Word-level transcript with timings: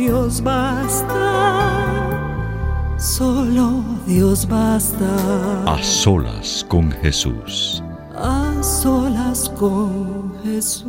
Dios 0.00 0.42
basta, 0.42 1.18
solo 2.98 3.84
Dios 4.06 4.48
basta. 4.48 5.64
A 5.70 5.82
solas 5.82 6.64
con 6.66 6.90
Jesús. 6.90 7.82
A 8.16 8.62
solas 8.62 9.50
con 9.50 10.32
Jesús. 10.42 10.88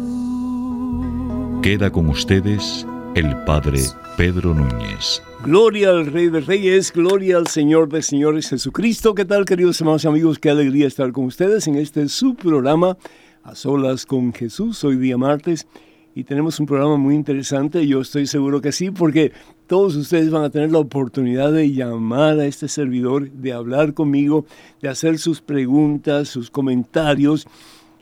Queda 1.61 1.91
con 1.91 2.07
ustedes 2.07 2.87
el 3.15 3.35
Padre 3.43 3.81
Pedro 4.15 4.53
Núñez. 4.53 5.21
Gloria 5.43 5.89
al 5.89 6.05
Rey 6.05 6.29
de 6.29 6.39
Reyes, 6.39 6.93
gloria 6.93 7.35
al 7.35 7.47
Señor 7.47 7.89
de 7.89 8.03
Señores 8.03 8.47
Jesucristo. 8.47 9.13
¿Qué 9.13 9.25
tal, 9.25 9.43
queridos 9.43 9.81
hermanos 9.81 10.05
y 10.05 10.07
amigos? 10.07 10.39
Qué 10.39 10.51
alegría 10.51 10.87
estar 10.87 11.11
con 11.11 11.25
ustedes 11.25 11.67
en 11.67 11.75
este 11.75 12.07
subprograma 12.07 12.95
A 13.43 13.55
Solas 13.55 14.05
con 14.05 14.31
Jesús. 14.31 14.81
Hoy 14.85 14.95
día 14.95 15.17
martes 15.17 15.67
y 16.13 16.23
tenemos 16.23 16.59
un 16.59 16.65
programa 16.65 16.97
muy 16.97 17.15
interesante, 17.15 17.85
yo 17.87 18.01
estoy 18.01 18.27
seguro 18.27 18.61
que 18.61 18.71
sí, 18.71 18.91
porque 18.91 19.31
todos 19.67 19.95
ustedes 19.95 20.29
van 20.29 20.43
a 20.43 20.49
tener 20.49 20.71
la 20.71 20.79
oportunidad 20.79 21.53
de 21.53 21.71
llamar 21.71 22.39
a 22.39 22.45
este 22.45 22.67
servidor, 22.67 23.31
de 23.31 23.53
hablar 23.53 23.93
conmigo, 23.93 24.45
de 24.81 24.89
hacer 24.89 25.19
sus 25.19 25.41
preguntas, 25.41 26.27
sus 26.27 26.51
comentarios, 26.51 27.47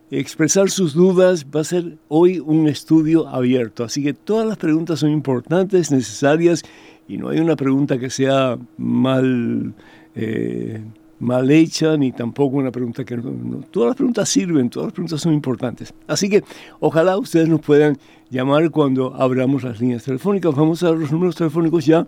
expresar 0.09 0.71
sus 0.71 0.93
dudas. 0.95 1.45
Va 1.55 1.61
a 1.61 1.65
ser 1.65 1.97
hoy 2.07 2.39
un 2.39 2.67
estudio 2.67 3.27
abierto, 3.27 3.83
así 3.83 4.03
que 4.03 4.13
todas 4.13 4.47
las 4.47 4.57
preguntas 4.57 4.99
son 4.99 5.11
importantes, 5.11 5.91
necesarias, 5.91 6.63
y 7.07 7.17
no 7.17 7.29
hay 7.29 7.39
una 7.39 7.55
pregunta 7.55 7.97
que 7.97 8.09
sea 8.09 8.57
mal... 8.77 9.73
Eh, 10.15 10.81
mal 11.19 11.51
hecha, 11.51 11.97
ni 11.97 12.11
tampoco 12.11 12.57
una 12.57 12.71
pregunta 12.71 13.03
que 13.03 13.17
no, 13.17 13.61
Todas 13.71 13.89
las 13.89 13.95
preguntas 13.95 14.29
sirven, 14.29 14.69
todas 14.69 14.87
las 14.87 14.93
preguntas 14.93 15.21
son 15.21 15.33
importantes. 15.33 15.93
Así 16.07 16.29
que 16.29 16.43
ojalá 16.79 17.17
ustedes 17.17 17.47
nos 17.47 17.61
puedan 17.61 17.97
llamar 18.29 18.71
cuando 18.71 19.13
abramos 19.15 19.63
las 19.63 19.79
líneas 19.79 20.03
telefónicas. 20.03 20.55
Vamos 20.55 20.81
a 20.83 20.87
dar 20.87 20.97
los 20.97 21.11
números 21.11 21.35
telefónicos 21.35 21.85
ya 21.85 22.07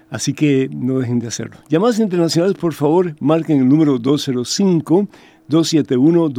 Así 0.10 0.34
que 0.34 0.72
no 0.74 0.98
dejen 1.00 1.20
de 1.20 1.28
hacerlo. 1.28 1.58
Llamadas 1.70 2.00
internacionales, 2.00 2.58
por 2.58 2.74
favor, 2.74 3.16
marquen 3.20 3.60
el 3.60 3.70
número 3.70 4.00
205 4.00 5.08
271 5.48 6.30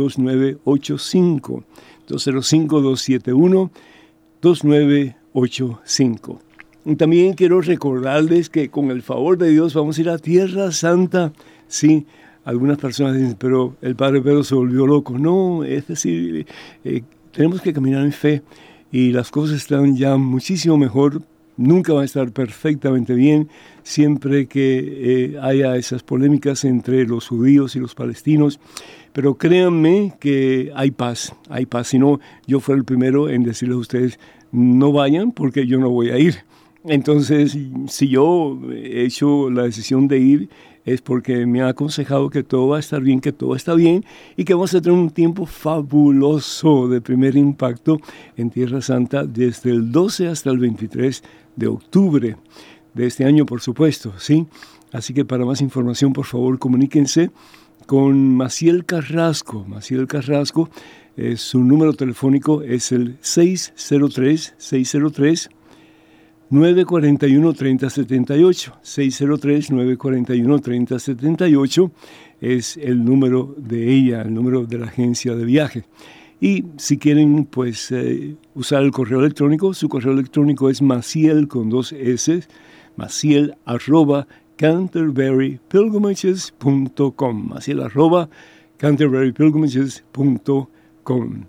2985. 4.46 4.46
205 4.46 5.16
271 5.34 5.36
2985. 5.36 6.40
Y 6.88 6.94
también 6.94 7.34
quiero 7.34 7.60
recordarles 7.60 8.48
que 8.48 8.70
con 8.70 8.92
el 8.92 9.02
favor 9.02 9.36
de 9.36 9.50
Dios 9.50 9.74
vamos 9.74 9.98
a 9.98 10.00
ir 10.00 10.08
a 10.08 10.18
Tierra 10.18 10.70
Santa. 10.70 11.32
Sí, 11.66 12.06
algunas 12.44 12.78
personas 12.78 13.16
dicen, 13.16 13.36
pero 13.36 13.74
el 13.82 13.96
Padre 13.96 14.20
Pedro 14.22 14.44
se 14.44 14.54
volvió 14.54 14.86
loco. 14.86 15.18
No, 15.18 15.64
es 15.64 15.88
decir, 15.88 16.46
eh, 16.84 17.02
tenemos 17.32 17.60
que 17.60 17.72
caminar 17.72 18.04
en 18.04 18.12
fe 18.12 18.42
y 18.92 19.10
las 19.10 19.32
cosas 19.32 19.56
están 19.56 19.96
ya 19.96 20.16
muchísimo 20.16 20.78
mejor. 20.78 21.22
Nunca 21.56 21.92
va 21.92 22.02
a 22.02 22.04
estar 22.04 22.30
perfectamente 22.30 23.14
bien 23.14 23.48
siempre 23.82 24.46
que 24.46 25.32
eh, 25.32 25.38
haya 25.42 25.74
esas 25.76 26.04
polémicas 26.04 26.64
entre 26.64 27.04
los 27.04 27.26
judíos 27.26 27.74
y 27.74 27.80
los 27.80 27.96
palestinos. 27.96 28.60
Pero 29.16 29.38
créanme 29.38 30.12
que 30.20 30.70
hay 30.74 30.90
paz, 30.90 31.34
hay 31.48 31.64
paz. 31.64 31.88
Si 31.88 31.98
no, 31.98 32.20
yo 32.46 32.60
fui 32.60 32.74
el 32.74 32.84
primero 32.84 33.30
en 33.30 33.44
decirles 33.44 33.76
a 33.76 33.80
ustedes, 33.80 34.20
no 34.52 34.92
vayan 34.92 35.32
porque 35.32 35.66
yo 35.66 35.78
no 35.78 35.88
voy 35.88 36.10
a 36.10 36.18
ir. 36.18 36.44
Entonces, 36.84 37.56
si 37.88 38.08
yo 38.08 38.60
he 38.70 39.04
hecho 39.04 39.48
la 39.48 39.62
decisión 39.62 40.06
de 40.06 40.18
ir, 40.18 40.50
es 40.84 41.00
porque 41.00 41.46
me 41.46 41.62
ha 41.62 41.68
aconsejado 41.68 42.28
que 42.28 42.42
todo 42.42 42.68
va 42.68 42.76
a 42.76 42.80
estar 42.80 43.00
bien, 43.00 43.22
que 43.22 43.32
todo 43.32 43.56
está 43.56 43.72
bien 43.72 44.04
y 44.36 44.44
que 44.44 44.52
vamos 44.52 44.74
a 44.74 44.82
tener 44.82 44.98
un 44.98 45.08
tiempo 45.08 45.46
fabuloso 45.46 46.86
de 46.86 47.00
primer 47.00 47.36
impacto 47.36 47.98
en 48.36 48.50
Tierra 48.50 48.82
Santa 48.82 49.24
desde 49.24 49.70
el 49.70 49.92
12 49.92 50.28
hasta 50.28 50.50
el 50.50 50.58
23 50.58 51.24
de 51.56 51.66
octubre 51.68 52.36
de 52.92 53.06
este 53.06 53.24
año, 53.24 53.46
por 53.46 53.62
supuesto, 53.62 54.12
¿sí? 54.18 54.46
Así 54.92 55.14
que 55.14 55.24
para 55.24 55.46
más 55.46 55.62
información, 55.62 56.12
por 56.12 56.26
favor, 56.26 56.58
comuníquense 56.58 57.30
con 57.86 58.34
Maciel 58.34 58.84
Carrasco. 58.84 59.64
Maciel 59.66 60.06
Carrasco, 60.06 60.68
eh, 61.16 61.36
su 61.36 61.62
número 61.62 61.94
telefónico 61.94 62.62
es 62.62 62.92
el 62.92 63.16
603 63.20 64.54
603 64.58 65.50
941 66.50 67.52
3078. 67.54 68.72
603 68.82 69.70
941 69.70 70.58
3078 70.58 71.92
es 72.40 72.76
el 72.76 73.04
número 73.04 73.54
de 73.56 73.92
ella, 73.92 74.22
el 74.22 74.34
número 74.34 74.66
de 74.66 74.78
la 74.78 74.86
agencia 74.86 75.34
de 75.34 75.44
viaje. 75.44 75.84
Y 76.40 76.64
si 76.76 76.98
quieren 76.98 77.46
pues 77.46 77.90
eh, 77.92 78.36
usar 78.54 78.82
el 78.82 78.90
correo 78.90 79.20
electrónico, 79.20 79.72
su 79.72 79.88
correo 79.88 80.12
electrónico 80.12 80.68
es 80.68 80.82
maciel 80.82 81.48
con 81.48 81.70
dos 81.70 81.92
S, 81.92 82.42
maciel 82.96 83.56
arroba 83.64 84.26
canterburypilgrimages.com, 84.56 87.52
así 87.54 87.72
el 87.72 87.80
arroba 87.80 88.28
canterburypilgrimages.com. 88.78 91.44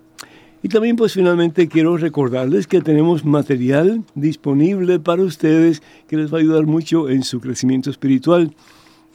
Y 0.62 0.68
también 0.68 0.96
pues 0.96 1.12
finalmente 1.12 1.68
quiero 1.68 1.96
recordarles 1.96 2.66
que 2.66 2.80
tenemos 2.80 3.24
material 3.24 4.02
disponible 4.14 4.98
para 4.98 5.22
ustedes 5.22 5.82
que 6.08 6.16
les 6.16 6.32
va 6.32 6.38
a 6.38 6.40
ayudar 6.40 6.66
mucho 6.66 7.08
en 7.08 7.22
su 7.22 7.40
crecimiento 7.40 7.90
espiritual. 7.90 8.54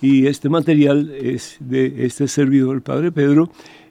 Y 0.02 0.28
este 0.28 0.50
material 0.50 1.12
es 1.12 1.58
de 1.60 2.06
este 2.06 2.28
servidor, 2.28 2.76
el 2.76 2.82
Padre 2.82 3.12
Pedro, 3.12 3.50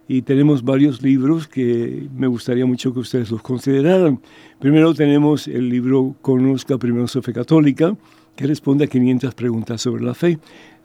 y 0.08 0.22
tenemos 0.22 0.64
varios 0.64 1.02
libros 1.02 1.46
que 1.46 2.08
me 2.14 2.26
gustaría 2.26 2.66
mucho 2.66 2.92
que 2.92 3.00
ustedes 3.00 3.30
los 3.30 3.42
consideraran. 3.42 4.20
Primero 4.58 4.94
tenemos 4.94 5.46
el 5.46 5.68
libro 5.68 6.16
Conozca 6.20 6.78
primero 6.78 7.06
su 7.06 7.22
fe 7.22 7.32
católica, 7.32 7.96
que 8.36 8.46
responde 8.46 8.84
a 8.84 8.88
500 8.88 9.34
preguntas 9.34 9.80
sobre 9.80 10.02
la 10.02 10.14
fe. 10.14 10.38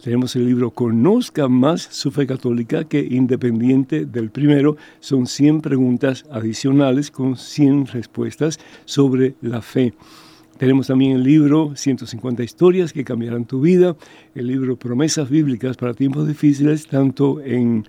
Tenemos 0.03 0.35
el 0.35 0.45
libro 0.45 0.71
Conozca 0.71 1.47
más 1.47 1.81
su 1.81 2.11
fe 2.11 2.27
católica, 2.27 2.83
que 2.83 2.99
independiente 2.99 4.05
del 4.05 4.29
primero, 4.29 4.77
son 4.99 5.27
100 5.27 5.61
preguntas 5.61 6.25
adicionales 6.31 7.09
con 7.09 7.37
100 7.37 7.87
respuestas 7.87 8.59
sobre 8.85 9.35
la 9.41 9.61
fe. 9.61 9.93
Tenemos 10.57 10.87
también 10.87 11.11
el 11.11 11.23
libro 11.23 11.75
150 11.75 12.43
historias 12.43 12.91
que 12.91 13.03
cambiarán 13.03 13.45
tu 13.45 13.61
vida, 13.61 13.95
el 14.33 14.47
libro 14.47 14.75
Promesas 14.75 15.29
Bíblicas 15.29 15.77
para 15.77 15.93
tiempos 15.93 16.27
difíciles, 16.27 16.87
tanto 16.87 17.41
en, 17.41 17.85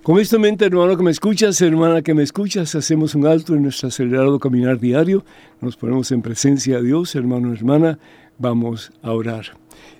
Con 0.02 0.18
esto 0.20 0.36
en 0.36 0.42
mente, 0.42 0.64
hermano 0.64 0.96
que 0.96 1.02
me 1.02 1.10
escuchas, 1.10 1.60
hermana 1.60 2.00
que 2.00 2.14
me 2.14 2.22
escuchas, 2.22 2.74
hacemos 2.74 3.14
un 3.16 3.26
alto 3.26 3.54
en 3.54 3.64
nuestro 3.64 3.88
acelerado 3.88 4.38
caminar 4.38 4.78
diario, 4.78 5.24
nos 5.60 5.76
ponemos 5.76 6.12
en 6.12 6.22
presencia 6.22 6.76
de 6.76 6.84
Dios, 6.84 7.16
hermano, 7.16 7.52
hermana, 7.52 7.98
vamos 8.38 8.92
a 9.02 9.12
orar. 9.12 9.46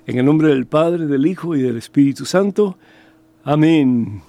En 0.06 0.18
el 0.18 0.24
nombre 0.24 0.48
del 0.48 0.66
Padre, 0.66 1.06
del 1.06 1.26
Hijo 1.26 1.56
y 1.56 1.62
del 1.62 1.76
Espíritu 1.76 2.24
Santo. 2.24 2.76
Amén. 3.44 4.22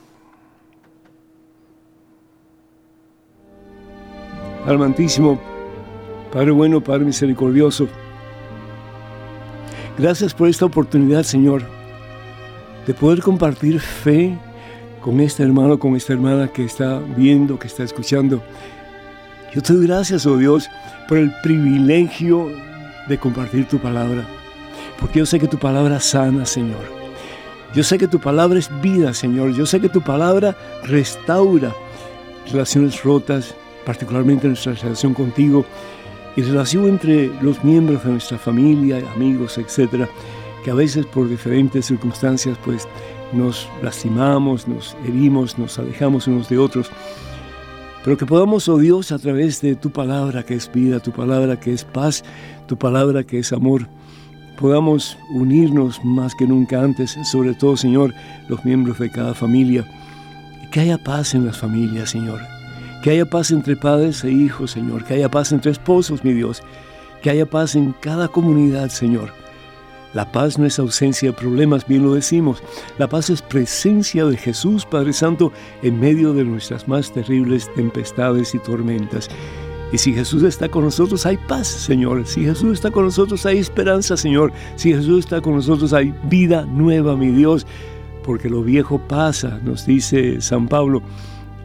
Almantísimo, 4.65 5.39
Padre 6.31 6.51
bueno, 6.51 6.83
Padre 6.83 7.05
misericordioso, 7.05 7.87
gracias 9.97 10.33
por 10.33 10.49
esta 10.49 10.65
oportunidad, 10.65 11.23
Señor, 11.23 11.63
de 12.85 12.93
poder 12.93 13.21
compartir 13.21 13.79
fe 13.79 14.37
con 15.01 15.21
este 15.21 15.43
hermano, 15.43 15.79
con 15.79 15.95
esta 15.95 16.11
hermana 16.11 16.49
que 16.49 16.65
está 16.65 16.99
viendo, 16.99 17.57
que 17.57 17.67
está 17.67 17.85
escuchando. 17.85 18.43
Yo 19.53 19.61
te 19.61 19.71
doy 19.71 19.87
gracias, 19.87 20.25
oh 20.25 20.35
Dios, 20.35 20.69
por 21.07 21.17
el 21.17 21.31
privilegio 21.41 22.51
de 23.07 23.17
compartir 23.17 23.67
tu 23.67 23.79
palabra 23.79 24.25
porque 24.99 25.19
yo 25.19 25.25
sé 25.25 25.39
que 25.39 25.47
tu 25.47 25.57
palabra 25.57 25.99
sana, 25.99 26.45
Señor. 26.45 26.97
Yo 27.73 27.83
sé 27.83 27.97
que 27.97 28.07
tu 28.07 28.19
palabra 28.19 28.57
es 28.57 28.69
vida, 28.81 29.13
Señor. 29.13 29.53
Yo 29.53 29.65
sé 29.65 29.79
que 29.79 29.89
tu 29.89 30.01
palabra 30.01 30.57
restaura 30.83 31.75
relaciones 32.51 33.03
rotas, 33.03 33.53
particularmente 33.85 34.47
nuestra 34.47 34.73
relación 34.73 35.13
contigo 35.13 35.65
y 36.35 36.41
relación 36.41 36.87
entre 36.87 37.29
los 37.41 37.63
miembros 37.63 38.03
de 38.03 38.11
nuestra 38.11 38.37
familia, 38.37 39.03
amigos, 39.15 39.57
etcétera, 39.57 40.07
que 40.63 40.71
a 40.71 40.75
veces 40.75 41.05
por 41.05 41.29
diferentes 41.29 41.85
circunstancias 41.85 42.57
pues 42.63 42.87
nos 43.33 43.67
lastimamos, 43.81 44.67
nos 44.67 44.95
herimos, 45.05 45.57
nos 45.57 45.77
alejamos 45.77 46.27
unos 46.27 46.49
de 46.49 46.57
otros. 46.57 46.89
Pero 48.07 48.17
que 48.17 48.25
podamos, 48.25 48.69
oh 48.69 48.77
Dios, 48.77 49.11
a 49.11 49.19
través 49.19 49.59
de 49.59 49.75
tu 49.75 49.89
palabra 49.89 50.41
que 50.41 50.53
es 50.53 50.71
vida, 50.71 51.01
tu 51.01 51.11
palabra 51.11 51.59
que 51.59 51.73
es 51.73 51.83
paz, 51.83 52.23
tu 52.65 52.77
palabra 52.77 53.25
que 53.25 53.39
es 53.39 53.51
amor, 53.51 53.85
podamos 54.57 55.17
unirnos 55.35 55.99
más 56.05 56.33
que 56.33 56.47
nunca 56.47 56.81
antes, 56.81 57.17
sobre 57.29 57.53
todo, 57.53 57.75
Señor, 57.75 58.13
los 58.47 58.63
miembros 58.63 58.97
de 58.99 59.11
cada 59.11 59.33
familia. 59.33 59.85
Que 60.71 60.79
haya 60.79 60.97
paz 60.97 61.35
en 61.35 61.45
las 61.45 61.57
familias, 61.57 62.11
Señor. 62.11 62.39
Que 63.03 63.09
haya 63.09 63.25
paz 63.25 63.51
entre 63.51 63.75
padres 63.75 64.23
e 64.23 64.31
hijos, 64.31 64.71
Señor. 64.71 65.03
Que 65.03 65.15
haya 65.15 65.29
paz 65.29 65.51
entre 65.51 65.71
esposos, 65.71 66.23
mi 66.23 66.31
Dios. 66.31 66.63
Que 67.21 67.31
haya 67.31 67.45
paz 67.45 67.75
en 67.75 67.91
cada 67.91 68.29
comunidad, 68.29 68.87
Señor. 68.87 69.33
La 70.13 70.31
paz 70.31 70.57
no 70.57 70.65
es 70.65 70.79
ausencia 70.79 71.29
de 71.29 71.37
problemas, 71.37 71.85
bien 71.85 72.03
lo 72.03 72.13
decimos. 72.13 72.63
La 72.97 73.07
paz 73.07 73.29
es 73.29 73.41
presencia 73.41 74.25
de 74.25 74.37
Jesús, 74.37 74.85
Padre 74.85 75.13
Santo, 75.13 75.51
en 75.83 75.99
medio 75.99 76.33
de 76.33 76.43
nuestras 76.43 76.87
más 76.87 77.11
terribles 77.11 77.71
tempestades 77.75 78.55
y 78.55 78.59
tormentas. 78.59 79.29
Y 79.91 79.97
si 79.97 80.13
Jesús 80.13 80.43
está 80.43 80.67
con 80.67 80.83
nosotros, 80.83 81.25
hay 81.25 81.37
paz, 81.37 81.67
Señor. 81.67 82.25
Si 82.25 82.43
Jesús 82.43 82.73
está 82.73 82.91
con 82.91 83.05
nosotros, 83.05 83.45
hay 83.45 83.57
esperanza, 83.57 84.17
Señor. 84.17 84.51
Si 84.75 84.93
Jesús 84.93 85.19
está 85.19 85.39
con 85.39 85.55
nosotros, 85.55 85.93
hay 85.93 86.13
vida 86.29 86.65
nueva, 86.65 87.15
mi 87.15 87.27
Dios. 87.27 87.65
Porque 88.23 88.49
lo 88.49 88.63
viejo 88.63 88.99
pasa, 89.07 89.59
nos 89.63 89.85
dice 89.85 90.41
San 90.41 90.67
Pablo, 90.67 91.01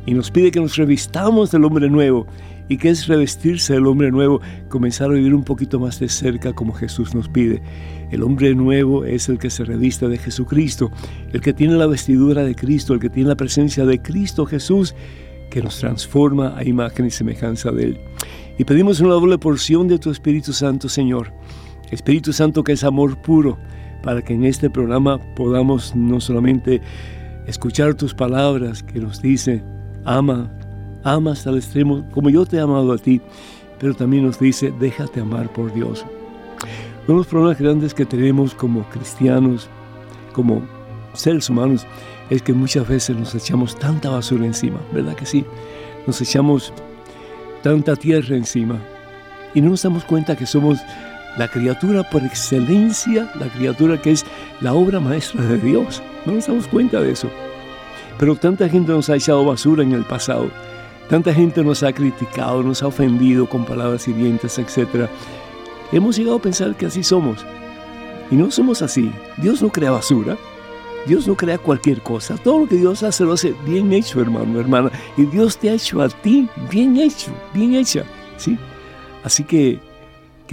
y 0.06 0.14
nos 0.14 0.30
pide 0.30 0.52
que 0.52 0.60
nos 0.60 0.76
revistamos 0.76 1.50
del 1.50 1.64
hombre 1.64 1.88
nuevo. 1.88 2.26
¿Y 2.68 2.76
qué 2.76 2.90
es 2.90 3.08
revestirse 3.08 3.74
del 3.74 3.86
hombre 3.86 4.10
nuevo? 4.12 4.40
Comenzar 4.68 5.10
a 5.10 5.14
vivir 5.14 5.34
un 5.34 5.42
poquito 5.42 5.80
más 5.80 5.98
de 5.98 6.08
cerca 6.08 6.52
como 6.52 6.72
Jesús 6.72 7.14
nos 7.14 7.28
pide. 7.28 7.60
El 8.12 8.22
hombre 8.22 8.54
nuevo 8.54 9.06
es 9.06 9.30
el 9.30 9.38
que 9.38 9.48
se 9.48 9.64
revista 9.64 10.06
de 10.06 10.18
Jesucristo, 10.18 10.90
el 11.32 11.40
que 11.40 11.54
tiene 11.54 11.76
la 11.76 11.86
vestidura 11.86 12.44
de 12.44 12.54
Cristo, 12.54 12.92
el 12.92 13.00
que 13.00 13.08
tiene 13.08 13.30
la 13.30 13.36
presencia 13.36 13.86
de 13.86 14.02
Cristo 14.02 14.44
Jesús 14.44 14.94
que 15.50 15.62
nos 15.62 15.78
transforma 15.78 16.54
a 16.56 16.62
imagen 16.62 17.06
y 17.06 17.10
semejanza 17.10 17.72
de 17.72 17.84
Él. 17.84 18.00
Y 18.58 18.64
pedimos 18.64 19.00
una 19.00 19.14
doble 19.14 19.38
porción 19.38 19.88
de 19.88 19.98
tu 19.98 20.10
Espíritu 20.10 20.52
Santo, 20.52 20.90
Señor. 20.90 21.32
Espíritu 21.90 22.34
Santo 22.34 22.62
que 22.62 22.72
es 22.72 22.84
amor 22.84 23.16
puro, 23.22 23.58
para 24.02 24.20
que 24.20 24.34
en 24.34 24.44
este 24.44 24.68
programa 24.68 25.18
podamos 25.34 25.96
no 25.96 26.20
solamente 26.20 26.82
escuchar 27.46 27.94
tus 27.94 28.12
palabras 28.12 28.82
que 28.82 29.00
nos 29.00 29.22
dice, 29.22 29.62
ama, 30.04 30.52
ama 31.02 31.32
hasta 31.32 31.48
el 31.48 31.56
extremo, 31.56 32.06
como 32.12 32.28
yo 32.28 32.44
te 32.44 32.58
he 32.58 32.60
amado 32.60 32.92
a 32.92 32.98
ti, 32.98 33.22
pero 33.80 33.94
también 33.94 34.26
nos 34.26 34.38
dice, 34.38 34.70
déjate 34.78 35.20
amar 35.20 35.50
por 35.50 35.72
Dios. 35.72 36.04
Uno 37.06 37.14
de 37.14 37.18
los 37.18 37.26
problemas 37.26 37.58
grandes 37.58 37.94
que 37.94 38.06
tenemos 38.06 38.54
como 38.54 38.88
cristianos, 38.90 39.68
como 40.32 40.62
seres 41.14 41.50
humanos, 41.50 41.86
es 42.30 42.42
que 42.42 42.52
muchas 42.52 42.86
veces 42.86 43.16
nos 43.16 43.34
echamos 43.34 43.78
tanta 43.78 44.08
basura 44.08 44.46
encima, 44.46 44.80
¿verdad 44.92 45.14
que 45.14 45.26
sí? 45.26 45.44
Nos 46.06 46.20
echamos 46.20 46.72
tanta 47.62 47.96
tierra 47.96 48.36
encima 48.36 48.78
y 49.54 49.60
no 49.60 49.70
nos 49.70 49.82
damos 49.82 50.04
cuenta 50.04 50.36
que 50.36 50.46
somos 50.46 50.78
la 51.38 51.48
criatura 51.48 52.02
por 52.08 52.22
excelencia, 52.22 53.30
la 53.38 53.48
criatura 53.48 54.00
que 54.00 54.12
es 54.12 54.24
la 54.60 54.74
obra 54.74 55.00
maestra 55.00 55.42
de 55.42 55.58
Dios. 55.58 56.02
No 56.26 56.34
nos 56.34 56.46
damos 56.46 56.68
cuenta 56.68 57.00
de 57.00 57.12
eso. 57.12 57.28
Pero 58.18 58.36
tanta 58.36 58.68
gente 58.68 58.92
nos 58.92 59.08
ha 59.10 59.16
echado 59.16 59.44
basura 59.44 59.82
en 59.82 59.92
el 59.92 60.04
pasado. 60.04 60.50
Tanta 61.08 61.34
gente 61.34 61.64
nos 61.64 61.82
ha 61.82 61.92
criticado, 61.92 62.62
nos 62.62 62.82
ha 62.82 62.86
ofendido 62.86 63.46
con 63.48 63.64
palabras 63.64 64.06
hirientes, 64.08 64.58
etc. 64.58 65.08
Hemos 65.92 66.16
llegado 66.16 66.36
a 66.36 66.42
pensar 66.42 66.74
que 66.76 66.86
así 66.86 67.02
somos. 67.02 67.44
Y 68.30 68.34
no 68.34 68.50
somos 68.50 68.82
así. 68.82 69.12
Dios 69.36 69.62
no 69.62 69.70
crea 69.70 69.90
basura. 69.90 70.36
Dios 71.06 71.26
no 71.26 71.36
crea 71.36 71.58
cualquier 71.58 72.00
cosa. 72.02 72.36
Todo 72.36 72.60
lo 72.60 72.68
que 72.68 72.76
Dios 72.76 73.02
hace 73.02 73.24
lo 73.24 73.34
hace 73.34 73.54
bien 73.66 73.92
hecho, 73.92 74.20
hermano, 74.20 74.58
hermana. 74.58 74.90
Y 75.16 75.24
Dios 75.26 75.58
te 75.58 75.70
ha 75.70 75.74
hecho 75.74 76.00
a 76.00 76.08
ti 76.08 76.48
bien 76.70 76.96
hecho, 76.96 77.32
bien 77.52 77.74
hecha. 77.74 78.04
¿sí? 78.38 78.58
Así 79.22 79.44
que 79.44 79.80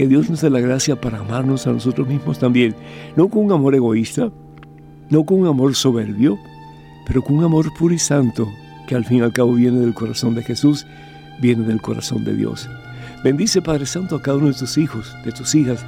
que 0.00 0.06
Dios 0.08 0.30
nos 0.30 0.40
dé 0.40 0.48
la 0.48 0.60
gracia 0.60 0.98
para 0.98 1.18
amarnos 1.18 1.66
a 1.66 1.72
nosotros 1.72 2.08
mismos 2.08 2.38
también. 2.38 2.74
No 3.16 3.28
con 3.28 3.44
un 3.44 3.52
amor 3.52 3.74
egoísta, 3.74 4.30
no 5.10 5.24
con 5.24 5.40
un 5.40 5.46
amor 5.46 5.74
soberbio, 5.74 6.38
pero 7.06 7.22
con 7.22 7.36
un 7.36 7.44
amor 7.44 7.70
puro 7.74 7.92
y 7.92 7.98
santo 7.98 8.48
que 8.88 8.94
al 8.94 9.04
fin 9.04 9.18
y 9.18 9.20
al 9.20 9.34
cabo 9.34 9.52
viene 9.52 9.80
del 9.80 9.92
corazón 9.92 10.34
de 10.34 10.42
Jesús, 10.42 10.86
viene 11.40 11.66
del 11.66 11.82
corazón 11.82 12.24
de 12.24 12.34
Dios. 12.34 12.66
Bendice, 13.22 13.60
Padre 13.60 13.86
Santo, 13.86 14.16
a 14.16 14.22
cada 14.22 14.38
uno 14.38 14.48
de 14.48 14.54
tus 14.54 14.78
hijos, 14.78 15.14
de 15.24 15.32
tus 15.32 15.54
hijas. 15.54 15.84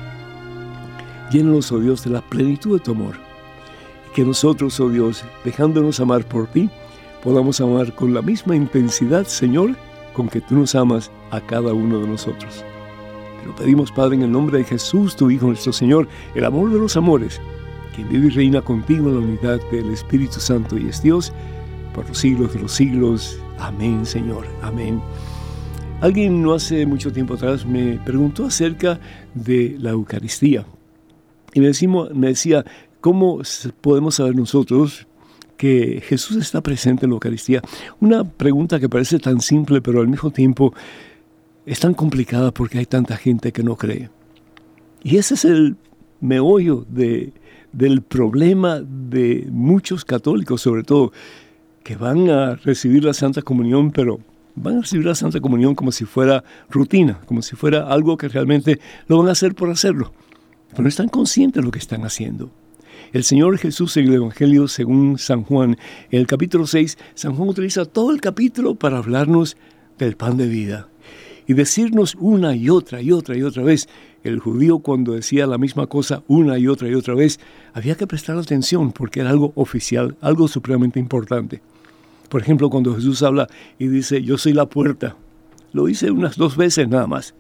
Llénalos, 1.31 1.73
oh 1.73 1.81
Dios, 1.81 2.05
de 2.05 2.11
la 2.11 2.21
plenitud 2.21 2.79
de 2.79 2.85
tu 2.85 2.93
amor 2.93 3.33
que 4.13 4.25
nosotros, 4.25 4.79
oh 4.81 4.89
Dios, 4.89 5.25
dejándonos 5.45 6.01
amar 6.01 6.25
por 6.25 6.47
ti, 6.47 6.71
podamos 7.23 7.61
amar 7.61 7.95
con 7.95 8.13
la 8.15 8.23
misma 8.23 8.55
intensidad, 8.55 9.27
Señor, 9.27 9.75
con 10.13 10.29
que 10.29 10.41
tú 10.41 10.55
nos 10.55 10.75
amas 10.75 11.11
a 11.31 11.41
cada 11.41 11.73
uno 11.73 11.99
de 12.01 12.07
nosotros. 12.07 12.65
Te 13.41 13.47
lo 13.47 13.57
pedimos, 13.57 13.91
Padre, 13.91 14.17
en 14.17 14.23
el 14.23 14.33
nombre 14.33 14.59
de 14.59 14.65
Jesús, 14.65 15.17
tu 15.17 15.31
Hijo, 15.31 15.47
nuestro 15.47 15.73
Señor, 15.73 16.09
el 16.35 16.45
amor 16.45 16.71
de 16.71 16.79
los 16.79 16.97
amores, 16.97 17.41
que 17.97 18.05
vive 18.05 18.27
y 18.27 18.31
reina 18.31 18.61
contigo 18.61 19.09
en 19.09 19.15
la 19.15 19.21
unidad 19.21 19.61
del 19.71 19.91
Espíritu 19.91 20.41
Santo 20.41 20.79
y 20.79 20.89
es 20.89 21.03
Dios, 21.03 21.33
por 21.95 22.07
los 22.09 22.19
siglos 22.19 22.53
de 22.55 22.61
los 22.61 22.73
siglos. 22.73 23.39
Amén, 23.59 24.07
Señor. 24.07 24.47
Amén. 24.63 25.01
Alguien 26.03 26.43
no 26.43 26.53
hace 26.53 26.85
mucho 26.85 27.13
tiempo 27.13 27.35
atrás 27.35 27.65
me 27.65 27.97
preguntó 28.05 28.47
acerca 28.47 28.99
de 29.35 29.77
la 29.79 29.91
Eucaristía. 29.91 30.67
Y 31.55 31.61
me, 31.61 31.69
decía, 32.27 32.65
¿Cómo 33.01 33.41
podemos 33.81 34.17
saber 34.17 34.35
nosotros 34.35 35.07
que 35.57 36.03
Jesús 36.05 36.39
está 36.39 36.61
presente 36.61 37.07
en 37.07 37.11
la 37.11 37.15
Eucaristía? 37.15 37.63
Una 38.01 38.25
pregunta 38.25 38.81
que 38.81 38.89
parece 38.89 39.21
tan 39.21 39.41
simple, 39.41 39.81
pero 39.81 40.01
al 40.01 40.09
mismo 40.09 40.33
tiempo 40.33 40.75
es 41.67 41.79
tan 41.79 41.95
complicada 41.95 42.51
porque 42.51 42.79
hay 42.79 42.87
tanta 42.87 43.17
gente 43.17 43.53
que 43.53 43.63
no 43.63 43.77
cree. 43.77 44.11
Y 45.05 45.19
ese 45.19 45.35
es 45.35 45.45
el 45.45 45.77
meollo 46.21 46.85
de, 46.91 47.33
del 47.73 48.03
problema 48.03 48.81
de 48.81 49.47
muchos 49.53 50.05
católicos, 50.05 50.63
sobre 50.63 50.83
todo, 50.83 51.13
que 51.85 51.95
van 51.95 52.29
a 52.29 52.57
recibir 52.57 53.05
la 53.05 53.15
Santa 53.15 53.43
Comunión, 53.43 53.93
pero 53.93 54.19
van 54.55 54.79
a 54.79 54.81
recibir 54.81 55.07
la 55.07 55.15
Santa 55.15 55.41
Comunión 55.41 55.75
como 55.75 55.93
si 55.93 56.05
fuera 56.05 56.45
rutina, 56.71 57.21
como 57.27 57.43
si 57.43 57.57
fuera 57.57 57.89
algo 57.89 58.17
que 58.17 58.29
realmente 58.29 58.81
lo 59.07 59.19
van 59.19 59.29
a 59.29 59.33
hacer 59.33 59.55
por 59.55 59.71
hacerlo. 59.71 60.13
Pero 60.71 60.83
no 60.83 60.89
están 60.89 61.09
conscientes 61.09 61.61
de 61.61 61.67
lo 61.67 61.71
que 61.71 61.79
están 61.79 62.05
haciendo. 62.05 62.51
El 63.13 63.25
Señor 63.25 63.59
Jesús 63.59 63.97
en 63.99 64.09
el 64.09 64.15
Evangelio 64.15 64.69
según 64.69 65.19
San 65.19 65.43
Juan, 65.43 65.77
en 66.11 66.21
el 66.21 66.27
capítulo 66.27 66.67
6, 66.67 66.97
San 67.15 67.35
Juan 67.35 67.49
utiliza 67.49 67.85
todo 67.85 68.11
el 68.11 68.21
capítulo 68.21 68.75
para 68.75 68.99
hablarnos 68.99 69.57
del 69.99 70.17
pan 70.17 70.37
de 70.37 70.47
vida 70.47 70.89
y 71.47 71.55
decirnos 71.55 72.17
una 72.19 72.55
y 72.55 72.71
otra 72.71 73.03
y 73.03 73.13
otra 73.13 73.37
y 73.37 73.43
otra 73.43 73.63
vez. 73.63 73.89
El 74.23 74.39
judío 74.39 74.79
cuando 74.79 75.13
decía 75.13 75.47
la 75.47 75.59
misma 75.59 75.87
cosa 75.89 76.23
una 76.29 76.59
y 76.59 76.69
otra 76.69 76.89
y 76.89 76.95
otra 76.95 77.15
vez, 77.15 77.41
había 77.75 77.97
que 77.97 78.07
prestar 78.07 78.39
atención 78.39 78.93
porque 78.93 79.21
era 79.21 79.31
algo 79.31 79.53
oficial, 79.57 80.17
algo 80.21 80.49
supremamente 80.49 81.01
importante. 81.01 81.61
Por 82.33 82.41
ejemplo, 82.41 82.71
cuando 82.71 82.95
Jesús 82.95 83.23
habla 83.23 83.47
y 83.79 83.89
dice, 83.89 84.23
yo 84.23 84.39
soy 84.39 84.55
la 84.55 84.65
puerta, 84.65 85.17
lo 85.75 85.85
dice 85.85 86.11
unas 86.11 86.39
dos 86.39 86.57
veces 86.57 86.89
nada 86.89 87.07
más. 87.07 87.35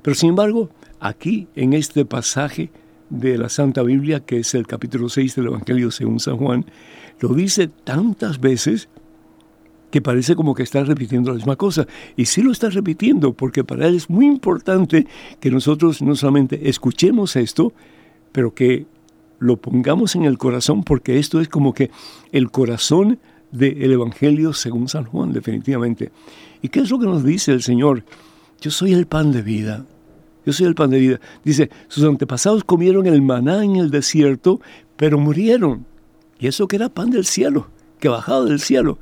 Pero 0.00 0.14
sin 0.14 0.30
embargo, 0.30 0.70
aquí 1.00 1.48
en 1.54 1.74
este 1.74 2.06
pasaje 2.06 2.70
de 3.10 3.36
la 3.36 3.50
Santa 3.50 3.82
Biblia, 3.82 4.20
que 4.20 4.38
es 4.38 4.54
el 4.54 4.66
capítulo 4.66 5.10
6 5.10 5.34
del 5.34 5.48
Evangelio 5.48 5.90
según 5.90 6.18
San 6.18 6.38
Juan, 6.38 6.64
lo 7.20 7.34
dice 7.34 7.68
tantas 7.68 8.40
veces 8.40 8.88
que 9.90 10.00
parece 10.00 10.34
como 10.34 10.54
que 10.54 10.62
está 10.62 10.82
repitiendo 10.82 11.28
la 11.28 11.36
misma 11.36 11.56
cosa. 11.56 11.86
Y 12.16 12.24
sí 12.24 12.40
lo 12.40 12.50
está 12.50 12.70
repitiendo, 12.70 13.34
porque 13.34 13.64
para 13.64 13.86
él 13.86 13.96
es 13.96 14.08
muy 14.08 14.24
importante 14.24 15.06
que 15.40 15.50
nosotros 15.50 16.00
no 16.00 16.16
solamente 16.16 16.70
escuchemos 16.70 17.36
esto, 17.36 17.74
pero 18.32 18.54
que 18.54 18.86
lo 19.40 19.58
pongamos 19.58 20.16
en 20.16 20.24
el 20.24 20.38
corazón, 20.38 20.84
porque 20.84 21.18
esto 21.18 21.38
es 21.38 21.50
como 21.50 21.74
que 21.74 21.90
el 22.32 22.50
corazón 22.50 23.18
del 23.50 23.92
Evangelio 23.92 24.52
según 24.52 24.88
San 24.88 25.04
Juan, 25.04 25.32
definitivamente. 25.32 26.10
¿Y 26.62 26.68
qué 26.68 26.80
es 26.80 26.90
lo 26.90 26.98
que 26.98 27.06
nos 27.06 27.24
dice 27.24 27.52
el 27.52 27.62
Señor? 27.62 28.04
Yo 28.60 28.70
soy 28.70 28.92
el 28.92 29.06
pan 29.06 29.32
de 29.32 29.42
vida. 29.42 29.86
Yo 30.44 30.52
soy 30.52 30.66
el 30.66 30.74
pan 30.74 30.90
de 30.90 30.98
vida. 30.98 31.20
Dice, 31.44 31.70
sus 31.88 32.04
antepasados 32.04 32.64
comieron 32.64 33.06
el 33.06 33.22
maná 33.22 33.62
en 33.64 33.76
el 33.76 33.90
desierto, 33.90 34.60
pero 34.96 35.18
murieron. 35.18 35.86
Y 36.38 36.46
eso 36.46 36.68
que 36.68 36.76
era 36.76 36.88
pan 36.88 37.10
del 37.10 37.24
cielo, 37.24 37.68
que 38.00 38.08
bajaba 38.08 38.44
del 38.44 38.60
cielo. 38.60 38.98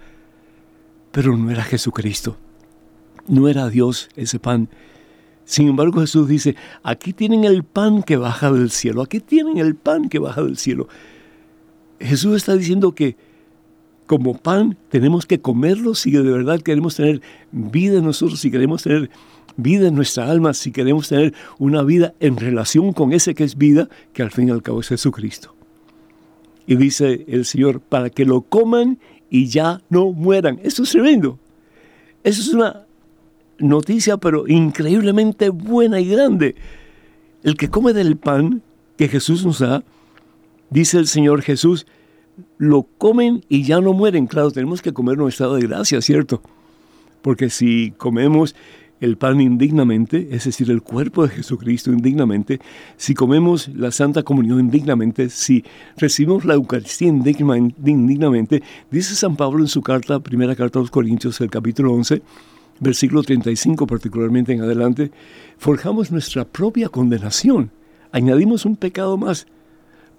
Pero 1.12 1.36
no 1.36 1.50
era 1.50 1.62
Jesucristo. 1.62 2.36
No 3.28 3.48
era 3.48 3.68
Dios 3.68 4.08
ese 4.16 4.38
pan. 4.38 4.68
Sin 5.44 5.68
embargo, 5.68 6.00
Jesús 6.00 6.28
dice, 6.28 6.56
aquí 6.82 7.12
tienen 7.12 7.44
el 7.44 7.62
pan 7.62 8.02
que 8.02 8.16
baja 8.16 8.50
del 8.50 8.70
cielo. 8.70 9.02
Aquí 9.02 9.20
tienen 9.20 9.58
el 9.58 9.76
pan 9.76 10.08
que 10.08 10.18
baja 10.18 10.42
del 10.42 10.56
cielo. 10.56 10.88
Jesús 12.00 12.36
está 12.36 12.56
diciendo 12.56 12.94
que 12.94 13.16
como 14.06 14.38
pan 14.38 14.76
tenemos 14.88 15.26
que 15.26 15.40
comerlo 15.40 15.94
si 15.94 16.10
de 16.10 16.22
verdad 16.22 16.60
queremos 16.60 16.96
tener 16.96 17.20
vida 17.52 17.98
en 17.98 18.04
nosotros, 18.04 18.40
si 18.40 18.50
queremos 18.50 18.82
tener 18.82 19.10
vida 19.56 19.88
en 19.88 19.94
nuestra 19.94 20.30
alma, 20.30 20.54
si 20.54 20.70
queremos 20.70 21.08
tener 21.08 21.34
una 21.58 21.82
vida 21.82 22.14
en 22.20 22.36
relación 22.36 22.92
con 22.92 23.12
ese 23.12 23.34
que 23.34 23.44
es 23.44 23.56
vida, 23.56 23.88
que 24.12 24.22
al 24.22 24.30
fin 24.30 24.48
y 24.48 24.50
al 24.50 24.62
cabo 24.62 24.80
es 24.80 24.88
Jesucristo. 24.88 25.54
Y 26.66 26.76
dice 26.76 27.24
el 27.28 27.44
Señor, 27.44 27.80
para 27.80 28.10
que 28.10 28.24
lo 28.24 28.42
coman 28.42 28.98
y 29.30 29.46
ya 29.46 29.80
no 29.88 30.12
mueran. 30.12 30.58
Eso 30.62 30.82
es 30.82 30.90
tremendo. 30.90 31.38
Eso 32.24 32.42
es 32.42 32.48
una 32.48 32.86
noticia, 33.58 34.16
pero 34.16 34.48
increíblemente 34.48 35.48
buena 35.48 36.00
y 36.00 36.08
grande. 36.08 36.56
El 37.42 37.56
que 37.56 37.70
come 37.70 37.92
del 37.92 38.16
pan 38.16 38.62
que 38.96 39.08
Jesús 39.08 39.44
nos 39.44 39.60
da, 39.60 39.84
dice 40.70 40.98
el 40.98 41.06
Señor 41.06 41.42
Jesús, 41.42 41.86
lo 42.58 42.82
comen 42.82 43.44
y 43.48 43.62
ya 43.62 43.80
no 43.80 43.92
mueren. 43.92 44.26
Claro, 44.26 44.50
tenemos 44.50 44.82
que 44.82 44.92
comer 44.92 45.20
un 45.20 45.28
estado 45.28 45.56
de 45.56 45.62
gracia, 45.62 46.00
¿cierto? 46.00 46.40
Porque 47.22 47.50
si 47.50 47.92
comemos 47.96 48.54
el 49.00 49.16
pan 49.16 49.40
indignamente, 49.40 50.28
es 50.30 50.44
decir, 50.44 50.70
el 50.70 50.82
cuerpo 50.82 51.26
de 51.26 51.34
Jesucristo 51.34 51.92
indignamente, 51.92 52.60
si 52.96 53.14
comemos 53.14 53.68
la 53.68 53.90
Santa 53.90 54.22
Comunión 54.22 54.60
indignamente, 54.60 55.28
si 55.28 55.64
recibimos 55.96 56.44
la 56.44 56.54
Eucaristía 56.54 57.08
indignamente, 57.08 58.62
dice 58.90 59.14
San 59.14 59.36
Pablo 59.36 59.60
en 59.60 59.68
su 59.68 59.82
carta, 59.82 60.20
primera 60.20 60.56
carta 60.56 60.78
a 60.78 60.82
los 60.82 60.90
Corintios, 60.90 61.40
el 61.40 61.50
capítulo 61.50 61.92
11, 61.92 62.22
versículo 62.80 63.22
35 63.22 63.86
particularmente 63.86 64.52
en 64.52 64.62
adelante, 64.62 65.10
forjamos 65.58 66.10
nuestra 66.10 66.44
propia 66.44 66.88
condenación, 66.88 67.70
añadimos 68.12 68.64
un 68.64 68.76
pecado 68.76 69.16
más. 69.16 69.46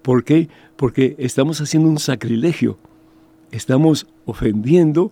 ¿Por 0.07 0.23
qué? 0.23 0.47
Porque 0.77 1.17
estamos 1.19 1.59
haciendo 1.59 1.89
un 1.89 1.99
sacrilegio, 1.99 2.77
estamos 3.51 4.07
ofendiendo 4.23 5.11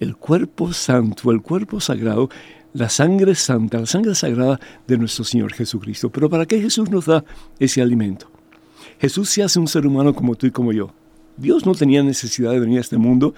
el 0.00 0.16
cuerpo 0.16 0.72
santo, 0.72 1.30
el 1.30 1.42
cuerpo 1.42 1.80
sagrado, 1.80 2.30
la 2.72 2.88
sangre 2.88 3.34
santa, 3.34 3.80
la 3.80 3.84
sangre 3.84 4.14
sagrada 4.14 4.58
de 4.86 4.96
nuestro 4.96 5.24
Señor 5.24 5.52
Jesucristo. 5.52 6.08
Pero 6.08 6.30
¿para 6.30 6.46
qué 6.46 6.62
Jesús 6.62 6.88
nos 6.88 7.04
da 7.04 7.22
ese 7.58 7.82
alimento? 7.82 8.30
Jesús 8.98 9.28
se 9.28 9.42
hace 9.42 9.58
un 9.58 9.68
ser 9.68 9.86
humano 9.86 10.14
como 10.14 10.34
tú 10.34 10.46
y 10.46 10.50
como 10.50 10.72
yo. 10.72 10.94
Dios 11.36 11.66
no 11.66 11.74
tenía 11.74 12.02
necesidad 12.02 12.52
de 12.52 12.60
venir 12.60 12.78
a 12.78 12.80
este 12.80 12.96
mundo 12.96 13.34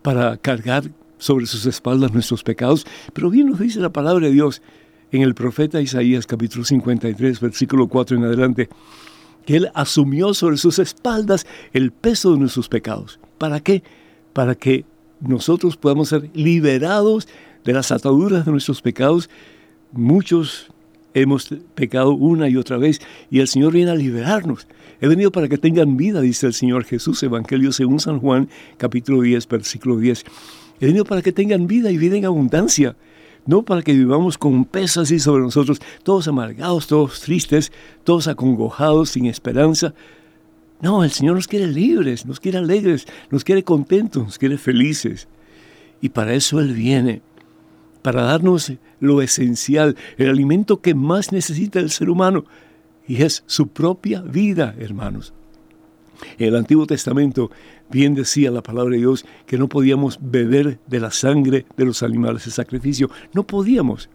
para 0.00 0.36
cargar 0.36 0.84
sobre 1.18 1.46
sus 1.46 1.66
espaldas 1.66 2.12
nuestros 2.12 2.44
pecados, 2.44 2.86
pero 3.12 3.30
bien 3.30 3.48
nos 3.48 3.58
dice 3.58 3.80
la 3.80 3.90
palabra 3.90 4.26
de 4.26 4.32
Dios 4.32 4.62
en 5.10 5.22
el 5.22 5.34
profeta 5.34 5.80
Isaías 5.80 6.24
capítulo 6.24 6.64
53, 6.64 7.40
versículo 7.40 7.88
4 7.88 8.16
en 8.16 8.22
adelante, 8.22 8.68
que 9.46 9.56
Él 9.56 9.70
asumió 9.74 10.34
sobre 10.34 10.58
sus 10.58 10.78
espaldas 10.78 11.46
el 11.72 11.92
peso 11.92 12.32
de 12.32 12.38
nuestros 12.40 12.68
pecados. 12.68 13.18
¿Para 13.38 13.60
qué? 13.60 13.82
Para 14.34 14.54
que 14.54 14.84
nosotros 15.20 15.76
podamos 15.78 16.10
ser 16.10 16.28
liberados 16.34 17.28
de 17.64 17.72
las 17.72 17.90
ataduras 17.90 18.44
de 18.44 18.52
nuestros 18.52 18.82
pecados. 18.82 19.30
Muchos 19.92 20.68
hemos 21.14 21.48
pecado 21.74 22.12
una 22.12 22.48
y 22.48 22.56
otra 22.56 22.76
vez 22.76 23.00
y 23.30 23.40
el 23.40 23.48
Señor 23.48 23.72
viene 23.72 23.90
a 23.90 23.94
liberarnos. 23.94 24.66
He 25.00 25.08
venido 25.08 25.30
para 25.30 25.48
que 25.48 25.58
tengan 25.58 25.96
vida, 25.96 26.20
dice 26.20 26.46
el 26.46 26.54
Señor 26.54 26.84
Jesús, 26.84 27.22
Evangelio 27.22 27.72
según 27.72 28.00
San 28.00 28.18
Juan, 28.18 28.48
capítulo 28.76 29.22
10, 29.22 29.46
versículo 29.48 29.96
10. 29.96 30.24
He 30.80 30.86
venido 30.86 31.04
para 31.04 31.22
que 31.22 31.32
tengan 31.32 31.66
vida 31.66 31.90
y 31.90 31.96
vida 31.96 32.16
en 32.16 32.24
abundancia, 32.24 32.96
no 33.46 33.62
para 33.62 33.82
que 33.82 33.92
vivamos 33.92 34.36
con 34.38 34.64
peso 34.64 35.00
así 35.00 35.18
sobre 35.18 35.42
nosotros, 35.42 35.80
todos 36.02 36.28
amargados, 36.28 36.86
todos 36.86 37.20
tristes, 37.20 37.72
todos 38.04 38.28
acongojados, 38.28 39.10
sin 39.10 39.26
esperanza. 39.26 39.94
No, 40.80 41.04
el 41.04 41.10
Señor 41.10 41.36
nos 41.36 41.48
quiere 41.48 41.66
libres, 41.66 42.26
nos 42.26 42.40
quiere 42.40 42.58
alegres, 42.58 43.06
nos 43.30 43.44
quiere 43.44 43.62
contentos, 43.62 44.24
nos 44.24 44.38
quiere 44.38 44.58
felices. 44.58 45.28
Y 46.00 46.10
para 46.10 46.34
eso 46.34 46.60
Él 46.60 46.74
viene 46.74 47.22
para 48.02 48.22
darnos 48.22 48.72
lo 49.00 49.20
esencial, 49.20 49.96
el 50.16 50.30
alimento 50.30 50.80
que 50.80 50.94
más 50.94 51.32
necesita 51.32 51.80
el 51.80 51.90
ser 51.90 52.08
humano, 52.08 52.44
y 53.08 53.22
es 53.22 53.42
su 53.46 53.66
propia 53.66 54.20
vida, 54.20 54.76
hermanos. 54.78 55.32
En 56.38 56.46
el 56.46 56.56
Antiguo 56.56 56.86
Testamento 56.86 57.50
bien 57.90 58.14
decía 58.14 58.50
la 58.50 58.62
palabra 58.62 58.92
de 58.92 58.98
Dios 58.98 59.24
que 59.46 59.58
no 59.58 59.68
podíamos 59.68 60.18
beber 60.20 60.78
de 60.86 61.00
la 61.00 61.10
sangre 61.10 61.66
de 61.76 61.84
los 61.84 62.02
animales 62.02 62.44
de 62.44 62.50
sacrificio. 62.50 63.10
No 63.32 63.44
podíamos. 63.44 64.08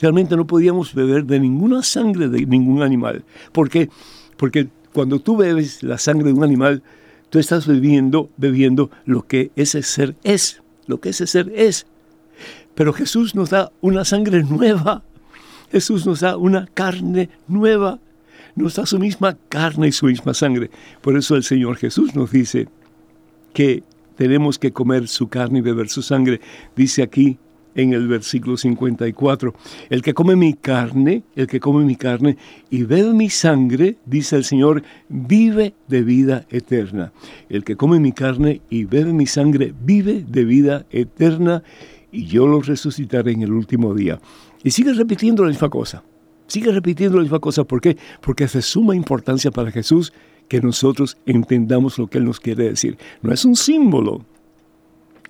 Realmente 0.00 0.36
no 0.36 0.46
podíamos 0.46 0.94
beber 0.94 1.24
de 1.24 1.40
ninguna 1.40 1.82
sangre 1.82 2.28
de 2.28 2.46
ningún 2.46 2.82
animal. 2.82 3.24
¿Por 3.52 3.68
qué? 3.68 3.90
Porque 4.36 4.68
cuando 4.92 5.20
tú 5.20 5.36
bebes 5.36 5.82
la 5.82 5.98
sangre 5.98 6.28
de 6.28 6.32
un 6.32 6.44
animal, 6.44 6.82
tú 7.28 7.38
estás 7.38 7.66
bebiendo, 7.66 8.30
bebiendo 8.36 8.90
lo 9.04 9.26
que 9.26 9.50
ese 9.56 9.82
ser 9.82 10.16
es. 10.24 10.62
Lo 10.86 11.00
que 11.00 11.10
ese 11.10 11.26
ser 11.26 11.52
es. 11.54 11.86
Pero 12.74 12.92
Jesús 12.92 13.34
nos 13.34 13.50
da 13.50 13.70
una 13.80 14.04
sangre 14.04 14.42
nueva. 14.42 15.02
Jesús 15.70 16.06
nos 16.06 16.20
da 16.20 16.36
una 16.36 16.66
carne 16.66 17.28
nueva. 17.46 17.98
Nos 18.56 18.76
da 18.76 18.86
su 18.86 18.98
misma 18.98 19.36
carne 19.48 19.88
y 19.88 19.92
su 19.92 20.06
misma 20.06 20.34
sangre. 20.34 20.70
Por 21.00 21.16
eso 21.16 21.36
el 21.36 21.44
Señor 21.44 21.76
Jesús 21.76 22.14
nos 22.14 22.30
dice 22.30 22.68
que 23.52 23.82
tenemos 24.16 24.58
que 24.58 24.72
comer 24.72 25.08
su 25.08 25.28
carne 25.28 25.60
y 25.60 25.62
beber 25.62 25.88
su 25.88 26.02
sangre. 26.02 26.40
Dice 26.76 27.02
aquí 27.02 27.38
en 27.74 27.92
el 27.92 28.08
versículo 28.08 28.56
54, 28.56 29.54
el 29.88 30.02
que 30.02 30.14
come 30.14 30.36
mi 30.36 30.54
carne, 30.54 31.22
el 31.36 31.46
que 31.46 31.60
come 31.60 31.84
mi 31.84 31.96
carne 31.96 32.36
y 32.68 32.82
bebe 32.82 33.12
mi 33.12 33.30
sangre, 33.30 33.96
dice 34.04 34.36
el 34.36 34.44
Señor, 34.44 34.82
vive 35.08 35.74
de 35.88 36.02
vida 36.02 36.46
eterna. 36.50 37.12
El 37.48 37.64
que 37.64 37.76
come 37.76 38.00
mi 38.00 38.12
carne 38.12 38.60
y 38.70 38.84
bebe 38.84 39.12
mi 39.12 39.26
sangre, 39.26 39.72
vive 39.84 40.24
de 40.26 40.44
vida 40.44 40.86
eterna 40.90 41.62
y 42.12 42.26
yo 42.26 42.46
los 42.46 42.66
resucitaré 42.66 43.32
en 43.32 43.42
el 43.42 43.52
último 43.52 43.94
día. 43.94 44.20
Y 44.62 44.72
sigue 44.72 44.92
repitiendo 44.92 45.44
la 45.44 45.50
misma 45.50 45.70
cosa. 45.70 46.02
Sigue 46.46 46.72
repitiendo 46.72 47.16
la 47.16 47.22
misma 47.22 47.38
cosa. 47.38 47.64
¿Por 47.64 47.80
qué? 47.80 47.96
Porque 48.20 48.44
es 48.44 48.52
de 48.52 48.62
suma 48.62 48.96
importancia 48.96 49.50
para 49.50 49.70
Jesús 49.70 50.12
que 50.50 50.60
nosotros 50.60 51.16
entendamos 51.26 51.96
lo 51.96 52.08
que 52.08 52.18
Él 52.18 52.24
nos 52.24 52.40
quiere 52.40 52.64
decir. 52.64 52.98
No 53.22 53.32
es 53.32 53.44
un 53.44 53.54
símbolo, 53.54 54.26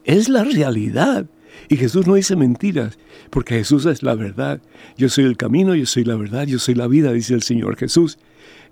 es 0.03 0.31
la 0.31 0.45
realidad. 0.45 1.27
Y 1.69 1.77
Jesús 1.77 2.07
no 2.07 2.15
dice 2.15 2.37
mentiras, 2.37 2.99
porque 3.29 3.57
Jesús 3.57 3.85
es 3.85 4.03
la 4.03 4.15
verdad. 4.15 4.63
Yo 4.97 5.11
soy 5.11 5.25
el 5.25 5.37
camino, 5.37 5.75
yo 5.75 5.85
soy 5.85 6.05
la 6.05 6.17
verdad, 6.17 6.47
yo 6.47 6.59
soy 6.59 6.75
la 6.75 6.87
vida, 6.87 7.13
dice 7.13 7.35
el 7.35 7.43
Señor 7.43 7.77
Jesús. 7.77 8.19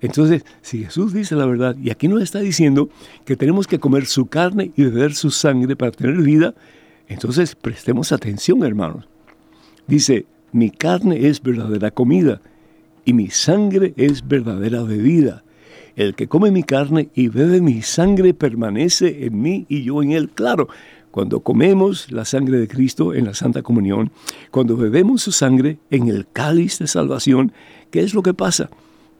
Entonces, 0.01 0.43
si 0.63 0.85
Jesús 0.85 1.13
dice 1.13 1.35
la 1.35 1.45
verdad, 1.45 1.77
y 1.77 1.91
aquí 1.91 2.07
nos 2.07 2.23
está 2.23 2.39
diciendo 2.39 2.89
que 3.25 3.35
tenemos 3.35 3.67
que 3.67 3.77
comer 3.77 4.07
su 4.07 4.25
carne 4.25 4.71
y 4.75 4.85
beber 4.85 5.13
su 5.13 5.29
sangre 5.29 5.75
para 5.75 5.91
tener 5.91 6.17
vida, 6.17 6.55
entonces 7.07 7.53
prestemos 7.53 8.11
atención, 8.11 8.63
hermanos. 8.63 9.07
Dice, 9.85 10.25
mi 10.51 10.71
carne 10.71 11.27
es 11.27 11.43
verdadera 11.43 11.91
comida 11.91 12.41
y 13.05 13.13
mi 13.13 13.29
sangre 13.29 13.93
es 13.97 14.27
verdadera 14.27 14.81
bebida. 14.81 15.43
El 15.99 16.15
que 16.15 16.29
come 16.29 16.49
mi 16.49 16.63
carne 16.63 17.09
y 17.13 17.27
bebe 17.27 17.59
mi 17.59 17.81
sangre 17.81 18.33
permanece 18.33 19.25
en 19.25 19.41
mí 19.41 19.65
y 19.67 19.83
yo 19.83 20.01
en 20.01 20.13
él. 20.13 20.29
Claro, 20.29 20.69
cuando 21.11 21.41
comemos 21.41 22.09
la 22.09 22.23
sangre 22.23 22.57
de 22.57 22.69
Cristo 22.69 23.13
en 23.13 23.25
la 23.25 23.33
Santa 23.33 23.63
Comunión, 23.63 24.09
cuando 24.49 24.77
bebemos 24.77 25.23
su 25.23 25.33
sangre 25.33 25.77
en 25.91 26.07
el 26.07 26.25
cáliz 26.25 26.79
de 26.79 26.87
salvación, 26.87 27.51
¿qué 27.91 27.99
es 27.99 28.13
lo 28.13 28.23
que 28.23 28.33
pasa? 28.33 28.69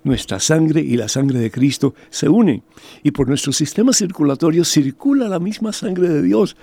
Nuestra 0.06 0.40
sangre 0.40 0.80
y 0.80 0.96
la 0.96 1.10
sangre 1.10 1.40
de 1.40 1.52
Cristo 1.52 1.96
se 2.10 2.30
unen 2.30 2.64
y 3.04 3.12
por 3.12 3.28
nuestro 3.28 3.52
sistema 3.52 3.92
circulatorio 3.92 4.64
circula 4.64 5.28
la 5.28 5.40
misma 5.40 5.74
sangre 5.74 6.08
de 6.08 6.22
Dios. 6.22 6.56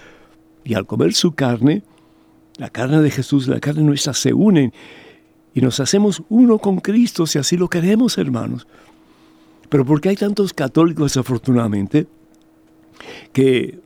Y 0.65 0.73
al 0.73 0.87
comer 0.87 1.13
su 1.13 1.35
carne, 1.35 1.83
la 2.57 2.71
carne 2.71 3.03
de 3.03 3.11
Jesús 3.11 3.49
la 3.49 3.61
carne 3.61 3.83
nuestra 3.83 4.15
se 4.15 4.33
unen 4.33 4.73
y 5.53 5.61
nos 5.61 5.79
hacemos 5.79 6.23
uno 6.31 6.59
con 6.59 6.79
Cristo 6.79 7.27
si 7.27 7.39
así 7.39 7.59
lo 7.59 7.69
queremos, 7.69 8.17
hermanos. 8.17 8.67
Pero 9.69 9.85
porque 9.85 10.09
hay 10.11 10.17
tantos 10.17 10.53
católicos, 10.53 11.13
desafortunadamente, 11.13 12.07
que 13.33 13.81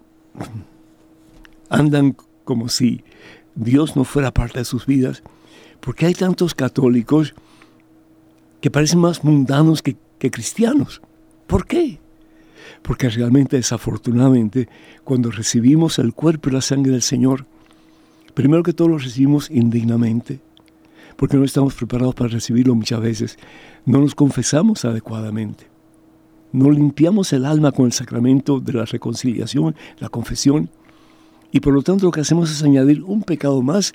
andan 1.69 2.17
como 2.45 2.69
si 2.69 3.03
Dios 3.55 3.97
no 3.97 4.05
fuera 4.05 4.33
parte 4.33 4.59
de 4.59 4.65
sus 4.65 4.87
vidas? 4.87 5.23
Porque 5.81 6.07
hay 6.07 6.15
tantos 6.15 6.55
católicos 6.55 7.35
que 8.61 8.71
parecen 8.71 8.99
más 8.99 9.25
mundanos 9.25 9.83
que, 9.83 9.97
que 10.19 10.31
cristianos. 10.31 11.01
¿Por 11.47 11.67
qué? 11.67 11.99
Porque 12.83 13.09
realmente, 13.09 13.57
desafortunadamente, 13.57 14.69
cuando 15.05 15.31
recibimos 15.31 15.99
el 15.99 16.13
cuerpo 16.13 16.49
y 16.49 16.53
la 16.53 16.61
sangre 16.61 16.93
del 16.93 17.03
Señor, 17.03 17.47
primero 18.35 18.63
que 18.63 18.73
todo 18.73 18.89
lo 18.89 18.99
recibimos 18.99 19.51
indignamente, 19.51 20.41
porque 21.17 21.37
no 21.37 21.45
estamos 21.45 21.75
preparados 21.75 22.15
para 22.15 22.31
recibirlo 22.31 22.75
muchas 22.75 23.01
veces. 23.01 23.39
No 23.87 24.01
nos 24.01 24.15
confesamos 24.15 24.85
adecuadamente. 24.85 25.70
No 26.53 26.71
limpiamos 26.71 27.33
el 27.33 27.45
alma 27.45 27.73
con 27.73 27.87
el 27.87 27.93
sacramento 27.93 28.61
de 28.61 28.73
la 28.73 28.85
reconciliación, 28.85 29.75
la 29.99 30.09
confesión. 30.09 30.69
Y 31.53 31.61
por 31.61 31.73
lo 31.73 31.83
tanto 31.83 32.07
lo 32.07 32.13
que 32.13 32.21
hacemos 32.21 32.51
es 32.51 32.63
añadir 32.63 33.03
un 33.03 33.23
pecado 33.23 33.63
más 33.63 33.93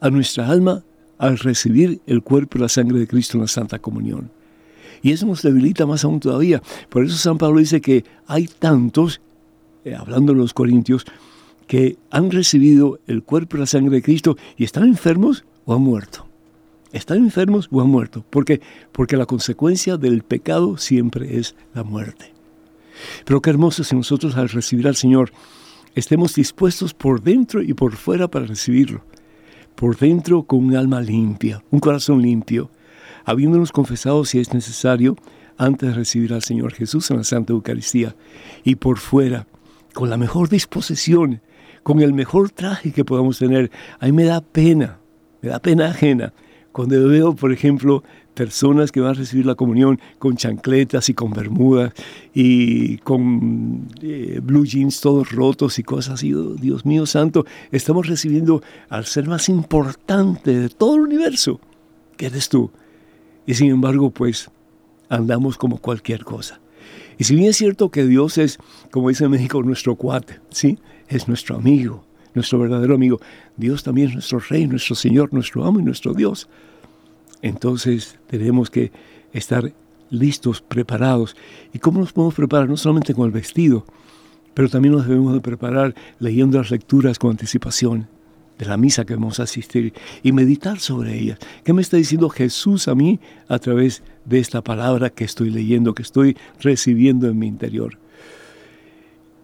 a 0.00 0.10
nuestra 0.10 0.48
alma 0.48 0.82
al 1.18 1.38
recibir 1.38 2.00
el 2.06 2.22
cuerpo 2.22 2.58
y 2.58 2.62
la 2.62 2.68
sangre 2.68 2.98
de 2.98 3.06
Cristo 3.06 3.36
en 3.36 3.42
la 3.42 3.48
Santa 3.48 3.78
Comunión. 3.78 4.30
Y 5.02 5.12
eso 5.12 5.26
nos 5.26 5.42
debilita 5.42 5.86
más 5.86 6.04
aún 6.04 6.20
todavía. 6.20 6.62
Por 6.88 7.04
eso 7.04 7.16
San 7.16 7.38
Pablo 7.38 7.60
dice 7.60 7.80
que 7.80 8.04
hay 8.26 8.46
tantos, 8.46 9.20
eh, 9.84 9.94
hablando 9.94 10.32
de 10.32 10.38
los 10.38 10.54
corintios, 10.54 11.04
que 11.66 11.96
han 12.10 12.30
recibido 12.30 13.00
el 13.06 13.22
cuerpo 13.22 13.56
y 13.56 13.60
la 13.60 13.66
sangre 13.66 13.96
de 13.96 14.02
Cristo 14.02 14.36
y 14.56 14.64
están 14.64 14.84
enfermos 14.84 15.44
o 15.64 15.74
han 15.74 15.82
muerto 15.82 16.26
están 16.94 17.18
enfermos 17.18 17.68
o 17.70 17.80
han 17.80 17.88
muerto. 17.88 18.24
¿Por 18.30 18.44
qué? 18.44 18.60
Porque 18.92 19.16
la 19.16 19.26
consecuencia 19.26 19.96
del 19.96 20.22
pecado 20.22 20.78
siempre 20.78 21.38
es 21.38 21.56
la 21.74 21.82
muerte. 21.82 22.32
Pero 23.24 23.42
qué 23.42 23.50
hermoso 23.50 23.82
si 23.82 23.96
nosotros 23.96 24.36
al 24.36 24.48
recibir 24.48 24.86
al 24.86 24.94
Señor 24.94 25.32
estemos 25.96 26.34
dispuestos 26.34 26.94
por 26.94 27.20
dentro 27.20 27.62
y 27.62 27.74
por 27.74 27.96
fuera 27.96 28.28
para 28.28 28.46
recibirlo. 28.46 29.04
Por 29.74 29.96
dentro 29.98 30.44
con 30.44 30.64
un 30.64 30.76
alma 30.76 31.00
limpia, 31.00 31.64
un 31.72 31.80
corazón 31.80 32.22
limpio, 32.22 32.70
habiéndonos 33.24 33.72
confesado 33.72 34.24
si 34.24 34.38
es 34.38 34.54
necesario 34.54 35.16
antes 35.58 35.88
de 35.88 35.94
recibir 35.96 36.32
al 36.32 36.42
Señor 36.42 36.72
Jesús 36.72 37.10
en 37.10 37.16
la 37.16 37.24
Santa 37.24 37.52
Eucaristía. 37.52 38.14
Y 38.62 38.76
por 38.76 38.98
fuera, 38.98 39.48
con 39.92 40.10
la 40.10 40.16
mejor 40.16 40.48
disposición, 40.48 41.42
con 41.82 42.00
el 42.00 42.12
mejor 42.12 42.50
traje 42.50 42.92
que 42.92 43.04
podamos 43.04 43.38
tener. 43.38 43.72
A 43.98 44.06
mí 44.06 44.12
me 44.12 44.24
da 44.24 44.40
pena, 44.40 45.00
me 45.42 45.48
da 45.48 45.58
pena 45.58 45.86
ajena 45.86 46.32
cuando 46.74 47.06
veo, 47.06 47.36
por 47.36 47.52
ejemplo, 47.52 48.02
personas 48.34 48.90
que 48.90 49.00
van 49.00 49.10
a 49.10 49.14
recibir 49.14 49.46
la 49.46 49.54
comunión 49.54 50.00
con 50.18 50.36
chancletas 50.36 51.08
y 51.08 51.14
con 51.14 51.30
bermudas 51.30 51.92
y 52.34 52.98
con 52.98 53.86
eh, 54.02 54.40
blue 54.42 54.66
jeans 54.66 55.00
todos 55.00 55.30
rotos 55.30 55.78
y 55.78 55.84
cosas 55.84 56.14
así, 56.14 56.34
oh, 56.34 56.56
Dios 56.56 56.84
mío 56.84 57.06
santo, 57.06 57.46
estamos 57.70 58.08
recibiendo 58.08 58.60
al 58.88 59.06
ser 59.06 59.28
más 59.28 59.48
importante 59.48 60.58
de 60.58 60.68
todo 60.68 60.96
el 60.96 61.02
universo, 61.02 61.60
que 62.16 62.26
eres 62.26 62.48
tú. 62.48 62.72
Y 63.46 63.54
sin 63.54 63.70
embargo, 63.70 64.10
pues 64.10 64.50
andamos 65.08 65.56
como 65.56 65.78
cualquier 65.78 66.24
cosa. 66.24 66.58
Y 67.18 67.22
si 67.22 67.36
bien 67.36 67.50
es 67.50 67.56
cierto 67.56 67.92
que 67.92 68.04
Dios 68.04 68.36
es, 68.36 68.58
como 68.90 69.10
dice 69.10 69.26
en 69.26 69.30
México, 69.30 69.62
nuestro 69.62 69.94
cuate, 69.94 70.40
¿sí? 70.50 70.80
Es 71.06 71.28
nuestro 71.28 71.54
amigo, 71.54 72.04
nuestro 72.34 72.58
verdadero 72.58 72.94
amigo. 72.94 73.20
Dios 73.56 73.82
también 73.82 74.08
es 74.08 74.14
nuestro 74.14 74.40
Rey, 74.40 74.66
nuestro 74.66 74.94
Señor, 74.94 75.32
nuestro 75.32 75.64
amo 75.64 75.80
y 75.80 75.82
nuestro 75.82 76.14
Dios. 76.14 76.48
Entonces 77.42 78.18
tenemos 78.26 78.70
que 78.70 78.92
estar 79.32 79.72
listos, 80.10 80.60
preparados. 80.60 81.36
¿Y 81.72 81.78
cómo 81.78 82.00
nos 82.00 82.12
podemos 82.12 82.34
preparar? 82.34 82.68
No 82.68 82.76
solamente 82.76 83.14
con 83.14 83.26
el 83.26 83.32
vestido, 83.32 83.84
pero 84.54 84.68
también 84.68 84.94
nos 84.94 85.06
debemos 85.06 85.34
de 85.34 85.40
preparar 85.40 85.94
leyendo 86.18 86.58
las 86.58 86.70
lecturas 86.70 87.18
con 87.18 87.32
anticipación 87.32 88.08
de 88.58 88.66
la 88.66 88.76
misa 88.76 89.04
que 89.04 89.14
vamos 89.14 89.40
a 89.40 89.44
asistir 89.44 89.92
y 90.22 90.32
meditar 90.32 90.78
sobre 90.78 91.18
ellas. 91.18 91.38
¿Qué 91.64 91.72
me 91.72 91.82
está 91.82 91.96
diciendo 91.96 92.28
Jesús 92.28 92.86
a 92.86 92.94
mí 92.94 93.18
a 93.48 93.58
través 93.58 94.02
de 94.24 94.38
esta 94.38 94.62
palabra 94.62 95.10
que 95.10 95.24
estoy 95.24 95.50
leyendo, 95.50 95.94
que 95.94 96.02
estoy 96.02 96.36
recibiendo 96.60 97.28
en 97.28 97.38
mi 97.38 97.48
interior? 97.48 97.98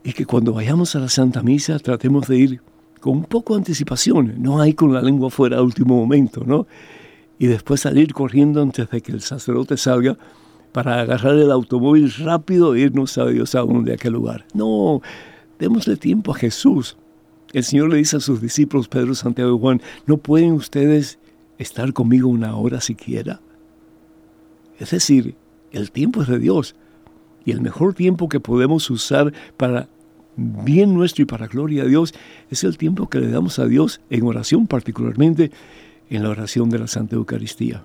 Y 0.04 0.12
que 0.12 0.24
cuando 0.24 0.52
vayamos 0.52 0.94
a 0.94 1.00
la 1.00 1.08
Santa 1.08 1.42
Misa 1.42 1.78
tratemos 1.80 2.28
de 2.28 2.36
ir 2.38 2.60
con 3.00 3.16
un 3.16 3.24
poco 3.24 3.54
de 3.54 3.58
anticipación, 3.58 4.34
no 4.38 4.60
hay 4.60 4.74
con 4.74 4.92
la 4.92 5.02
lengua 5.02 5.30
fuera 5.30 5.58
a 5.58 5.62
último 5.62 5.96
momento, 5.96 6.42
¿no? 6.46 6.66
Y 7.38 7.46
después 7.46 7.80
salir 7.80 8.12
corriendo 8.12 8.60
antes 8.60 8.90
de 8.90 9.00
que 9.00 9.12
el 9.12 9.22
sacerdote 9.22 9.76
salga 9.76 10.18
para 10.72 11.00
agarrar 11.00 11.36
el 11.36 11.50
automóvil 11.50 12.12
rápido 12.12 12.74
e 12.74 12.80
irnos 12.80 13.16
a 13.18 13.26
Dios 13.26 13.54
a 13.54 13.64
de 13.64 13.94
aquel 13.94 14.12
lugar. 14.12 14.44
No, 14.54 15.00
démosle 15.58 15.96
tiempo 15.96 16.32
a 16.32 16.36
Jesús. 16.36 16.96
El 17.52 17.64
Señor 17.64 17.88
le 17.90 17.96
dice 17.96 18.18
a 18.18 18.20
sus 18.20 18.40
discípulos, 18.40 18.88
Pedro, 18.88 19.14
Santiago 19.14 19.56
y 19.56 19.58
Juan, 19.58 19.82
¿no 20.06 20.18
pueden 20.18 20.52
ustedes 20.52 21.18
estar 21.58 21.92
conmigo 21.92 22.28
una 22.28 22.54
hora 22.56 22.80
siquiera? 22.80 23.40
Es 24.78 24.90
decir, 24.90 25.34
el 25.72 25.90
tiempo 25.90 26.22
es 26.22 26.28
de 26.28 26.38
Dios. 26.38 26.76
Y 27.44 27.52
el 27.52 27.60
mejor 27.60 27.94
tiempo 27.94 28.28
que 28.28 28.38
podemos 28.38 28.88
usar 28.90 29.32
para 29.56 29.88
bien 30.40 30.94
nuestro 30.94 31.22
y 31.22 31.26
para 31.26 31.46
gloria 31.46 31.82
a 31.82 31.86
Dios, 31.86 32.14
es 32.50 32.64
el 32.64 32.78
tiempo 32.78 33.08
que 33.08 33.20
le 33.20 33.28
damos 33.28 33.58
a 33.58 33.66
Dios 33.66 34.00
en 34.10 34.24
oración, 34.24 34.66
particularmente 34.66 35.50
en 36.08 36.22
la 36.22 36.30
oración 36.30 36.70
de 36.70 36.78
la 36.78 36.86
Santa 36.86 37.16
Eucaristía. 37.16 37.84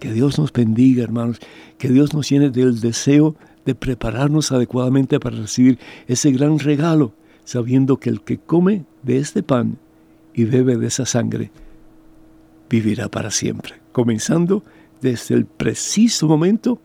Que 0.00 0.12
Dios 0.12 0.38
nos 0.38 0.52
bendiga, 0.52 1.04
hermanos, 1.04 1.38
que 1.78 1.88
Dios 1.88 2.12
nos 2.12 2.28
llene 2.28 2.50
del 2.50 2.80
deseo 2.80 3.36
de 3.64 3.74
prepararnos 3.74 4.52
adecuadamente 4.52 5.18
para 5.18 5.36
recibir 5.36 5.78
ese 6.06 6.30
gran 6.32 6.58
regalo, 6.58 7.12
sabiendo 7.44 7.98
que 7.98 8.10
el 8.10 8.20
que 8.20 8.38
come 8.38 8.84
de 9.02 9.18
este 9.18 9.42
pan 9.42 9.78
y 10.34 10.44
bebe 10.44 10.76
de 10.76 10.88
esa 10.88 11.06
sangre, 11.06 11.50
vivirá 12.68 13.08
para 13.08 13.30
siempre, 13.30 13.74
comenzando 13.92 14.62
desde 15.00 15.34
el 15.34 15.46
preciso 15.46 16.28
momento 16.28 16.80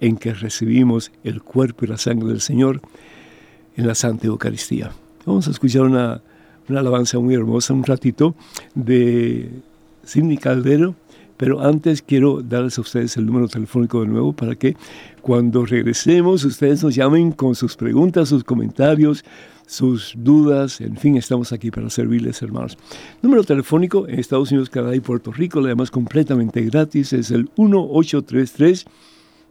en 0.00 0.16
que 0.16 0.32
recibimos 0.32 1.12
el 1.24 1.42
cuerpo 1.42 1.84
y 1.84 1.88
la 1.88 1.98
sangre 1.98 2.28
del 2.28 2.40
Señor 2.40 2.80
en 3.76 3.86
la 3.86 3.94
Santa 3.94 4.26
Eucaristía. 4.26 4.90
Vamos 5.24 5.48
a 5.48 5.50
escuchar 5.50 5.82
una, 5.82 6.20
alabanza 6.68 7.18
muy 7.18 7.34
hermosa, 7.34 7.74
un 7.74 7.84
ratito 7.84 8.34
de 8.74 9.50
Sidney 10.04 10.38
Caldero, 10.38 10.94
pero 11.36 11.60
antes 11.60 12.00
quiero 12.02 12.42
darles 12.42 12.78
a 12.78 12.80
ustedes 12.80 13.16
el 13.16 13.26
número 13.26 13.46
telefónico 13.48 14.00
de 14.00 14.08
nuevo 14.08 14.32
para 14.32 14.54
que 14.54 14.76
cuando 15.20 15.66
regresemos 15.66 16.44
ustedes 16.44 16.82
nos 16.82 16.94
llamen 16.94 17.32
con 17.32 17.54
sus 17.54 17.76
preguntas, 17.76 18.30
sus 18.30 18.42
comentarios, 18.42 19.24
sus 19.66 20.14
dudas, 20.16 20.80
en 20.80 20.96
fin, 20.96 21.16
estamos 21.16 21.52
aquí 21.52 21.70
para 21.70 21.90
servirles, 21.90 22.40
hermanos. 22.40 22.78
Número 23.20 23.44
telefónico 23.44 24.08
en 24.08 24.18
Estados 24.18 24.50
Unidos, 24.50 24.70
Canadá 24.70 24.94
y 24.94 25.00
Puerto 25.00 25.32
Rico, 25.32 25.58
además 25.60 25.90
completamente 25.90 26.62
gratis, 26.62 27.12
es 27.12 27.30
el 27.30 27.50
1833 27.56 28.86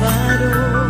parou. 0.02 0.81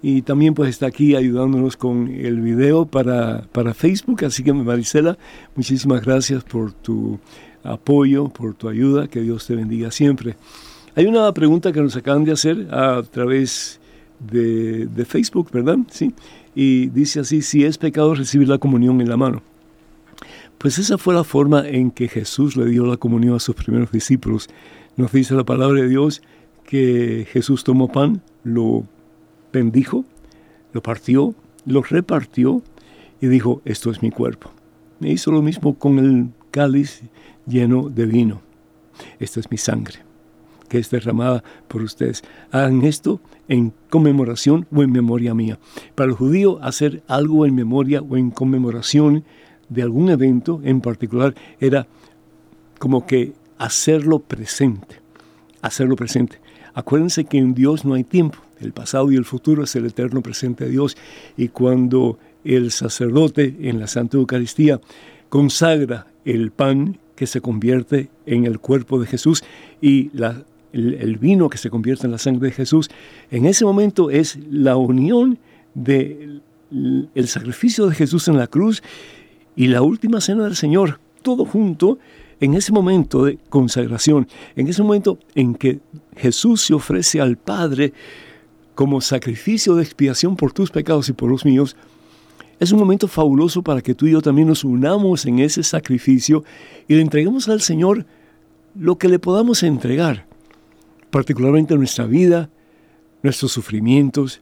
Y 0.00 0.22
también 0.22 0.54
pues 0.54 0.70
está 0.70 0.86
aquí 0.86 1.16
ayudándonos 1.16 1.76
con 1.76 2.08
el 2.08 2.40
video 2.40 2.86
para, 2.86 3.42
para 3.50 3.74
Facebook. 3.74 4.24
Así 4.24 4.44
que 4.44 4.52
Marisela, 4.52 5.18
muchísimas 5.56 6.04
gracias 6.04 6.44
por 6.44 6.72
tu 6.72 7.18
apoyo, 7.72 8.28
por 8.28 8.54
tu 8.54 8.68
ayuda. 8.68 9.08
Que 9.08 9.20
Dios 9.20 9.46
te 9.46 9.54
bendiga 9.54 9.90
siempre. 9.90 10.36
Hay 10.94 11.06
una 11.06 11.32
pregunta 11.32 11.72
que 11.72 11.80
nos 11.80 11.96
acaban 11.96 12.24
de 12.24 12.32
hacer 12.32 12.68
a 12.70 13.02
través 13.02 13.80
de, 14.18 14.86
de 14.86 15.04
Facebook, 15.04 15.50
¿verdad? 15.52 15.78
Sí. 15.90 16.12
Y 16.54 16.88
dice 16.88 17.20
así, 17.20 17.42
si 17.42 17.64
es 17.64 17.78
pecado 17.78 18.14
recibir 18.14 18.48
la 18.48 18.58
comunión 18.58 19.00
en 19.00 19.08
la 19.08 19.16
mano. 19.16 19.42
Pues 20.58 20.78
esa 20.78 20.98
fue 20.98 21.14
la 21.14 21.22
forma 21.22 21.68
en 21.68 21.92
que 21.92 22.08
Jesús 22.08 22.56
le 22.56 22.66
dio 22.66 22.84
la 22.84 22.96
comunión 22.96 23.36
a 23.36 23.40
sus 23.40 23.54
primeros 23.54 23.92
discípulos. 23.92 24.48
Nos 24.96 25.12
dice 25.12 25.34
la 25.34 25.44
palabra 25.44 25.82
de 25.82 25.88
Dios 25.88 26.20
que 26.64 27.28
Jesús 27.30 27.62
tomó 27.62 27.86
pan, 27.92 28.20
lo 28.42 28.84
bendijo, 29.52 30.04
lo 30.72 30.82
partió, 30.82 31.34
lo 31.64 31.82
repartió 31.82 32.62
y 33.20 33.28
dijo, 33.28 33.62
esto 33.64 33.92
es 33.92 34.02
mi 34.02 34.10
cuerpo. 34.10 34.50
E 35.00 35.12
hizo 35.12 35.30
lo 35.30 35.42
mismo 35.42 35.78
con 35.78 35.98
el 36.00 36.30
cáliz 36.50 37.02
lleno 37.48 37.88
de 37.88 38.06
vino. 38.06 38.40
Esta 39.18 39.40
es 39.40 39.50
mi 39.50 39.58
sangre, 39.58 40.00
que 40.68 40.78
es 40.78 40.90
derramada 40.90 41.42
por 41.68 41.82
ustedes. 41.82 42.22
Hagan 42.50 42.82
esto 42.84 43.20
en 43.48 43.72
conmemoración 43.90 44.66
o 44.74 44.82
en 44.82 44.92
memoria 44.92 45.34
mía. 45.34 45.58
Para 45.94 46.10
el 46.10 46.16
judío, 46.16 46.58
hacer 46.62 47.02
algo 47.08 47.46
en 47.46 47.54
memoria 47.54 48.02
o 48.02 48.16
en 48.16 48.30
conmemoración 48.30 49.24
de 49.68 49.82
algún 49.82 50.10
evento 50.10 50.60
en 50.64 50.80
particular 50.80 51.34
era 51.60 51.86
como 52.78 53.06
que 53.06 53.32
hacerlo 53.58 54.20
presente. 54.20 55.00
Hacerlo 55.62 55.96
presente. 55.96 56.38
Acuérdense 56.74 57.24
que 57.24 57.38
en 57.38 57.54
Dios 57.54 57.84
no 57.84 57.94
hay 57.94 58.04
tiempo. 58.04 58.38
El 58.60 58.72
pasado 58.72 59.10
y 59.10 59.16
el 59.16 59.24
futuro 59.24 59.64
es 59.64 59.74
el 59.76 59.86
eterno 59.86 60.22
presente 60.22 60.64
de 60.64 60.70
Dios. 60.70 60.96
Y 61.36 61.48
cuando 61.48 62.18
el 62.44 62.70
sacerdote 62.70 63.56
en 63.60 63.80
la 63.80 63.88
Santa 63.88 64.16
Eucaristía 64.16 64.80
consagra 65.28 66.06
el 66.24 66.50
pan 66.50 66.98
que 67.18 67.26
se 67.26 67.40
convierte 67.40 68.10
en 68.26 68.46
el 68.46 68.60
cuerpo 68.60 69.00
de 69.00 69.06
Jesús 69.08 69.42
y 69.80 70.12
el, 70.72 71.16
vino 71.18 71.50
que 71.50 71.58
se 71.58 71.68
convierte 71.68 72.06
en 72.06 72.12
la 72.12 72.18
sangre 72.18 72.50
de 72.50 72.54
Jesús, 72.54 72.88
en 73.32 73.44
ese 73.44 73.64
momento 73.64 74.08
es 74.08 74.38
la 74.48 74.76
unión 74.76 75.36
del 75.74 76.42
el 76.70 77.26
sacrificio 77.26 77.88
de 77.88 77.96
Jesús 77.96 78.28
en 78.28 78.38
la 78.38 78.46
cruz 78.46 78.84
y 79.56 79.66
la 79.66 79.82
última 79.82 80.20
cena 80.20 80.44
del 80.44 80.54
Señor, 80.54 81.00
todo 81.22 81.44
junto 81.44 81.98
en 82.38 82.54
ese 82.54 82.70
momento 82.70 83.24
de 83.24 83.36
consagración, 83.48 84.28
en 84.54 84.68
ese 84.68 84.84
momento 84.84 85.18
en 85.34 85.56
que 85.56 85.80
Jesús 86.16 86.60
se 86.60 86.74
ofrece 86.74 87.20
al 87.20 87.36
Padre 87.36 87.92
como 88.76 89.00
sacrificio 89.00 89.74
de 89.74 89.82
expiación 89.82 90.36
por 90.36 90.52
tus 90.52 90.70
pecados 90.70 91.08
y 91.08 91.14
por 91.14 91.28
los 91.28 91.44
míos, 91.44 91.74
es 92.60 92.72
un 92.72 92.78
momento 92.78 93.08
fabuloso 93.08 93.62
para 93.62 93.80
que 93.80 93.94
tú 93.94 94.06
y 94.06 94.12
yo 94.12 94.22
también 94.22 94.48
nos 94.48 94.64
unamos 94.64 95.26
en 95.26 95.38
ese 95.38 95.62
sacrificio 95.62 96.44
y 96.86 96.94
le 96.94 97.02
entreguemos 97.02 97.48
al 97.48 97.60
Señor 97.60 98.06
lo 98.74 98.98
que 98.98 99.08
le 99.08 99.18
podamos 99.18 99.62
entregar, 99.62 100.26
particularmente 101.10 101.74
nuestra 101.76 102.06
vida, 102.06 102.50
nuestros 103.22 103.52
sufrimientos, 103.52 104.40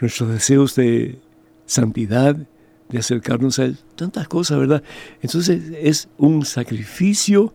nuestros 0.00 0.30
deseos 0.30 0.74
de 0.74 1.18
santidad, 1.66 2.36
de 2.88 2.98
acercarnos 2.98 3.58
a 3.58 3.64
Él, 3.64 3.78
tantas 3.96 4.28
cosas, 4.28 4.58
¿verdad? 4.58 4.82
Entonces 5.22 5.72
es 5.80 6.08
un 6.18 6.44
sacrificio 6.44 7.52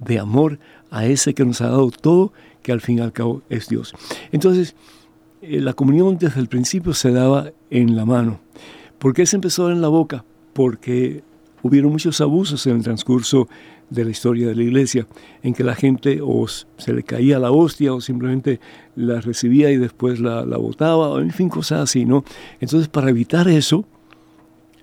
de 0.00 0.18
amor 0.18 0.58
a 0.90 1.06
ese 1.06 1.34
que 1.34 1.44
nos 1.44 1.60
ha 1.60 1.68
dado 1.68 1.90
todo, 1.90 2.32
que 2.62 2.72
al 2.72 2.80
fin 2.80 2.98
y 2.98 3.00
al 3.00 3.12
cabo 3.12 3.42
es 3.48 3.68
Dios. 3.68 3.94
Entonces, 4.32 4.74
eh, 5.42 5.60
la 5.60 5.72
comunión 5.72 6.18
desde 6.18 6.40
el 6.40 6.48
principio 6.48 6.92
se 6.94 7.12
daba 7.12 7.52
en 7.70 7.96
la 7.96 8.04
mano. 8.04 8.40
¿Por 8.98 9.14
qué 9.14 9.26
se 9.26 9.36
empezó 9.36 9.70
en 9.70 9.80
la 9.80 9.88
boca? 9.88 10.24
Porque 10.52 11.22
hubieron 11.62 11.92
muchos 11.92 12.20
abusos 12.20 12.66
en 12.66 12.76
el 12.76 12.82
transcurso 12.82 13.48
de 13.90 14.04
la 14.04 14.10
historia 14.10 14.48
de 14.48 14.54
la 14.54 14.62
iglesia, 14.62 15.06
en 15.42 15.54
que 15.54 15.64
la 15.64 15.74
gente 15.74 16.20
o 16.22 16.46
se 16.46 16.92
le 16.92 17.02
caía 17.02 17.38
la 17.38 17.50
hostia 17.50 17.94
o 17.94 18.00
simplemente 18.00 18.60
la 18.96 19.20
recibía 19.20 19.70
y 19.70 19.76
después 19.76 20.20
la, 20.20 20.44
la 20.44 20.58
botaba, 20.58 21.08
o 21.08 21.20
en 21.20 21.30
fin, 21.30 21.48
cosas 21.48 21.80
así, 21.80 22.04
¿no? 22.04 22.24
Entonces, 22.60 22.88
para 22.88 23.08
evitar 23.08 23.48
eso, 23.48 23.84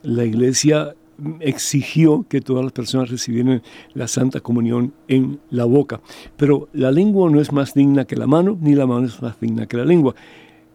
la 0.01 0.25
iglesia 0.25 0.95
exigió 1.39 2.25
que 2.27 2.41
todas 2.41 2.63
las 2.63 2.73
personas 2.73 3.09
recibieran 3.09 3.61
la 3.93 4.07
Santa 4.07 4.39
Comunión 4.41 4.93
en 5.07 5.39
la 5.49 5.65
boca. 5.65 6.01
Pero 6.37 6.67
la 6.73 6.91
lengua 6.91 7.29
no 7.29 7.39
es 7.39 7.51
más 7.51 7.73
digna 7.73 8.05
que 8.05 8.15
la 8.15 8.27
mano, 8.27 8.57
ni 8.59 8.75
la 8.75 8.85
mano 8.85 9.07
es 9.07 9.21
más 9.21 9.39
digna 9.39 9.67
que 9.67 9.77
la 9.77 9.85
lengua. 9.85 10.15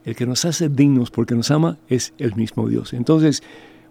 El 0.05 0.17
que 0.17 0.27
nos 0.27 0.45
hace 0.45 0.69
dignos 0.69 1.11
porque 1.11 1.35
nos 1.35 1.51
ama 1.51 1.79
es 1.89 2.15
el 2.19 2.35
mismo 2.35 2.69
Dios. 2.69 2.93
Entonces, 2.93 3.43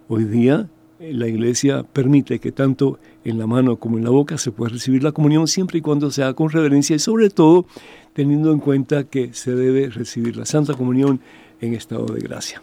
hoy 0.08 0.24
día 0.24 0.68
eh, 0.98 1.12
la 1.12 1.28
iglesia 1.28 1.84
permite 1.84 2.38
que 2.38 2.52
tanto 2.52 2.98
en 3.24 3.38
la 3.38 3.46
mano 3.46 3.76
como 3.76 3.98
en 3.98 4.04
la 4.04 4.10
boca 4.10 4.38
se 4.38 4.50
pueda 4.50 4.72
recibir 4.72 5.02
la 5.02 5.12
comunión 5.12 5.46
siempre 5.46 5.78
y 5.78 5.82
cuando 5.82 6.10
sea 6.10 6.34
con 6.34 6.50
reverencia 6.50 6.96
y 6.96 6.98
sobre 6.98 7.30
todo 7.30 7.66
teniendo 8.12 8.52
en 8.52 8.58
cuenta 8.58 9.04
que 9.04 9.32
se 9.32 9.54
debe 9.54 9.88
recibir 9.88 10.36
la 10.36 10.46
Santa 10.46 10.74
Comunión 10.74 11.20
en 11.60 11.74
estado 11.74 12.06
de 12.06 12.20
gracia. 12.20 12.62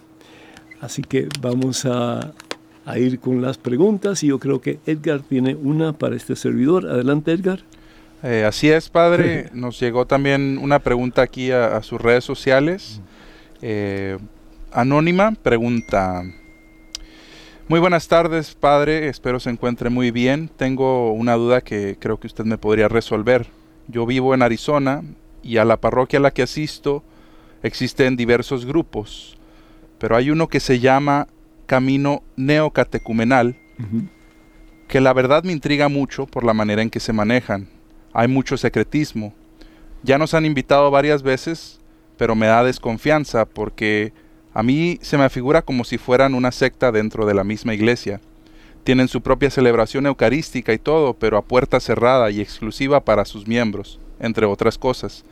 Así 0.81 1.01
que 1.01 1.27
vamos 1.41 1.85
a 1.85 2.33
a 2.87 2.97
ir 2.97 3.19
con 3.19 3.41
las 3.41 3.57
preguntas 3.57 4.23
y 4.23 4.27
yo 4.27 4.39
creo 4.39 4.61
que 4.61 4.79
Edgar 4.85 5.19
tiene 5.19 5.55
una 5.55 5.91
para 5.91 6.15
este 6.15 6.37
servidor. 6.37 6.87
Adelante, 6.87 7.33
Edgar. 7.33 7.59
Eh, 8.23 8.45
así 8.47 8.69
es, 8.69 8.87
padre. 8.87 9.49
Nos 9.53 9.77
llegó 9.77 10.07
también 10.07 10.57
una 10.57 10.79
pregunta 10.79 11.21
aquí 11.21 11.51
a, 11.51 11.83
sus 11.83 11.99
redes 11.99 12.23
sociales. 12.23 13.01
Eh, 13.61 14.17
anónima 14.71 15.31
pregunta. 15.31 16.23
Muy 17.67 17.79
buenas 17.79 18.07
tardes, 18.07 18.55
padre. 18.55 19.09
Espero 19.09 19.39
se 19.39 19.49
encuentre 19.49 19.89
muy 19.89 20.11
bien. 20.11 20.49
Tengo 20.55 21.11
una 21.11 21.35
duda 21.35 21.61
que 21.61 21.97
creo 21.99 22.19
que 22.19 22.27
usted 22.27 22.45
me 22.45 22.57
podría 22.57 22.87
resolver. 22.87 23.47
Yo 23.87 24.05
vivo 24.05 24.33
en 24.33 24.41
Arizona 24.41 25.03
y 25.43 25.57
a 25.57 25.65
la 25.65 25.77
parroquia 25.77 26.19
a 26.19 26.21
la 26.21 26.31
que 26.31 26.43
asisto 26.43 27.03
existen 27.63 28.15
diversos 28.15 28.65
grupos, 28.65 29.37
pero 29.97 30.15
hay 30.15 30.29
uno 30.29 30.47
que 30.47 30.59
se 30.59 30.79
llama 30.79 31.27
camino 31.65 32.23
neocatecumenal 32.35 33.55
que 34.87 35.01
la 35.01 35.13
verdad 35.13 35.43
me 35.43 35.51
intriga 35.51 35.89
mucho 35.89 36.25
por 36.25 36.43
la 36.43 36.53
manera 36.53 36.81
en 36.81 36.89
que 36.89 36.99
se 36.99 37.13
manejan. 37.13 37.67
Hay 38.13 38.27
mucho 38.27 38.57
secretismo. 38.57 39.33
Ya 40.03 40.17
nos 40.17 40.33
han 40.33 40.45
invitado 40.45 40.89
varias 40.89 41.21
veces, 41.23 41.76
pero 42.17 42.35
me 42.35 42.47
da 42.47 42.63
desconfianza 42.63 43.45
porque 43.45 44.13
a 44.53 44.63
mí 44.63 44.97
se 45.01 45.17
me 45.17 45.29
figura 45.29 45.61
como 45.61 45.83
si 45.83 45.97
fueran 45.97 46.33
una 46.33 46.51
secta 46.51 46.91
dentro 46.91 47.25
de 47.25 47.33
la 47.33 47.43
misma 47.43 47.73
iglesia. 47.73 48.19
Tienen 48.83 49.07
su 49.07 49.21
propia 49.21 49.49
celebración 49.49 50.05
eucarística 50.05 50.73
y 50.73 50.79
todo, 50.79 51.13
pero 51.13 51.37
a 51.37 51.43
puerta 51.43 51.79
cerrada 51.79 52.31
y 52.31 52.41
exclusiva 52.41 53.01
para 53.01 53.25
sus 53.25 53.47
miembros, 53.47 53.99
entre 54.19 54.45
otras 54.45 54.77
cosas. 54.77 55.25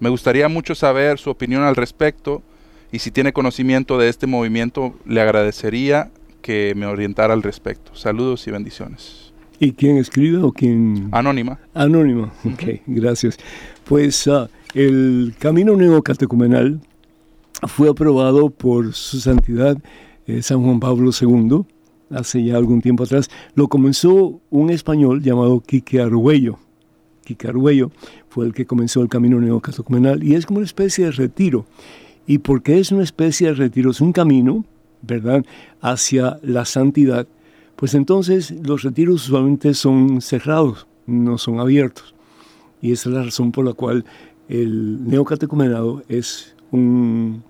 Me 0.00 0.08
gustaría 0.08 0.48
mucho 0.48 0.74
saber 0.74 1.18
su 1.18 1.30
opinión 1.30 1.62
al 1.62 1.76
respecto 1.76 2.42
y 2.90 2.98
si 2.98 3.10
tiene 3.10 3.32
conocimiento 3.32 3.98
de 3.98 4.08
este 4.08 4.26
movimiento, 4.26 4.94
le 5.06 5.20
agradecería 5.20 6.10
que 6.42 6.74
me 6.76 6.86
orientara 6.86 7.32
al 7.34 7.42
respecto. 7.42 7.94
Saludos 7.94 8.46
y 8.46 8.50
bendiciones. 8.50 9.32
¿Y 9.60 9.72
quién 9.72 9.96
escribe 9.98 10.38
o 10.38 10.52
quién? 10.52 11.08
Anónima. 11.12 11.58
Anónima, 11.74 12.32
ok, 12.44 12.80
gracias. 12.86 13.38
Pues 13.84 14.26
uh, 14.26 14.48
el 14.74 15.34
Camino 15.38 15.76
Neocatecumenal 15.76 16.80
fue 17.68 17.88
aprobado 17.88 18.50
por 18.50 18.92
su 18.92 19.20
santidad 19.20 19.78
eh, 20.26 20.42
San 20.42 20.62
Juan 20.62 20.80
Pablo 20.80 21.10
II 21.18 21.64
hace 22.10 22.42
ya 22.44 22.56
algún 22.56 22.80
tiempo 22.80 23.04
atrás. 23.04 23.30
Lo 23.54 23.68
comenzó 23.68 24.40
un 24.50 24.70
español 24.70 25.22
llamado 25.22 25.60
Quique 25.60 26.00
Arguello. 26.00 26.58
Quique 27.24 27.48
Arguello 27.48 27.90
fue 28.28 28.46
el 28.46 28.52
que 28.52 28.66
comenzó 28.66 29.00
el 29.00 29.08
Camino 29.08 29.40
Neocatecumenal 29.40 30.22
y 30.22 30.34
es 30.34 30.44
como 30.44 30.58
una 30.58 30.66
especie 30.66 31.06
de 31.06 31.10
retiro 31.12 31.66
y 32.26 32.38
porque 32.38 32.78
es 32.78 32.90
una 32.90 33.02
especie 33.02 33.48
de 33.48 33.54
retiro, 33.54 33.90
es 33.90 34.00
un 34.00 34.12
camino, 34.12 34.64
¿verdad?, 35.02 35.44
hacia 35.80 36.38
la 36.42 36.64
santidad, 36.64 37.26
pues 37.76 37.94
entonces 37.94 38.50
los 38.50 38.82
retiros 38.82 39.26
usualmente 39.26 39.74
son 39.74 40.20
cerrados, 40.20 40.86
no 41.06 41.38
son 41.38 41.60
abiertos. 41.60 42.14
Y 42.80 42.92
esa 42.92 43.08
es 43.08 43.14
la 43.14 43.22
razón 43.22 43.52
por 43.52 43.64
la 43.64 43.72
cual 43.72 44.04
el 44.48 45.08
neocatecumenado 45.08 46.02
es 46.08 46.54
un, 46.70 47.42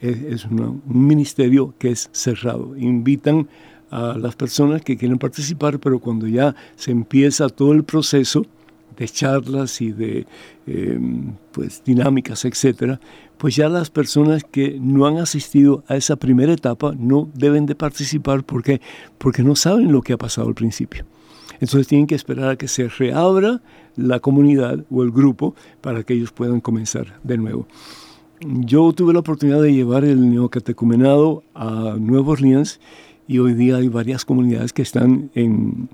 es, 0.00 0.44
un 0.44 0.82
ministerio 0.86 1.74
que 1.78 1.90
es 1.90 2.08
cerrado. 2.12 2.76
Invitan 2.76 3.48
a 3.90 4.16
las 4.18 4.36
personas 4.36 4.82
que 4.82 4.96
quieren 4.96 5.18
participar, 5.18 5.78
pero 5.78 5.98
cuando 5.98 6.26
ya 6.26 6.54
se 6.76 6.90
empieza 6.90 7.48
todo 7.48 7.72
el 7.72 7.84
proceso 7.84 8.44
de 8.96 9.08
charlas 9.08 9.80
y 9.80 9.92
de 9.92 10.26
em, 10.66 11.34
pues, 11.52 11.82
dinámicas, 11.84 12.44
etcétera, 12.44 12.98
pues 13.36 13.54
ya 13.56 13.68
las 13.68 13.90
personas 13.90 14.42
que 14.44 14.78
no 14.80 15.06
han 15.06 15.18
asistido 15.18 15.84
a 15.86 15.96
esa 15.96 16.16
primera 16.16 16.52
etapa 16.52 16.94
no 16.98 17.28
deben 17.34 17.66
de 17.66 17.74
participar 17.74 18.44
porque, 18.44 18.80
porque 19.18 19.42
no 19.42 19.54
saben 19.54 19.92
lo 19.92 20.00
que 20.00 20.14
ha 20.14 20.18
pasado 20.18 20.48
al 20.48 20.54
principio. 20.54 21.04
Entonces 21.54 21.86
tienen 21.86 22.06
que 22.06 22.14
esperar 22.14 22.50
a 22.50 22.56
que 22.56 22.68
se 22.68 22.88
reabra 22.88 23.62
la 23.96 24.20
comunidad 24.20 24.84
o 24.90 25.02
el 25.02 25.10
grupo 25.10 25.54
para 25.80 26.02
que 26.02 26.14
ellos 26.14 26.32
puedan 26.32 26.60
comenzar 26.60 27.18
de 27.22 27.38
nuevo. 27.38 27.66
Yo 28.40 28.92
tuve 28.92 29.14
la 29.14 29.20
oportunidad 29.20 29.62
de 29.62 29.72
llevar 29.72 30.04
el 30.04 30.30
neocatecumenado 30.30 31.42
a 31.54 31.96
Nueva 31.98 32.32
Orleans 32.32 32.80
y 33.28 33.38
hoy 33.38 33.54
día 33.54 33.76
hay 33.76 33.88
varias 33.88 34.24
comunidades 34.24 34.72
que 34.72 34.82
están 34.82 35.30
en, 35.34 35.88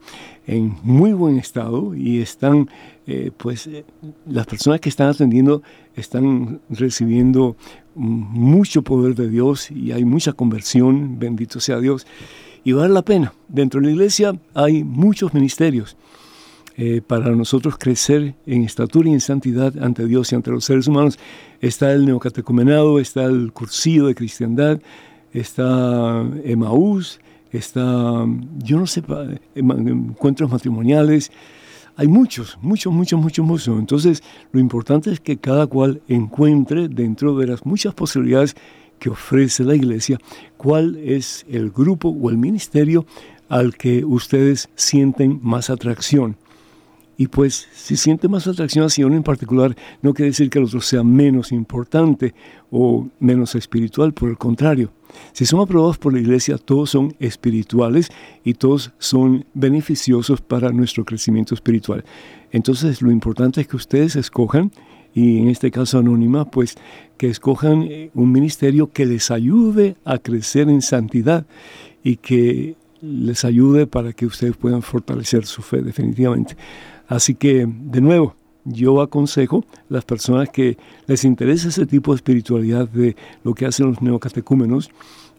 en 0.47 0.77
muy 0.83 1.13
buen 1.13 1.39
estado 1.39 1.95
y 1.95 2.21
están, 2.21 2.69
eh, 3.07 3.31
pues, 3.37 3.67
eh, 3.69 3.85
las 4.27 4.47
personas 4.47 4.81
que 4.81 4.89
están 4.89 5.09
atendiendo 5.09 5.63
están 5.95 6.61
recibiendo 6.69 7.57
mucho 7.95 8.83
poder 8.83 9.15
de 9.15 9.29
Dios 9.29 9.71
y 9.71 9.93
hay 9.93 10.05
mucha 10.05 10.33
conversión, 10.33 11.19
bendito 11.19 11.61
sea 11.61 11.79
Dios, 11.79 12.07
y 12.65 12.73
vale 12.73 12.95
la 12.95 13.03
pena. 13.03 13.33
Dentro 13.49 13.81
de 13.81 13.87
la 13.87 13.93
iglesia 13.93 14.35
hay 14.55 14.85
muchos 14.85 15.35
ministerios. 15.35 15.97
Eh, 16.79 17.03
para 17.07 17.31
nosotros 17.33 17.77
crecer 17.79 18.35
en 18.47 18.65
estatura 18.65 19.11
y 19.11 19.13
en 19.13 19.21
santidad 19.21 19.75
ante 19.79 20.07
Dios 20.07 20.33
y 20.33 20.37
ante 20.37 20.51
los 20.51 20.65
seres 20.65 20.89
humanos, 20.89 21.19
está 21.61 21.93
el 21.93 22.07
neocatecumenado, 22.07 22.99
está 22.99 23.25
el 23.25 23.53
cursillo 23.53 24.07
de 24.07 24.15
cristiandad, 24.15 24.81
está 25.35 26.25
Emaús, 26.45 27.21
está, 27.53 28.27
yo 28.59 28.79
no 28.79 28.87
sé, 28.87 29.03
encuentros 29.55 30.51
matrimoniales. 30.51 31.31
Hay 31.97 32.09
muchos, 32.09 32.59
muchos, 32.63 32.91
muchos, 32.91 33.21
muchos, 33.21 33.45
muchos. 33.45 33.79
Entonces, 33.79 34.23
lo 34.51 34.59
importante 34.59 35.13
es 35.13 35.21
que 35.21 35.37
cada 35.37 35.67
cual 35.67 36.01
encuentre 36.09 36.89
dentro 36.89 37.37
de 37.37 37.49
las 37.49 37.67
muchas 37.67 37.93
posibilidades 37.93 38.57
que 39.03 39.11
ofrece 39.11 39.65
la 39.65 39.75
iglesia, 39.75 40.17
cuál 40.57 40.95
es 40.95 41.45
el 41.51 41.73
grupo 41.73 42.11
o 42.11 42.31
el 42.31 42.39
ministerio 42.39 43.05
al 43.49 43.77
que 43.77 44.05
ustedes 44.05 44.69
sienten 44.77 45.41
más 45.43 45.71
atracción. 45.71 46.37
Y 47.17 47.27
pues 47.27 47.67
si 47.75 47.97
siente 47.97 48.29
más 48.29 48.47
atracción 48.47 48.85
hacia 48.85 49.05
uno 49.05 49.17
en 49.17 49.25
particular, 49.25 49.77
no 50.03 50.15
quiere 50.15 50.31
decir 50.31 50.49
que 50.51 50.61
el 50.61 50.67
otro 50.67 50.81
sea 50.81 51.03
menos 51.03 51.51
importante 51.51 52.33
o 52.71 53.09
menos 53.19 53.57
espiritual, 53.57 54.15
por 54.15 54.31
el 54.31 54.39
contrario. 54.39 54.93
Si 55.33 55.47
son 55.47 55.59
aprobados 55.59 55.99
por 55.99 56.13
la 56.13 56.21
iglesia, 56.21 56.57
todos 56.57 56.91
son 56.91 57.17
espirituales 57.19 58.09
y 58.45 58.55
todos 58.55 58.93
son 58.99 59.45
beneficiosos 59.53 60.41
para 60.41 60.71
nuestro 60.71 61.05
crecimiento 61.05 61.57
espiritual. 61.57 62.05
Entonces 62.53 63.03
lo 63.03 63.11
importante 63.11 63.63
es 63.63 63.67
que 63.67 63.77
ustedes 63.77 64.15
escojan, 64.15 64.71
y 65.15 65.39
en 65.39 65.49
este 65.49 65.71
caso 65.71 65.99
anónima, 65.99 66.51
pues 66.51 66.77
que 67.17 67.29
escojan 67.29 67.83
eh, 67.83 68.11
un 68.15 68.33
ministerio 68.33 68.91
que 68.91 69.07
les 69.07 69.31
ayude 69.31 69.97
a 70.05 70.19
crecer 70.19 70.69
en 70.69 70.83
santidad 70.83 71.47
y 72.03 72.17
que 72.17 72.77
les 73.01 73.45
ayude 73.45 73.87
para 73.87 74.13
que 74.13 74.27
ustedes 74.27 74.57
puedan 74.57 74.83
fortalecer 74.83 75.45
su 75.45 75.63
fe 75.63 75.83
definitivamente. 75.83 76.57
Así 77.09 77.35
que, 77.35 77.67
de 77.69 78.01
nuevo, 78.01 78.35
yo 78.65 79.01
aconsejo 79.01 79.65
a 79.73 79.85
las 79.89 80.05
personas 80.05 80.49
que 80.49 80.79
les 81.07 81.25
interesa 81.25 81.69
ese 81.69 81.85
tipo 81.87 82.13
de 82.13 82.17
espiritualidad 82.17 82.89
de 82.89 83.17
lo 83.45 83.55
que 83.55 83.67
hacen 83.67 83.87
los 83.87 84.01
neocatecúmenos, 84.01 84.91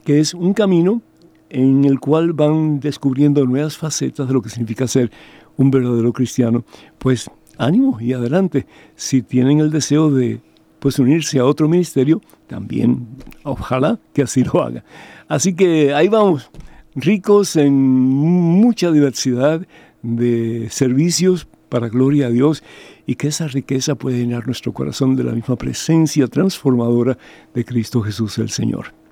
que 0.03 0.19
es 0.19 0.33
un 0.33 0.53
camino 0.53 1.01
en 1.49 1.85
el 1.85 1.99
cual 1.99 2.33
van 2.33 2.79
descubriendo 2.79 3.45
nuevas 3.45 3.77
facetas 3.77 4.27
de 4.27 4.33
lo 4.33 4.41
que 4.41 4.49
significa 4.49 4.87
ser 4.87 5.11
un 5.55 5.71
verdadero 5.71 6.11
cristiano, 6.11 6.65
pues 6.97 7.29
ánimo 7.57 7.97
y 7.99 8.13
adelante. 8.13 8.65
Si 8.95 9.21
tienen 9.21 9.59
el 9.59 9.71
deseo 9.71 10.11
de 10.11 10.41
pues 10.79 10.99
unirse 10.99 11.39
a 11.39 11.45
otro 11.45 11.69
ministerio, 11.69 12.21
también 12.47 13.07
ojalá 13.43 13.99
que 14.13 14.23
así 14.23 14.43
lo 14.43 14.61
haga. 14.61 14.83
Así 15.29 15.55
que 15.55 15.93
ahí 15.93 16.09
vamos, 16.09 16.51
ricos 16.93 17.55
en 17.55 17.73
mucha 17.73 18.91
diversidad 18.91 19.65
de 20.01 20.67
servicios 20.69 21.47
para 21.69 21.87
gloria 21.89 22.27
a 22.27 22.29
Dios 22.29 22.63
y 23.05 23.15
que 23.15 23.29
esa 23.29 23.47
riqueza 23.47 23.95
puede 23.95 24.17
llenar 24.17 24.45
nuestro 24.45 24.73
corazón 24.73 25.15
de 25.15 25.23
la 25.23 25.31
misma 25.31 25.55
presencia 25.55 26.27
transformadora 26.27 27.17
de 27.53 27.65
Cristo 27.65 28.01
Jesús 28.01 28.37
el 28.37 28.49
Señor. 28.49 29.02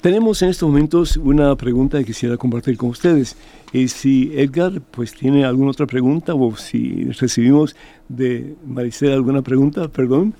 Tenemos 0.00 0.40
en 0.42 0.50
estos 0.50 0.68
momentos 0.68 1.16
una 1.16 1.56
pregunta 1.56 1.98
que 1.98 2.04
quisiera 2.04 2.36
compartir 2.36 2.76
con 2.76 2.90
ustedes. 2.90 3.36
Y 3.72 3.88
si 3.88 4.30
Edgar 4.32 4.80
pues 4.92 5.12
tiene 5.12 5.44
alguna 5.44 5.72
otra 5.72 5.86
pregunta 5.86 6.34
o 6.34 6.56
si 6.56 7.04
recibimos 7.18 7.74
de 8.08 8.54
Maricela 8.64 9.14
alguna 9.14 9.42
pregunta, 9.42 9.88
perdón, 9.88 10.34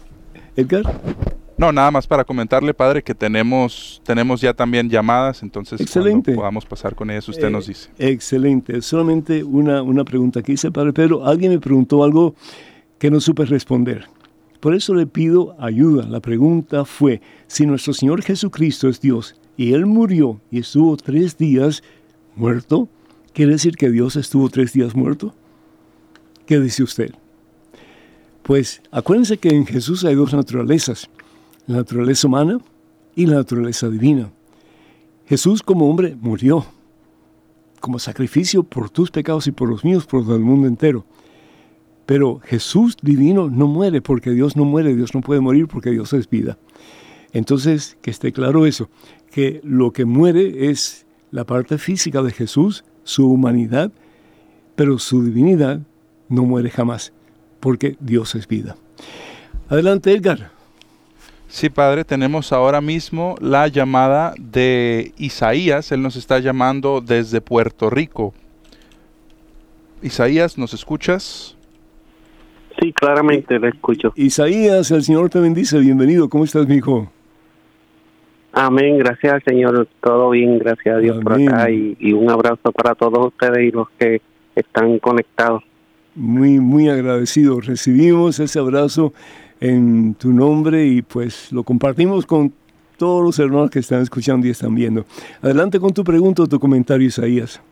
Edgar. 0.54 0.84
No, 1.56 1.72
nada 1.72 1.90
más 1.90 2.06
para 2.06 2.22
comentarle, 2.22 2.72
padre, 2.72 3.02
que 3.02 3.16
tenemos, 3.16 4.00
tenemos 4.04 4.40
ya 4.40 4.54
también 4.54 4.88
llamadas, 4.88 5.42
entonces 5.42 5.80
excelente. 5.80 6.34
podamos 6.34 6.64
pasar 6.64 6.94
con 6.94 7.10
ellas, 7.10 7.28
usted 7.28 7.50
nos 7.50 7.66
dice. 7.66 7.90
Excelente. 7.98 8.80
Solamente 8.80 9.42
una, 9.42 9.82
una 9.82 10.04
pregunta 10.04 10.40
que 10.40 10.52
hice, 10.52 10.70
padre 10.70 10.92
Pedro. 10.92 11.26
Alguien 11.26 11.50
me 11.50 11.58
preguntó 11.58 12.04
algo 12.04 12.36
que 12.96 13.10
no 13.10 13.18
supe 13.18 13.44
responder. 13.44 14.06
Por 14.60 14.76
eso 14.76 14.94
le 14.94 15.08
pido 15.08 15.56
ayuda. 15.58 16.06
La 16.06 16.20
pregunta 16.20 16.84
fue, 16.84 17.20
si 17.48 17.66
nuestro 17.66 17.92
Señor 17.92 18.22
Jesucristo 18.22 18.88
es 18.88 19.00
Dios 19.00 19.34
y 19.58 19.74
Él 19.74 19.84
murió 19.84 20.40
y 20.50 20.60
estuvo 20.60 20.96
tres 20.96 21.36
días 21.36 21.82
muerto, 22.34 22.88
¿quiere 23.34 23.52
decir 23.52 23.76
que 23.76 23.90
Dios 23.90 24.16
estuvo 24.16 24.48
tres 24.48 24.72
días 24.72 24.94
muerto? 24.94 25.34
¿Qué 26.46 26.58
dice 26.58 26.82
usted? 26.82 27.12
Pues 28.42 28.80
acuérdense 28.90 29.36
que 29.36 29.50
en 29.50 29.66
Jesús 29.66 30.04
hay 30.04 30.14
dos 30.14 30.32
naturalezas 30.32 31.10
la 31.68 31.76
naturaleza 31.76 32.26
humana 32.26 32.58
y 33.14 33.26
la 33.26 33.36
naturaleza 33.36 33.88
divina. 33.88 34.30
Jesús 35.26 35.62
como 35.62 35.88
hombre 35.88 36.16
murió 36.20 36.64
como 37.80 37.98
sacrificio 37.98 38.64
por 38.64 38.90
tus 38.90 39.10
pecados 39.10 39.46
y 39.46 39.52
por 39.52 39.68
los 39.68 39.84
míos, 39.84 40.06
por 40.06 40.22
el 40.32 40.40
mundo 40.40 40.66
entero. 40.66 41.04
Pero 42.06 42.40
Jesús 42.42 42.96
divino 43.02 43.50
no 43.50 43.66
muere 43.66 44.00
porque 44.00 44.30
Dios 44.30 44.56
no 44.56 44.64
muere, 44.64 44.96
Dios 44.96 45.14
no 45.14 45.20
puede 45.20 45.40
morir 45.40 45.68
porque 45.68 45.90
Dios 45.90 46.12
es 46.14 46.28
vida. 46.28 46.58
Entonces, 47.32 47.98
que 48.00 48.10
esté 48.10 48.32
claro 48.32 48.64
eso, 48.64 48.88
que 49.38 49.60
lo 49.62 49.92
que 49.92 50.04
muere 50.04 50.68
es 50.68 51.06
la 51.30 51.44
parte 51.44 51.78
física 51.78 52.22
de 52.22 52.32
Jesús, 52.32 52.82
su 53.04 53.30
humanidad, 53.30 53.92
pero 54.74 54.98
su 54.98 55.22
divinidad 55.22 55.78
no 56.28 56.42
muere 56.42 56.70
jamás, 56.70 57.12
porque 57.60 57.96
Dios 58.00 58.34
es 58.34 58.48
vida. 58.48 58.74
Adelante, 59.68 60.12
Edgar. 60.12 60.50
Sí, 61.46 61.70
Padre, 61.70 62.04
tenemos 62.04 62.52
ahora 62.52 62.80
mismo 62.80 63.36
la 63.40 63.68
llamada 63.68 64.34
de 64.40 65.12
Isaías. 65.18 65.92
Él 65.92 66.02
nos 66.02 66.16
está 66.16 66.40
llamando 66.40 67.00
desde 67.00 67.40
Puerto 67.40 67.90
Rico. 67.90 68.34
Isaías, 70.02 70.58
¿nos 70.58 70.74
escuchas? 70.74 71.56
Sí, 72.80 72.92
claramente 72.92 73.60
le 73.60 73.68
escucho. 73.68 74.12
Isaías, 74.16 74.90
el 74.90 75.04
Señor 75.04 75.30
te 75.30 75.38
bendice. 75.38 75.78
Bienvenido. 75.78 76.28
¿Cómo 76.28 76.42
estás, 76.42 76.66
mi 76.66 76.74
hijo? 76.74 77.08
Amén. 78.60 78.98
Gracias 78.98 79.34
al 79.34 79.42
Señor. 79.44 79.86
Todo 80.02 80.30
bien. 80.30 80.58
Gracias 80.58 80.96
a 80.96 80.98
Dios 80.98 81.22
por 81.22 81.34
acá. 81.34 81.70
Y, 81.70 81.96
y 82.00 82.12
un 82.12 82.28
abrazo 82.28 82.72
para 82.72 82.96
todos 82.96 83.28
ustedes 83.28 83.68
y 83.68 83.70
los 83.70 83.88
que 83.90 84.20
están 84.56 84.98
conectados. 84.98 85.62
Muy, 86.16 86.58
muy 86.58 86.88
agradecido. 86.88 87.60
Recibimos 87.60 88.40
ese 88.40 88.58
abrazo 88.58 89.12
en 89.60 90.14
tu 90.14 90.32
nombre 90.32 90.84
y 90.86 91.02
pues 91.02 91.52
lo 91.52 91.62
compartimos 91.62 92.26
con 92.26 92.52
todos 92.96 93.22
los 93.22 93.38
hermanos 93.38 93.70
que 93.70 93.78
están 93.78 94.02
escuchando 94.02 94.48
y 94.48 94.50
están 94.50 94.74
viendo. 94.74 95.04
Adelante 95.40 95.78
con 95.78 95.92
tu 95.92 96.02
pregunta 96.02 96.42
o 96.42 96.46
tu 96.48 96.58
comentario, 96.58 97.06
Isaías. 97.06 97.62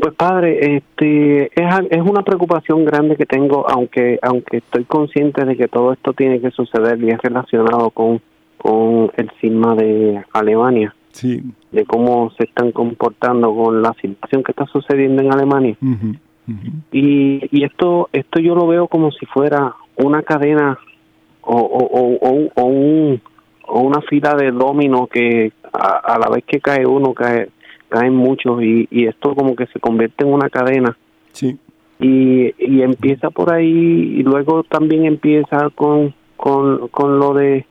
Pues 0.00 0.14
padre, 0.14 0.76
este 0.76 1.44
es, 1.54 1.74
es 1.90 2.00
una 2.00 2.22
preocupación 2.22 2.86
grande 2.86 3.16
que 3.16 3.26
tengo, 3.26 3.68
aunque 3.68 4.18
aunque 4.22 4.56
estoy 4.58 4.84
consciente 4.84 5.44
de 5.44 5.58
que 5.58 5.68
todo 5.68 5.92
esto 5.92 6.14
tiene 6.14 6.40
que 6.40 6.50
suceder 6.50 6.98
y 7.04 7.10
es 7.10 7.18
relacionado 7.20 7.90
con, 7.90 8.22
con 8.62 9.10
el 9.16 9.28
sigma 9.40 9.74
de 9.74 10.24
Alemania, 10.32 10.94
sí. 11.10 11.42
de 11.72 11.84
cómo 11.84 12.30
se 12.38 12.44
están 12.44 12.70
comportando 12.70 13.52
con 13.52 13.82
la 13.82 13.92
situación 14.00 14.44
que 14.44 14.52
está 14.52 14.66
sucediendo 14.66 15.20
en 15.20 15.32
Alemania. 15.32 15.76
Y, 16.92 17.48
y 17.50 17.64
esto 17.64 18.08
esto 18.12 18.40
yo 18.40 18.54
lo 18.54 18.68
veo 18.68 18.86
como 18.86 19.10
si 19.10 19.26
fuera 19.26 19.74
una 19.96 20.22
cadena 20.22 20.78
o, 21.40 21.56
o, 21.56 22.18
o, 22.20 22.50
o, 22.54 22.64
un, 22.64 23.20
o 23.66 23.80
una 23.80 24.00
fila 24.02 24.34
de 24.34 24.52
domino 24.52 25.08
que 25.08 25.52
a, 25.72 26.18
la 26.18 26.28
vez 26.32 26.44
que 26.44 26.60
cae 26.60 26.86
uno 26.86 27.14
cae 27.14 27.48
caen 27.88 28.14
muchos 28.14 28.62
y, 28.62 28.86
y 28.90 29.06
esto 29.06 29.34
como 29.34 29.56
que 29.56 29.66
se 29.66 29.80
convierte 29.80 30.24
en 30.24 30.32
una 30.32 30.50
cadena 30.50 30.96
sí 31.32 31.58
y, 32.00 32.52
y 32.58 32.82
empieza 32.82 33.30
por 33.30 33.52
ahí 33.52 34.16
y 34.18 34.22
luego 34.22 34.64
también 34.64 35.04
empieza 35.04 35.70
con 35.70 36.12
con, 36.36 36.88
con 36.88 37.18
lo 37.20 37.34
de 37.34 37.66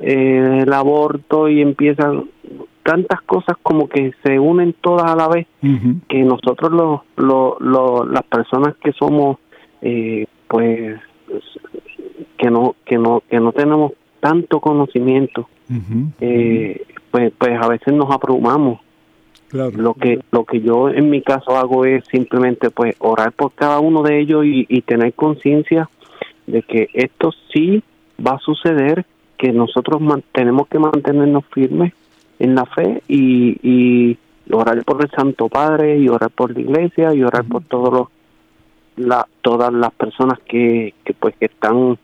eh, 0.00 0.62
el 0.62 0.72
aborto 0.72 1.48
y 1.48 1.60
empiezan 1.60 2.28
tantas 2.82 3.20
cosas 3.22 3.56
como 3.62 3.88
que 3.88 4.12
se 4.22 4.38
unen 4.38 4.74
todas 4.80 5.10
a 5.10 5.16
la 5.16 5.28
vez 5.28 5.46
que 6.08 6.18
nosotros 6.22 6.70
los, 6.70 7.00
los, 7.60 8.08
las 8.08 8.22
personas 8.24 8.76
que 8.76 8.92
somos 8.92 9.38
eh, 9.82 10.26
pues 10.46 11.00
que 12.38 12.50
no 12.50 12.76
que 12.84 12.96
no 12.96 13.22
que 13.28 13.40
no 13.40 13.52
tenemos 13.52 13.92
tanto 14.20 14.60
conocimiento 14.60 15.48
eh, 16.20 16.86
pues 17.10 17.32
pues 17.36 17.52
a 17.60 17.68
veces 17.68 17.92
nos 17.92 18.10
abrumamos. 18.10 18.80
Lo 19.52 19.94
que 19.94 20.20
lo 20.30 20.44
que 20.44 20.60
yo 20.60 20.88
en 20.88 21.10
mi 21.10 21.22
caso 21.22 21.56
hago 21.56 21.84
es 21.84 22.04
simplemente 22.10 22.70
pues 22.70 22.94
orar 22.98 23.32
por 23.32 23.52
cada 23.52 23.80
uno 23.80 24.02
de 24.02 24.20
ellos 24.20 24.44
y, 24.44 24.66
y 24.68 24.82
tener 24.82 25.12
conciencia 25.14 25.88
de 26.46 26.62
que 26.62 26.88
esto 26.92 27.32
sí 27.52 27.82
va 28.24 28.32
a 28.32 28.38
suceder 28.38 29.04
que 29.36 29.52
nosotros 29.52 30.02
tenemos 30.32 30.68
que 30.68 30.78
mantenernos 30.78 31.44
firmes 31.52 31.92
en 32.38 32.54
la 32.54 32.66
fe 32.66 33.02
y, 33.08 33.58
y 33.62 34.18
orar 34.52 34.84
por 34.84 35.02
el 35.02 35.10
Santo 35.10 35.48
Padre 35.48 35.98
y 35.98 36.08
orar 36.08 36.30
por 36.30 36.52
la 36.52 36.60
iglesia 36.60 37.14
y 37.14 37.22
orar 37.22 37.44
por 37.44 37.64
todos 37.64 37.92
los 37.92 38.08
la, 38.96 39.26
todas 39.42 39.72
las 39.72 39.92
personas 39.92 40.38
que, 40.40 40.94
que 41.04 41.12
pues 41.12 41.34
que 41.36 41.46
están 41.46 41.98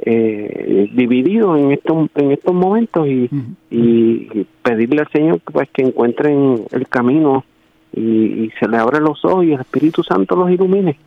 eh, 0.00 0.90
divididos 0.92 1.58
en 1.58 1.72
estos 1.72 2.08
en 2.14 2.32
estos 2.32 2.54
momentos 2.54 3.06
y, 3.06 3.30
y, 3.70 4.46
pedirle 4.62 5.00
al 5.00 5.08
Señor 5.10 5.40
pues 5.40 5.68
que 5.70 5.82
encuentren 5.82 6.64
el 6.72 6.88
camino 6.88 7.44
y, 7.94 8.50
se 8.60 8.68
le 8.68 8.76
abra 8.76 9.00
los 9.00 9.24
ojos 9.24 9.44
y 9.44 9.52
el 9.52 9.60
Espíritu 9.60 10.02
Santo 10.02 10.36
los 10.36 10.50
ilumine. 10.50 10.98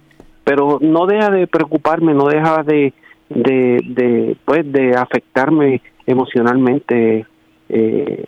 Pero 0.44 0.80
no 0.82 1.06
deja 1.06 1.30
de 1.30 1.46
preocuparme 1.46 2.14
no 2.14 2.28
deja 2.28 2.64
de 2.64 2.94
de, 3.30 3.82
de 3.86 4.38
pues 4.46 4.72
de 4.72 4.96
afectarme 4.96 5.82
emocionalmente 6.06 7.26
eh, 7.70 8.26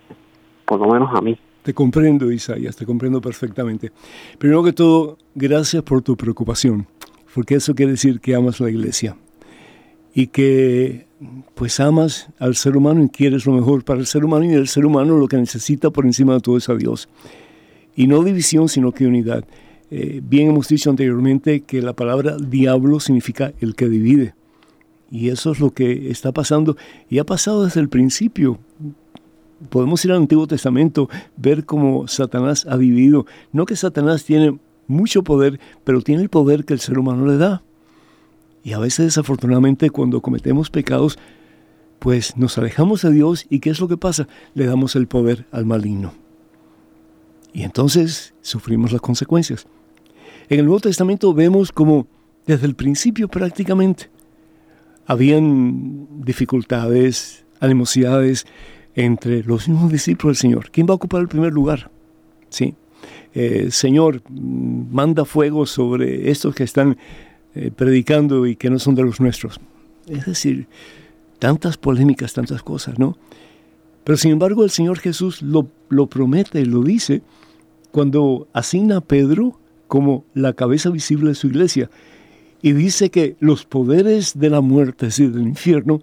por 0.66 0.80
lo 0.80 0.88
menos 0.88 1.10
a 1.14 1.22
mí 1.22 1.38
te 1.64 1.76
comprendo, 1.76 2.32
Isaías, 2.32 2.76
te 2.76 2.88
comprendo 2.88 3.22
perfectamente. 3.22 3.92
Primero 4.40 4.64
que 4.64 4.74
todo, 4.74 5.18
gracias 5.36 5.84
por 5.84 6.02
tu 6.02 6.18
preocupación, 6.18 6.88
porque 7.34 7.56
eso 7.56 7.76
quiere 7.76 7.92
decir 7.92 8.20
que 8.20 8.34
amas 8.34 8.60
la 8.60 8.70
iglesia 8.70 9.16
y 10.14 10.28
que 10.28 11.06
pues 11.54 11.80
amas 11.80 12.30
al 12.40 12.56
ser 12.56 12.76
humano 12.76 13.04
y 13.04 13.10
quieres 13.10 13.46
lo 13.46 13.54
mejor 13.54 13.84
para 13.84 14.00
el 14.00 14.08
ser 14.08 14.26
humano 14.26 14.46
y 14.46 14.54
el 14.54 14.68
ser 14.68 14.86
humano 14.86 15.18
lo 15.18 15.28
que 15.28 15.38
necesita 15.38 15.92
por 15.92 16.06
encima 16.06 16.34
de 16.34 16.40
todo 16.40 16.58
es 16.58 16.68
a 16.68 16.76
Dios. 16.76 17.08
Y 17.96 18.08
no 18.08 18.24
división, 18.24 18.68
sino 18.68 18.92
que 18.92 19.06
unidad. 19.06 19.46
Eh, 19.92 20.22
bien 20.24 20.50
hemos 20.50 20.68
dicho 20.68 20.90
anteriormente 20.90 21.62
que 21.62 21.82
la 21.82 21.94
palabra 21.94 22.38
diablo 22.38 23.00
significa 23.00 23.54
el 23.60 23.76
que 23.76 23.88
divide. 23.88 24.34
Y 25.12 25.30
eso 25.30 25.52
es 25.52 25.60
lo 25.60 25.72
que 25.72 26.10
está 26.10 26.32
pasando 26.32 26.78
y 27.10 27.20
ha 27.20 27.26
pasado 27.26 27.66
desde 27.66 27.82
el 27.82 27.90
principio 27.90 28.58
podemos 29.70 30.04
ir 30.06 30.12
al 30.12 30.18
Antiguo 30.18 30.48
Testamento, 30.48 31.10
ver 31.38 31.66
cómo 31.66 32.08
Satanás 32.08 32.66
ha 32.70 32.78
dividido. 32.78 33.26
No 33.52 33.66
que 33.66 33.76
Satanás 33.76 34.24
tiene 34.24 34.58
mucho 34.88 35.24
poder, 35.24 35.60
pero 35.84 36.02
tiene 36.02 36.24
el 36.24 36.30
poder 36.30 36.66
que 36.66 36.74
el 36.74 36.80
ser 36.80 36.98
humano 36.98 37.26
le 37.26 37.38
da. 37.38 37.64
Y 38.64 38.74
a 38.74 38.80
veces 38.80 39.06
desafortunadamente 39.06 39.90
cuando 39.90 40.22
cometemos 40.22 40.70
pecados, 40.70 41.18
pues 42.00 42.38
nos 42.38 42.58
alejamos 42.58 43.02
de 43.02 43.12
Dios 43.12 43.46
y 43.50 43.60
¿qué 43.60 43.70
es 43.70 43.80
lo 43.80 43.88
que 43.88 43.98
pasa? 43.98 44.28
Le 44.54 44.66
damos 44.66 44.96
el 44.96 45.08
poder 45.08 45.46
al 45.52 45.66
maligno. 45.66 46.14
Y 47.54 47.64
entonces 47.64 48.34
sufrimos 48.42 48.92
las 48.92 49.02
consecuencias. 49.02 49.68
En 50.50 50.60
el 50.60 50.66
Nuevo 50.66 50.82
Testamento 50.82 51.34
vemos 51.34 51.72
como 51.72 52.08
desde 52.46 52.66
el 52.66 52.76
principio 52.76 53.28
prácticamente 53.28 54.10
habían 55.06 56.08
dificultades, 56.24 57.46
animosidades, 57.60 58.46
entre 58.96 59.44
los 59.44 59.68
mismos 59.68 59.92
discípulos 59.92 60.38
del 60.38 60.42
Señor. 60.42 60.72
¿Quién 60.72 60.88
va 60.88 60.92
a 60.92 60.96
ocupar 60.96 61.22
el 61.22 61.28
primer 61.28 61.54
lugar? 61.54 61.90
Sí. 62.50 62.76
Eh, 63.34 63.68
Señor, 63.72 64.22
manda 64.30 65.26
fuego 65.26 65.66
sobre 65.66 66.30
estos 66.30 66.54
que 66.54 66.64
están 66.64 66.98
eh, 67.56 67.72
predicando 67.76 68.46
y 68.46 68.56
que 68.56 68.70
no 68.70 68.80
son 68.80 68.96
de 68.96 69.04
los 69.04 69.20
nuestros. 69.22 69.60
Es 70.08 70.26
decir, 70.26 70.68
tantas 71.40 71.78
polémicas, 71.78 72.34
tantas 72.34 72.62
cosas, 72.64 73.00
¿no? 73.00 73.18
Pero 74.04 74.18
sin 74.18 74.32
embargo 74.32 74.64
el 74.64 74.72
Señor 74.72 75.00
Jesús 75.00 75.42
lo, 75.42 75.70
lo 75.90 76.08
promete, 76.08 76.66
lo 76.66 76.84
dice, 76.84 77.22
cuando 77.92 78.48
asigna 78.54 78.98
a 78.98 79.02
Pedro 79.02 79.60
como 79.88 80.26
la 80.34 80.54
cabeza 80.54 80.90
visible 80.90 81.30
de 81.30 81.36
su 81.36 81.48
iglesia. 81.48 81.90
Y 82.62 82.74
dice 82.74 83.10
que 83.10 83.36
los 83.40 83.66
poderes 83.66 84.38
de 84.38 84.50
la 84.50 84.62
muerte, 84.62 85.08
es 85.08 85.18
decir, 85.18 85.34
del 85.34 85.48
infierno, 85.48 86.02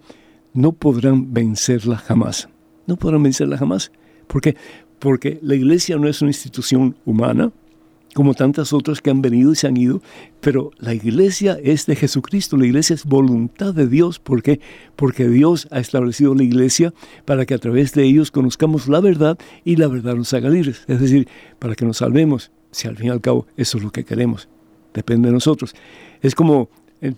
no 0.53 0.73
podrán 0.73 1.33
vencerla 1.33 1.97
jamás. 1.97 2.49
No 2.85 2.97
podrán 2.97 3.23
vencerla 3.23 3.57
jamás. 3.57 3.91
¿Por 4.27 4.41
qué? 4.41 4.55
Porque 4.99 5.39
la 5.41 5.55
iglesia 5.55 5.97
no 5.97 6.07
es 6.07 6.21
una 6.21 6.31
institución 6.31 6.97
humana, 7.05 7.51
como 8.13 8.33
tantas 8.33 8.73
otras 8.73 9.01
que 9.01 9.09
han 9.09 9.21
venido 9.21 9.51
y 9.51 9.55
se 9.55 9.67
han 9.67 9.77
ido, 9.77 10.01
pero 10.41 10.71
la 10.79 10.93
iglesia 10.93 11.57
es 11.63 11.85
de 11.85 11.95
Jesucristo, 11.95 12.57
la 12.57 12.65
iglesia 12.65 12.95
es 12.95 13.05
voluntad 13.05 13.73
de 13.73 13.87
Dios. 13.87 14.19
¿Por 14.19 14.41
qué? 14.41 14.59
Porque 14.95 15.27
Dios 15.27 15.67
ha 15.71 15.79
establecido 15.79 16.33
la 16.33 16.43
iglesia 16.43 16.93
para 17.25 17.45
que 17.45 17.53
a 17.53 17.59
través 17.59 17.93
de 17.93 18.03
ellos 18.03 18.31
conozcamos 18.31 18.87
la 18.87 18.99
verdad 18.99 19.37
y 19.63 19.75
la 19.75 19.87
verdad 19.87 20.15
nos 20.15 20.33
haga 20.33 20.49
libres. 20.49 20.83
Es 20.87 20.99
decir, 20.99 21.27
para 21.59 21.75
que 21.75 21.85
nos 21.85 21.97
salvemos, 21.97 22.51
si 22.71 22.87
al 22.87 22.97
fin 22.97 23.07
y 23.07 23.09
al 23.11 23.21
cabo 23.21 23.45
eso 23.57 23.77
es 23.77 23.83
lo 23.83 23.91
que 23.91 24.03
queremos. 24.03 24.49
Depende 24.93 25.29
de 25.29 25.33
nosotros. 25.33 25.75
Es 26.21 26.35
como 26.35 26.69
eh, 27.01 27.13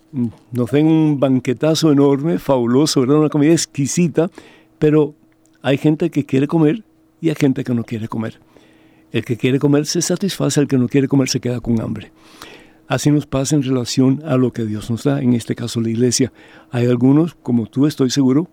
nos 0.52 0.72
den 0.72 0.88
un 0.88 1.20
banquetazo 1.20 1.92
enorme, 1.92 2.38
fabuloso, 2.38 3.02
¿verdad? 3.02 3.18
una 3.18 3.30
comida 3.30 3.52
exquisita, 3.52 4.30
pero 4.78 5.16
hay 5.62 5.78
gente 5.78 6.10
que 6.10 6.26
quiere 6.26 6.48
comer 6.48 6.84
y 7.20 7.30
hay 7.30 7.36
gente 7.36 7.64
que 7.64 7.74
no 7.74 7.84
quiere 7.84 8.08
comer. 8.08 8.40
El 9.12 9.26
que 9.26 9.38
quiere 9.38 9.60
comer 9.60 9.86
se 9.86 10.02
satisface, 10.02 10.62
el 10.62 10.68
que 10.68 10.78
no 10.78 10.88
quiere 10.88 11.08
comer 11.08 11.30
se 11.30 11.40
queda 11.40 11.60
con 11.60 11.82
hambre. 11.82 12.12
Así 12.88 13.10
nos 13.10 13.26
pasa 13.26 13.56
en 13.56 13.64
relación 13.64 14.22
a 14.26 14.38
lo 14.38 14.52
que 14.52 14.66
Dios 14.66 14.90
nos 14.92 15.04
da, 15.04 15.22
en 15.22 15.34
este 15.34 15.56
caso 15.56 15.82
la 15.82 15.90
iglesia. 15.90 16.32
Hay 16.72 16.86
algunos, 16.88 17.36
como 17.36 17.68
tú 17.68 17.88
estoy 17.88 18.10
seguro, 18.10 18.50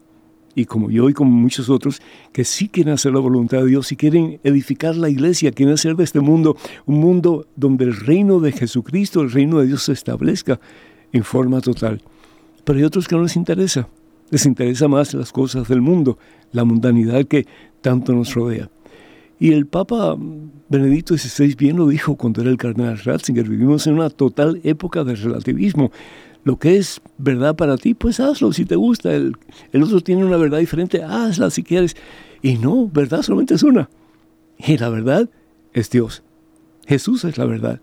y 0.58 0.64
como 0.64 0.90
yo 0.90 1.08
y 1.08 1.14
como 1.14 1.30
muchos 1.30 1.70
otros, 1.70 2.02
que 2.32 2.44
sí 2.44 2.68
quieren 2.68 2.92
hacer 2.92 3.12
la 3.12 3.20
voluntad 3.20 3.58
de 3.58 3.66
Dios 3.66 3.92
y 3.92 3.96
quieren 3.96 4.40
edificar 4.42 4.96
la 4.96 5.08
iglesia, 5.08 5.52
quieren 5.52 5.74
hacer 5.74 5.94
de 5.94 6.02
este 6.02 6.18
mundo 6.18 6.56
un 6.84 6.98
mundo 6.98 7.46
donde 7.54 7.84
el 7.84 7.94
reino 7.94 8.40
de 8.40 8.50
Jesucristo, 8.50 9.20
el 9.20 9.30
reino 9.30 9.60
de 9.60 9.68
Dios 9.68 9.84
se 9.84 9.92
establezca 9.92 10.58
en 11.12 11.22
forma 11.22 11.60
total. 11.60 12.02
Pero 12.64 12.76
hay 12.76 12.84
otros 12.84 13.06
que 13.06 13.14
no 13.14 13.22
les 13.22 13.36
interesa, 13.36 13.88
les 14.30 14.46
interesa 14.46 14.88
más 14.88 15.14
las 15.14 15.30
cosas 15.30 15.68
del 15.68 15.80
mundo, 15.80 16.18
la 16.50 16.64
mundanidad 16.64 17.24
que 17.26 17.46
tanto 17.80 18.12
nos 18.12 18.34
rodea. 18.34 18.68
Y 19.38 19.52
el 19.52 19.66
Papa 19.66 20.16
Benedicto 20.68 21.16
XVI 21.16 21.54
bien 21.54 21.76
lo 21.76 21.86
dijo 21.86 22.16
cuando 22.16 22.42
era 22.42 22.50
el 22.50 22.56
cardenal 22.56 22.98
Ratzinger, 22.98 23.48
vivimos 23.48 23.86
en 23.86 23.94
una 23.94 24.10
total 24.10 24.60
época 24.64 25.04
de 25.04 25.14
relativismo. 25.14 25.92
Lo 26.48 26.58
que 26.58 26.78
es 26.78 27.02
verdad 27.18 27.56
para 27.56 27.76
ti, 27.76 27.92
pues 27.92 28.20
hazlo 28.20 28.54
si 28.54 28.64
te 28.64 28.74
gusta. 28.74 29.12
El, 29.12 29.36
el 29.70 29.82
otro 29.82 30.00
tiene 30.00 30.24
una 30.24 30.38
verdad 30.38 30.60
diferente, 30.60 31.02
hazla 31.02 31.50
si 31.50 31.62
quieres. 31.62 31.94
Y 32.40 32.56
no, 32.56 32.88
verdad 32.88 33.20
solamente 33.20 33.52
es 33.52 33.62
una. 33.62 33.90
Y 34.56 34.78
la 34.78 34.88
verdad 34.88 35.28
es 35.74 35.90
Dios. 35.90 36.22
Jesús 36.86 37.24
es 37.24 37.36
la 37.36 37.44
verdad. 37.44 37.82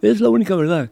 Es 0.00 0.22
la 0.22 0.30
única 0.30 0.56
verdad. 0.56 0.90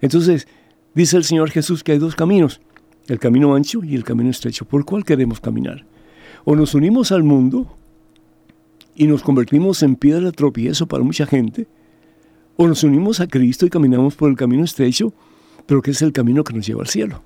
Entonces, 0.00 0.46
dice 0.94 1.16
el 1.16 1.24
Señor 1.24 1.50
Jesús 1.50 1.82
que 1.82 1.90
hay 1.90 1.98
dos 1.98 2.14
caminos, 2.14 2.60
el 3.08 3.18
camino 3.18 3.56
ancho 3.56 3.82
y 3.82 3.96
el 3.96 4.04
camino 4.04 4.30
estrecho. 4.30 4.64
¿Por 4.64 4.84
cuál 4.84 5.04
queremos 5.04 5.40
caminar? 5.40 5.84
O 6.44 6.54
nos 6.54 6.76
unimos 6.76 7.10
al 7.10 7.24
mundo 7.24 7.76
y 8.94 9.08
nos 9.08 9.24
convertimos 9.24 9.82
en 9.82 9.96
piedra 9.96 10.26
de 10.26 10.30
tropiezo 10.30 10.86
para 10.86 11.02
mucha 11.02 11.26
gente, 11.26 11.66
o 12.54 12.68
nos 12.68 12.84
unimos 12.84 13.18
a 13.18 13.26
Cristo 13.26 13.66
y 13.66 13.68
caminamos 13.68 14.14
por 14.14 14.30
el 14.30 14.36
camino 14.36 14.62
estrecho, 14.62 15.12
pero 15.66 15.82
que 15.82 15.92
es 15.92 16.02
el 16.02 16.12
camino 16.12 16.44
que 16.44 16.54
nos 16.54 16.66
lleva 16.66 16.82
al 16.82 16.88
cielo. 16.88 17.22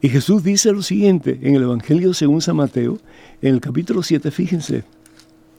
Y 0.00 0.08
Jesús 0.08 0.42
dice 0.42 0.72
lo 0.72 0.82
siguiente 0.82 1.38
en 1.42 1.54
el 1.54 1.62
Evangelio 1.62 2.12
según 2.12 2.42
San 2.42 2.56
Mateo, 2.56 2.98
en 3.40 3.54
el 3.54 3.60
capítulo 3.60 4.02
7, 4.02 4.30
fíjense, 4.32 4.84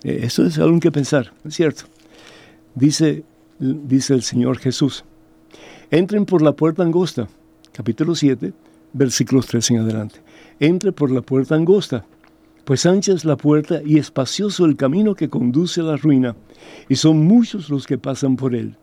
eh, 0.04 0.20
esto 0.24 0.46
es 0.46 0.60
algo 0.60 0.80
que 0.80 0.92
pensar, 0.92 1.34
es 1.46 1.56
cierto. 1.56 1.84
Dice, 2.76 3.24
dice 3.60 4.14
el 4.14 4.22
Señor 4.22 4.58
Jesús, 4.58 5.06
entren 5.92 6.26
por 6.26 6.42
la 6.42 6.52
puerta 6.52 6.84
angosta, 6.84 7.30
capítulo 7.72 8.16
7, 8.16 8.52
versículos 8.92 9.48
3 9.48 9.72
en 9.72 9.78
adelante. 9.80 10.20
Entre 10.60 10.92
por 10.92 11.10
la 11.10 11.22
puerta 11.22 11.56
angosta, 11.56 12.06
pues 12.66 12.86
ancha 12.86 13.14
es 13.14 13.26
la 13.26 13.38
puerta 13.38 13.82
y 13.86 13.98
espacioso 13.98 14.66
el 14.66 14.76
camino 14.76 15.16
que 15.16 15.30
conduce 15.30 15.82
a 15.82 15.86
la 15.86 15.98
ruina, 15.98 16.36
y 16.90 16.96
son 16.96 17.26
muchos 17.26 17.70
los 17.70 17.88
que 17.88 17.98
pasan 17.98 18.36
por 18.36 18.56
él. 18.56 18.76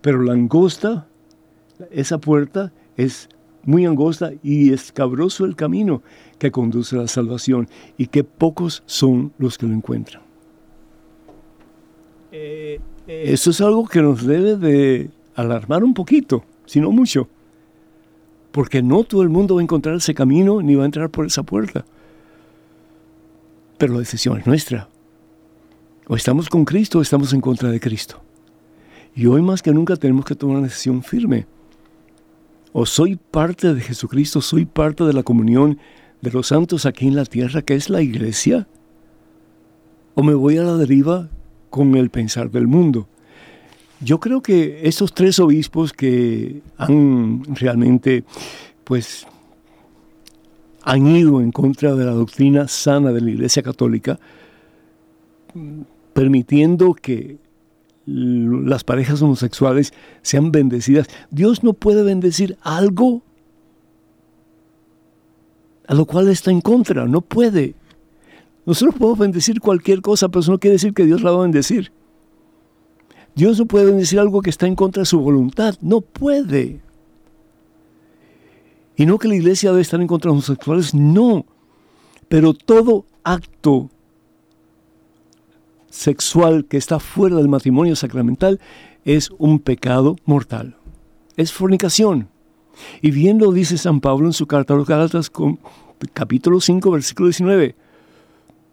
Pero 0.00 0.22
la 0.22 0.32
angosta, 0.32 1.08
esa 1.90 2.18
puerta 2.18 2.72
es 2.96 3.28
muy 3.64 3.86
angosta 3.86 4.32
y 4.42 4.72
escabroso 4.72 5.44
el 5.44 5.56
camino 5.56 6.02
que 6.38 6.50
conduce 6.50 6.96
a 6.96 7.00
la 7.00 7.08
salvación, 7.08 7.68
y 7.96 8.08
que 8.08 8.24
pocos 8.24 8.82
son 8.86 9.32
los 9.38 9.56
que 9.56 9.66
lo 9.66 9.74
encuentran. 9.74 10.22
Eh, 12.32 12.80
eso 13.06 13.50
es 13.50 13.60
algo 13.60 13.86
que 13.86 14.02
nos 14.02 14.26
debe 14.26 14.56
de 14.56 15.10
alarmar 15.34 15.84
un 15.84 15.94
poquito, 15.94 16.44
si 16.66 16.80
no 16.80 16.90
mucho, 16.90 17.28
porque 18.50 18.82
no 18.82 19.04
todo 19.04 19.22
el 19.22 19.28
mundo 19.28 19.54
va 19.54 19.60
a 19.60 19.64
encontrar 19.64 19.96
ese 19.96 20.14
camino 20.14 20.60
ni 20.60 20.74
va 20.74 20.82
a 20.82 20.86
entrar 20.86 21.10
por 21.10 21.26
esa 21.26 21.42
puerta 21.42 21.84
pero 23.78 23.94
la 23.94 24.00
decisión 24.00 24.38
es 24.38 24.46
nuestra. 24.46 24.88
O 26.06 26.16
estamos 26.16 26.48
con 26.48 26.64
Cristo 26.64 26.98
o 26.98 27.02
estamos 27.02 27.32
en 27.32 27.40
contra 27.40 27.70
de 27.70 27.80
Cristo. 27.80 28.22
Y 29.14 29.26
hoy 29.26 29.42
más 29.42 29.62
que 29.62 29.72
nunca 29.72 29.96
tenemos 29.96 30.24
que 30.24 30.34
tomar 30.34 30.56
una 30.56 30.66
decisión 30.66 31.02
firme. 31.02 31.46
O 32.76 32.86
soy 32.86 33.14
parte 33.14 33.72
de 33.72 33.80
Jesucristo, 33.80 34.40
soy 34.40 34.64
parte 34.64 35.04
de 35.04 35.12
la 35.12 35.22
comunión 35.22 35.78
de 36.20 36.32
los 36.32 36.48
santos 36.48 36.86
aquí 36.86 37.06
en 37.06 37.14
la 37.14 37.24
tierra, 37.24 37.62
que 37.62 37.76
es 37.76 37.88
la 37.88 38.02
iglesia. 38.02 38.66
O 40.16 40.24
me 40.24 40.34
voy 40.34 40.56
a 40.56 40.64
la 40.64 40.76
deriva 40.76 41.28
con 41.70 41.94
el 41.94 42.10
pensar 42.10 42.50
del 42.50 42.66
mundo. 42.66 43.06
Yo 44.00 44.18
creo 44.18 44.42
que 44.42 44.88
estos 44.88 45.14
tres 45.14 45.38
obispos 45.38 45.92
que 45.92 46.62
han 46.76 47.44
realmente 47.54 48.24
pues 48.82 49.24
han 50.82 51.06
ido 51.06 51.40
en 51.40 51.52
contra 51.52 51.94
de 51.94 52.04
la 52.04 52.10
doctrina 52.10 52.66
sana 52.66 53.12
de 53.12 53.20
la 53.20 53.30
Iglesia 53.30 53.62
Católica, 53.62 54.18
permitiendo 56.12 56.92
que 56.92 57.38
las 58.06 58.84
parejas 58.84 59.22
homosexuales 59.22 59.92
sean 60.22 60.52
bendecidas. 60.52 61.08
Dios 61.30 61.62
no 61.62 61.72
puede 61.72 62.02
bendecir 62.02 62.58
algo 62.62 63.22
a 65.86 65.94
lo 65.94 66.06
cual 66.06 66.28
está 66.28 66.50
en 66.50 66.60
contra, 66.60 67.06
no 67.06 67.20
puede. 67.20 67.74
Nosotros 68.66 68.94
podemos 68.94 69.18
bendecir 69.18 69.60
cualquier 69.60 70.00
cosa, 70.00 70.28
pero 70.28 70.40
eso 70.40 70.52
no 70.52 70.58
quiere 70.58 70.74
decir 70.74 70.94
que 70.94 71.04
Dios 71.04 71.22
la 71.22 71.30
va 71.30 71.40
a 71.40 71.42
bendecir. 71.42 71.92
Dios 73.34 73.58
no 73.58 73.66
puede 73.66 73.86
bendecir 73.86 74.18
algo 74.18 74.40
que 74.40 74.50
está 74.50 74.66
en 74.66 74.76
contra 74.76 75.02
de 75.02 75.06
su 75.06 75.20
voluntad, 75.20 75.74
no 75.80 76.00
puede. 76.00 76.80
Y 78.96 79.06
no 79.06 79.18
que 79.18 79.28
la 79.28 79.34
iglesia 79.34 79.70
debe 79.70 79.82
estar 79.82 80.00
en 80.00 80.06
contra 80.06 80.30
de 80.30 80.36
los 80.36 80.48
homosexuales, 80.48 80.94
no. 80.94 81.44
Pero 82.28 82.54
todo 82.54 83.04
acto 83.22 83.90
sexual 85.94 86.64
que 86.66 86.76
está 86.76 86.98
fuera 86.98 87.36
del 87.36 87.48
matrimonio 87.48 87.94
sacramental 87.96 88.60
es 89.04 89.30
un 89.38 89.58
pecado 89.58 90.16
mortal. 90.24 90.76
Es 91.36 91.52
fornicación. 91.52 92.28
Y 93.00 93.10
bien 93.12 93.38
lo 93.38 93.52
dice 93.52 93.78
San 93.78 94.00
Pablo 94.00 94.26
en 94.26 94.32
su 94.32 94.46
carta 94.46 94.74
a 94.74 94.76
los 94.76 94.88
Gálatas, 94.88 95.30
capítulo 96.12 96.60
5, 96.60 96.90
versículo 96.90 97.28
19. 97.28 97.76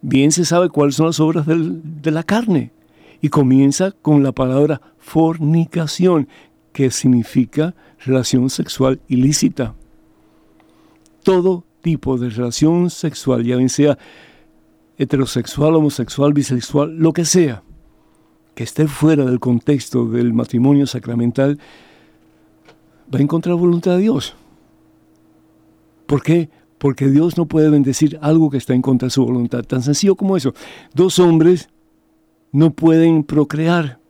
Bien 0.00 0.32
se 0.32 0.44
sabe 0.44 0.68
cuáles 0.68 0.96
son 0.96 1.06
las 1.06 1.20
obras 1.20 1.46
de 1.46 2.10
la 2.10 2.24
carne. 2.24 2.72
Y 3.20 3.28
comienza 3.28 3.92
con 3.92 4.24
la 4.24 4.32
palabra 4.32 4.80
fornicación, 4.98 6.28
que 6.72 6.90
significa 6.90 7.74
relación 8.04 8.50
sexual 8.50 9.00
ilícita 9.06 9.74
todo 11.22 11.64
tipo 11.80 12.18
de 12.18 12.30
relación 12.30 12.90
sexual, 12.90 13.44
ya 13.44 13.56
bien 13.56 13.68
sea 13.68 13.98
heterosexual, 14.98 15.74
homosexual, 15.74 16.32
bisexual, 16.32 16.96
lo 16.96 17.12
que 17.12 17.24
sea, 17.24 17.62
que 18.54 18.64
esté 18.64 18.86
fuera 18.86 19.24
del 19.24 19.40
contexto 19.40 20.06
del 20.06 20.32
matrimonio 20.32 20.86
sacramental, 20.86 21.58
va 23.12 23.18
a 23.18 23.22
encontrar 23.22 23.56
voluntad 23.56 23.92
de 23.92 24.02
Dios. 24.02 24.34
¿Por 26.06 26.22
qué? 26.22 26.50
Porque 26.78 27.08
Dios 27.08 27.38
no 27.38 27.46
puede 27.46 27.70
bendecir 27.70 28.18
algo 28.20 28.50
que 28.50 28.58
está 28.58 28.74
en 28.74 28.82
contra 28.82 29.06
de 29.06 29.10
su 29.10 29.24
voluntad. 29.24 29.62
Tan 29.64 29.82
sencillo 29.82 30.16
como 30.16 30.36
eso. 30.36 30.52
Dos 30.94 31.18
hombres 31.18 31.68
no 32.50 32.72
pueden 32.72 33.24
procrear. 33.24 34.00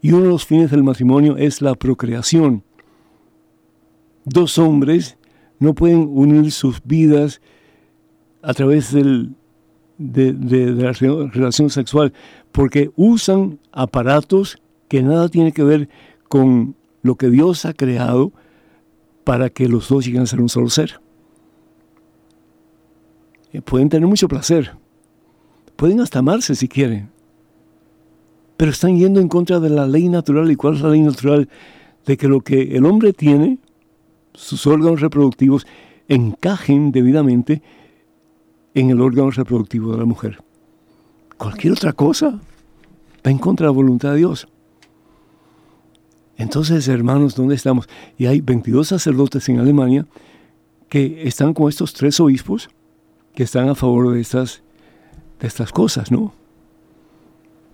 Y 0.00 0.12
uno 0.12 0.22
de 0.24 0.28
los 0.30 0.46
fines 0.46 0.70
del 0.70 0.82
matrimonio 0.82 1.36
es 1.36 1.60
la 1.60 1.74
procreación. 1.74 2.64
Dos 4.24 4.58
hombres 4.58 5.18
no 5.58 5.74
pueden 5.74 6.08
unir 6.10 6.50
sus 6.50 6.82
vidas 6.82 7.40
a 8.42 8.54
través 8.54 8.92
del, 8.92 9.34
de, 9.98 10.32
la 10.72 10.92
relación 10.92 11.70
sexual, 11.70 12.12
porque 12.50 12.90
usan 12.96 13.58
aparatos 13.72 14.58
que 14.88 15.02
nada 15.02 15.28
tienen 15.28 15.52
que 15.52 15.62
ver 15.62 15.88
con 16.28 16.74
lo 17.02 17.16
que 17.16 17.30
Dios 17.30 17.64
ha 17.64 17.74
creado 17.74 18.32
para 19.24 19.50
que 19.50 19.68
los 19.68 19.88
dos 19.88 20.04
lleguen 20.04 20.22
a 20.22 20.26
ser 20.26 20.40
un 20.40 20.48
solo 20.48 20.68
ser. 20.68 21.00
Eh, 23.52 23.60
pueden 23.62 23.88
tener 23.88 24.08
mucho 24.08 24.28
placer, 24.28 24.72
pueden 25.76 26.00
hasta 26.00 26.20
amarse 26.20 26.54
si 26.54 26.68
quieren, 26.68 27.10
pero 28.56 28.70
están 28.70 28.96
yendo 28.96 29.20
en 29.20 29.28
contra 29.28 29.60
de 29.60 29.70
la 29.70 29.86
ley 29.86 30.08
natural. 30.08 30.50
¿Y 30.50 30.56
cuál 30.56 30.74
es 30.74 30.82
la 30.82 30.90
ley 30.90 31.00
natural? 31.00 31.48
De 32.06 32.16
que 32.16 32.28
lo 32.28 32.40
que 32.40 32.76
el 32.76 32.86
hombre 32.86 33.12
tiene, 33.12 33.58
sus 34.34 34.66
órganos 34.66 35.00
reproductivos, 35.00 35.66
encajen 36.08 36.92
debidamente 36.92 37.62
en 38.74 38.90
el 38.90 39.00
órgano 39.00 39.30
reproductivo 39.30 39.92
de 39.92 39.98
la 39.98 40.04
mujer. 40.04 40.42
Cualquier 41.36 41.72
otra 41.74 41.92
cosa 41.92 42.40
va 43.24 43.30
en 43.30 43.38
contra 43.38 43.66
de 43.66 43.72
la 43.72 43.76
voluntad 43.76 44.12
de 44.12 44.18
Dios. 44.18 44.48
Entonces, 46.36 46.88
hermanos, 46.88 47.34
¿dónde 47.34 47.54
estamos? 47.54 47.88
Y 48.18 48.26
hay 48.26 48.40
22 48.40 48.88
sacerdotes 48.88 49.48
en 49.48 49.58
Alemania 49.58 50.06
que 50.88 51.26
están 51.26 51.54
con 51.54 51.68
estos 51.68 51.92
tres 51.92 52.18
obispos 52.20 52.68
que 53.34 53.44
están 53.44 53.68
a 53.68 53.74
favor 53.74 54.12
de 54.12 54.20
estas, 54.20 54.62
de 55.40 55.46
estas 55.46 55.72
cosas, 55.72 56.10
¿no? 56.10 56.34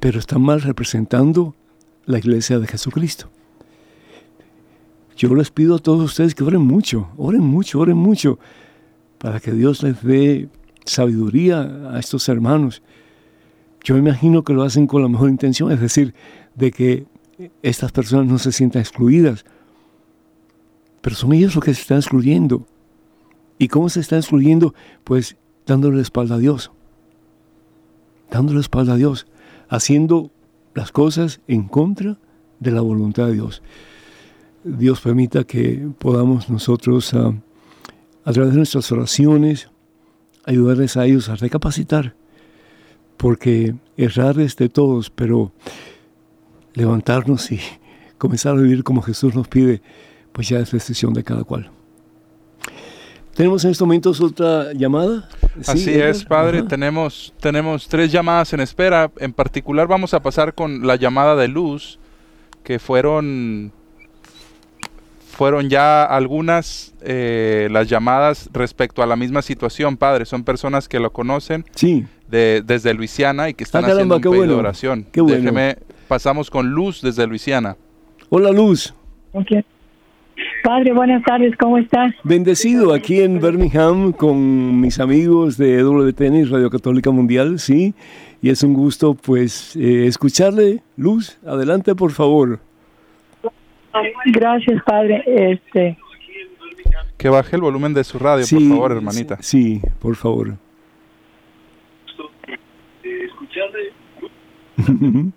Pero 0.01 0.19
están 0.19 0.43
mal 0.43 0.61
representando 0.61 1.55
la 2.07 2.19
iglesia 2.19 2.59
de 2.59 2.67
Jesucristo. 2.67 3.29
Yo 5.17 5.35
les 5.35 5.51
pido 5.51 5.75
a 5.75 5.79
todos 5.81 6.05
ustedes 6.05 6.35
que 6.35 6.45
oren 6.45 6.61
mucho, 6.61 7.09
oren 7.17 7.43
mucho, 7.43 7.81
oren 7.81 7.97
mucho, 7.97 8.39
para 9.19 9.41
que 9.41 9.51
Dios 9.51 9.83
les 9.83 10.01
dé 10.03 10.49
sabiduría 10.89 11.63
a 11.93 11.99
estos 11.99 12.29
hermanos. 12.29 12.83
Yo 13.85 13.95
me 13.95 14.01
imagino 14.01 14.43
que 14.43 14.53
lo 14.53 14.63
hacen 14.63 14.87
con 14.87 15.03
la 15.03 15.09
mejor 15.09 15.31
intención, 15.31 15.71
es 15.73 15.81
decir, 15.81 16.15
de 16.55 16.71
que 16.71 17.07
estas 17.63 17.93
personas 17.93 18.27
no 18.27 18.39
se 18.39 18.53
sientan 18.53 18.83
excluidas. 18.83 19.45
Pero 21.01 21.17
son 21.17 21.33
ellos 21.33 21.55
los 21.55 21.65
que 21.65 21.75
se 21.75 21.83
están 21.83 21.99
excluyendo. 21.99 22.67
¿Y 23.59 23.69
cómo 23.69 23.89
se 23.89 24.01
están 24.01 24.19
excluyendo? 24.19 24.75
Pues 25.05 25.37
dándole 25.67 25.97
la 25.97 26.03
espalda 26.03 26.37
a 26.37 26.39
Dios. 26.39 26.71
Dándole 28.31 28.57
la 28.57 28.63
espalda 28.63 28.95
a 28.95 28.97
Dios. 28.97 29.27
Haciendo 29.69 30.31
las 30.75 30.93
cosas 30.93 31.41
en 31.49 31.69
contra 31.69 32.19
de 32.61 32.71
la 32.71 32.81
voluntad 32.81 33.27
de 33.27 33.35
Dios. 33.35 33.63
Dios 34.65 35.01
permita 35.01 35.45
que 35.45 35.89
podamos 35.99 36.51
nosotros, 36.51 37.15
ah, 37.15 37.33
a 38.25 38.33
través 38.33 38.53
de 38.53 38.59
nuestras 38.59 38.91
oraciones, 38.93 39.71
ayudarles 40.49 40.97
a 40.97 41.05
ellos 41.05 41.29
a 41.29 41.37
recapacitar. 41.37 42.15
Porque 43.17 43.75
errar 43.97 44.41
es 44.41 44.57
de 44.57 44.69
todos, 44.69 45.11
pero 45.11 45.53
levantarnos 46.75 47.53
y 47.53 47.61
comenzar 48.19 48.57
a 48.57 48.61
vivir 48.61 48.83
como 48.83 49.03
Jesús 49.03 49.35
nos 49.35 49.49
pide, 49.49 49.83
pues 50.33 50.49
ya 50.49 50.59
es 50.59 50.71
decisión 50.71 51.13
de 51.13 51.25
cada 51.25 51.45
cual. 51.45 51.71
¿Tenemos 53.35 53.65
en 53.65 53.71
estos 53.71 53.87
momentos 53.87 54.21
otra 54.21 54.73
llamada? 54.73 55.29
Así 55.65 55.95
es, 55.95 56.25
Padre. 56.25 56.63
Tenemos, 56.65 57.33
tenemos 57.41 57.87
tres 57.87 58.11
llamadas 58.11 58.53
en 58.53 58.61
espera. 58.61 59.13
En 59.19 59.33
particular 59.33 59.87
vamos 59.87 60.13
a 60.13 60.21
pasar 60.21 60.55
con 60.55 60.87
la 60.87 60.97
llamada 60.97 61.37
de 61.37 61.47
luz, 61.47 62.01
que 62.65 62.81
fueron, 62.81 63.73
fueron 65.39 65.71
ya 65.71 66.03
algunas 66.03 66.93
eh, 67.01 67.69
las 67.71 67.89
llamadas 67.89 68.51
respecto 68.53 69.05
a 69.05 69.07
la 69.07 69.15
misma 69.15 69.41
situación, 69.41 69.97
Padre. 69.97 70.25
Son 70.25 70.43
personas 70.43 70.89
que 70.89 70.99
lo 70.99 71.13
conocen 71.13 71.65
sí. 71.77 72.05
de, 72.27 72.61
desde 72.67 72.93
Luisiana 72.93 73.49
y 73.49 73.55
que 73.55 73.63
están 73.63 73.85
ah, 73.85 73.93
haciendo 73.93 74.17
un 74.17 74.21
pedido 74.21 74.47
de 74.49 74.55
oración. 74.55 75.07
Qué 75.13 75.21
bueno. 75.21 75.37
Déjeme, 75.37 75.77
pasamos 76.09 76.51
con 76.51 76.71
Luz 76.71 77.01
desde 77.03 77.25
Luisiana. 77.25 77.77
Hola 78.31 78.51
Luz. 78.51 78.93
Okay. 79.31 79.65
Padre, 80.65 80.93
buenas 80.93 81.23
tardes, 81.23 81.57
¿cómo 81.57 81.79
estás? 81.79 82.13
Bendecido 82.25 82.93
aquí 82.93 83.21
en 83.21 83.41
Birmingham 83.41 84.11
con 84.11 84.81
mis 84.81 84.99
amigos 84.99 85.57
de 85.57 85.85
WTN 85.85 86.35
y 86.35 86.45
Radio 86.47 86.69
Católica 86.69 87.13
Mundial, 87.13 87.61
sí, 87.61 87.95
y 88.43 88.51
es 88.51 88.65
un 88.65 88.75
gusto 88.75 89.15
pues 89.15 89.77
eh, 89.77 90.09
escucharle. 90.09 90.83
Luz, 90.97 91.39
adelante 91.47 91.95
por 91.95 92.11
favor. 92.11 92.59
Gracias, 94.27 94.83
Padre. 94.85 95.23
Este... 95.27 95.97
Que 97.17 97.29
baje 97.29 97.57
el 97.57 97.63
volumen 97.63 97.95
de 97.95 98.05
su 98.05 98.19
radio, 98.19 98.45
por 98.49 98.69
favor, 98.69 98.93
hermanita. 98.93 99.39
Sí, 99.41 99.81
por 100.01 100.15
favor. 100.15 100.55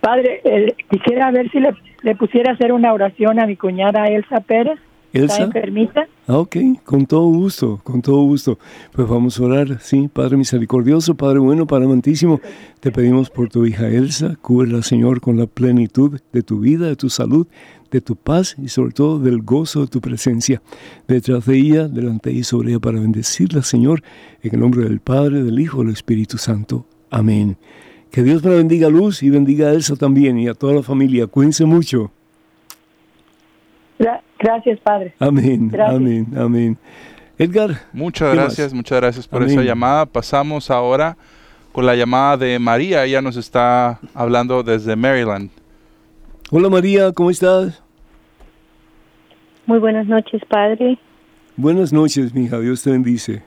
Padre, 0.00 0.40
eh, 0.44 0.74
quisiera 0.90 1.30
ver 1.30 1.50
si 1.50 1.60
le, 1.60 1.74
le, 2.02 2.14
pusiera 2.14 2.52
hacer 2.52 2.72
una 2.72 2.92
oración 2.92 3.40
a 3.40 3.46
mi 3.46 3.56
cuñada 3.56 4.04
Elsa 4.06 4.40
Pérez. 4.40 4.78
¿Elsa? 5.14 5.44
enfermita? 5.44 6.08
Ah, 6.26 6.38
ok, 6.38 6.56
con 6.84 7.06
todo 7.06 7.28
gusto, 7.28 7.80
con 7.84 8.02
todo 8.02 8.22
gusto. 8.24 8.58
Pues 8.92 9.08
vamos 9.08 9.38
a 9.38 9.44
orar, 9.44 9.78
sí, 9.80 10.08
Padre 10.12 10.36
misericordioso, 10.36 11.14
Padre 11.14 11.38
bueno, 11.38 11.66
Padre 11.66 11.84
amantísimo, 11.84 12.40
te 12.80 12.90
pedimos 12.90 13.30
por 13.30 13.48
tu 13.48 13.64
hija 13.64 13.86
Elsa, 13.86 14.36
cúbrela, 14.42 14.82
Señor, 14.82 15.20
con 15.20 15.38
la 15.38 15.46
plenitud 15.46 16.20
de 16.32 16.42
tu 16.42 16.58
vida, 16.58 16.88
de 16.88 16.96
tu 16.96 17.10
salud, 17.10 17.46
de 17.94 18.00
tu 18.00 18.16
paz 18.16 18.56
y 18.58 18.68
sobre 18.68 18.92
todo 18.92 19.20
del 19.20 19.42
gozo 19.42 19.82
de 19.82 19.86
tu 19.86 20.00
presencia. 20.00 20.60
Detrás 21.06 21.46
de 21.46 21.56
ella, 21.56 21.86
delante 21.86 22.30
de 22.30 22.32
ella 22.32 22.40
y 22.40 22.44
sobre 22.44 22.70
ella 22.70 22.80
para 22.80 22.98
bendecirla, 22.98 23.62
Señor, 23.62 24.02
en 24.42 24.52
el 24.52 24.60
nombre 24.60 24.82
del 24.82 24.98
Padre, 24.98 25.44
del 25.44 25.60
Hijo 25.60 25.82
y 25.82 25.86
del 25.86 25.94
Espíritu 25.94 26.36
Santo. 26.36 26.86
Amén. 27.08 27.56
Que 28.10 28.24
Dios 28.24 28.42
me 28.42 28.56
bendiga 28.56 28.88
Luz 28.88 29.22
y 29.22 29.30
bendiga 29.30 29.68
a 29.68 29.72
Elsa 29.72 29.94
también 29.94 30.38
y 30.38 30.48
a 30.48 30.54
toda 30.54 30.74
la 30.74 30.82
familia. 30.82 31.28
Cuídense 31.28 31.64
mucho. 31.64 32.10
Gracias, 34.40 34.80
Padre. 34.80 35.14
Amén, 35.20 35.72
amén, 35.78 36.26
amén. 36.36 36.76
Edgar. 37.38 37.80
Muchas 37.92 38.34
gracias, 38.34 38.74
muchas 38.74 39.00
gracias 39.00 39.28
por 39.28 39.44
esa 39.44 39.62
llamada. 39.62 40.04
Pasamos 40.04 40.68
ahora 40.68 41.16
con 41.72 41.86
la 41.86 41.94
llamada 41.94 42.38
de 42.38 42.58
María. 42.58 43.04
Ella 43.04 43.22
nos 43.22 43.36
está 43.36 44.00
hablando 44.14 44.64
desde 44.64 44.96
Maryland. 44.96 45.48
Hola 46.50 46.68
María, 46.68 47.12
¿cómo 47.12 47.30
estás? 47.30 47.83
Muy 49.66 49.78
buenas 49.78 50.06
noches, 50.06 50.42
Padre. 50.48 50.98
Buenas 51.56 51.92
noches, 51.92 52.34
mija. 52.34 52.58
Dios 52.60 52.82
te 52.82 52.90
bendice. 52.90 53.42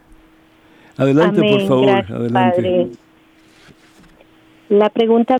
Adelante, 0.98 1.42
por 1.42 1.68
favor. 1.68 1.90
adelante. 1.90 2.32
Padre. 2.32 2.88
La 4.70 4.90
pregunta... 4.90 5.38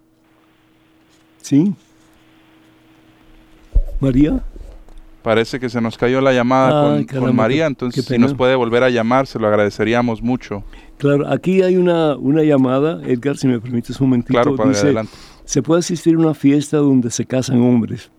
Sí. 1.42 1.74
María. 4.00 4.44
Parece 5.24 5.60
que 5.60 5.70
se 5.70 5.82
nos 5.82 5.98
cayó 5.98 6.22
la 6.22 6.32
llamada 6.32 7.04
con, 7.06 7.36
María, 7.36 7.66
entonces 7.66 8.06
si 8.06 8.18
nos 8.18 8.34
puede 8.34 8.56
volver 8.56 8.84
a 8.84 8.90
llamar, 8.90 9.28
se 9.28 9.40
lo 9.40 9.48
agradeceríamos 9.48 10.22
mucho. 10.22 10.64
Claro, 10.98 11.28
aquí 11.28 11.62
hay 11.64 11.76
una, 11.76 12.16
una 12.16 12.44
llamada, 12.44 13.02
Edgar, 13.06 13.36
si 13.36 13.48
me 13.48 13.60
permites 13.60 14.00
un 14.00 14.08
momentito. 14.08 14.34
Claro, 14.34 14.56
padre, 14.56 14.78
adelante. 14.78 15.12
¿Se 15.44 15.62
puede 15.62 15.80
asistir 15.80 16.16
a 16.16 16.20
una 16.20 16.34
fiesta 16.34 16.78
donde 16.78 17.10
se 17.10 17.26
casan 17.26 17.62
hombres? 17.62 18.10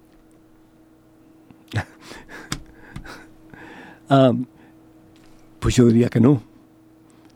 Ah, 4.09 4.33
pues 5.59 5.77
yo 5.77 5.87
diría 5.87 6.09
que 6.09 6.21
no. 6.21 6.43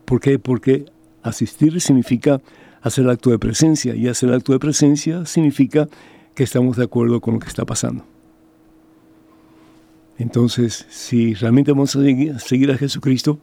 ¿Por 0.05 0.19
qué? 0.19 0.39
Porque 0.39 0.85
asistir 1.21 1.79
significa 1.81 2.41
hacer 2.81 3.09
acto 3.09 3.29
de 3.29 3.39
presencia. 3.39 3.95
Y 3.95 4.07
hacer 4.07 4.31
acto 4.33 4.51
de 4.51 4.59
presencia 4.59 5.25
significa 5.25 5.87
que 6.35 6.43
estamos 6.43 6.77
de 6.77 6.83
acuerdo 6.83 7.21
con 7.21 7.35
lo 7.35 7.39
que 7.39 7.47
está 7.47 7.65
pasando. 7.65 8.05
Entonces, 10.17 10.85
si 10.89 11.33
realmente 11.33 11.71
vamos 11.71 11.95
a 11.95 11.99
seguir 12.39 12.71
a 12.71 12.77
Jesucristo, 12.77 13.39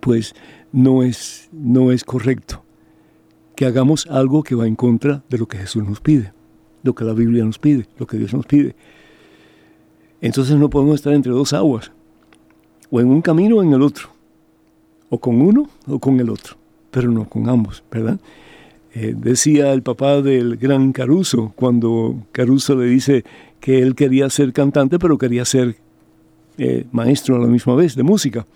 pues 0.00 0.34
no 0.72 1.02
es, 1.02 1.48
no 1.52 1.92
es 1.92 2.04
correcto 2.04 2.64
que 3.54 3.66
hagamos 3.66 4.06
algo 4.06 4.42
que 4.42 4.54
va 4.54 4.66
en 4.66 4.76
contra 4.76 5.22
de 5.28 5.38
lo 5.38 5.46
que 5.46 5.58
Jesús 5.58 5.86
nos 5.86 6.00
pide, 6.00 6.32
lo 6.82 6.94
que 6.94 7.04
la 7.04 7.12
Biblia 7.12 7.44
nos 7.44 7.58
pide, 7.58 7.86
lo 7.98 8.06
que 8.06 8.16
Dios 8.16 8.32
nos 8.32 8.46
pide. 8.46 8.74
Entonces 10.20 10.56
no 10.56 10.70
podemos 10.70 10.96
estar 10.96 11.12
entre 11.12 11.32
dos 11.32 11.52
aguas, 11.52 11.92
o 12.92 13.00
en 13.00 13.08
un 13.08 13.22
camino 13.22 13.56
o 13.56 13.62
en 13.62 13.72
el 13.72 13.80
otro, 13.80 14.10
o 15.08 15.18
con 15.18 15.40
uno 15.40 15.68
o 15.88 15.98
con 15.98 16.20
el 16.20 16.28
otro, 16.28 16.56
pero 16.90 17.10
no 17.10 17.28
con 17.28 17.48
ambos, 17.48 17.82
¿verdad? 17.90 18.20
Eh, 18.94 19.14
decía 19.16 19.72
el 19.72 19.82
papá 19.82 20.20
del 20.20 20.58
gran 20.58 20.92
Caruso, 20.92 21.54
cuando 21.56 22.16
Caruso 22.32 22.76
le 22.76 22.84
dice 22.84 23.24
que 23.60 23.78
él 23.78 23.94
quería 23.94 24.28
ser 24.28 24.52
cantante, 24.52 24.98
pero 24.98 25.16
quería 25.16 25.46
ser 25.46 25.76
eh, 26.58 26.84
maestro 26.92 27.36
a 27.36 27.38
la 27.38 27.46
misma 27.46 27.74
vez 27.74 27.96
de 27.96 28.02
música. 28.02 28.46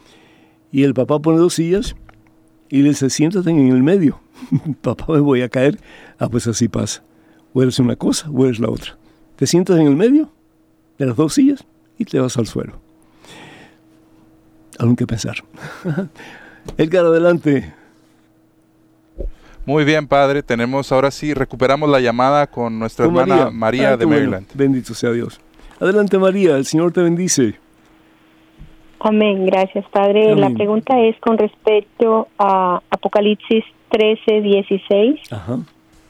Y 0.70 0.82
el 0.82 0.93
papá 0.93 1.18
pone 1.18 1.39
dos 1.39 1.55
sillas 1.55 1.97
y 2.68 2.82
le 2.82 2.91
dice, 2.91 3.09
siéntate 3.09 3.49
en 3.49 3.68
el 3.68 3.82
medio. 3.82 4.20
papá, 4.82 5.14
me 5.14 5.20
voy 5.20 5.41
a 5.41 5.49
caer. 5.49 5.78
Ah, 6.18 6.28
pues 6.28 6.47
así 6.47 6.68
pasa. 6.68 7.03
O 7.55 7.62
eres 7.62 7.78
una 7.78 7.97
cosa 7.97 8.28
o 8.30 8.45
eres 8.45 8.59
la 8.59 8.68
otra. 8.68 8.99
Te 9.37 9.47
sientas 9.47 9.78
en 9.78 9.87
el 9.87 9.97
medio 9.97 10.30
de 10.99 11.07
las 11.07 11.16
dos 11.16 11.32
sillas 11.32 11.64
y 11.97 12.05
te 12.05 12.20
vas 12.20 12.37
al 12.37 12.47
suelo. 12.47 12.86
Algo 14.78 14.96
que 14.96 15.06
pensar. 15.06 15.36
Edgar, 16.78 17.06
adelante. 17.06 17.72
Muy 19.64 19.84
bien, 19.84 20.06
padre. 20.06 20.42
Tenemos 20.42 20.92
ahora 20.92 21.10
sí, 21.10 21.34
recuperamos 21.34 21.88
la 21.90 22.00
llamada 22.00 22.46
con 22.46 22.78
nuestra 22.78 23.06
hermana 23.06 23.50
María, 23.50 23.90
ah, 23.90 23.96
de 23.96 24.06
Maryland. 24.06 24.46
Bendito 24.54 24.94
sea 24.94 25.10
Dios. 25.10 25.40
Adelante, 25.80 26.18
María. 26.18 26.56
El 26.56 26.64
Señor 26.64 26.92
te 26.92 27.02
bendice. 27.02 27.54
Amén, 29.00 29.44
gracias 29.46 29.84
Padre. 29.90 30.34
La 30.34 30.50
pregunta 30.50 30.98
es 31.00 31.18
con 31.20 31.36
respecto 31.36 32.28
a 32.38 32.80
Apocalipsis 32.90 33.64
13, 33.90 34.40
16, 34.40 35.20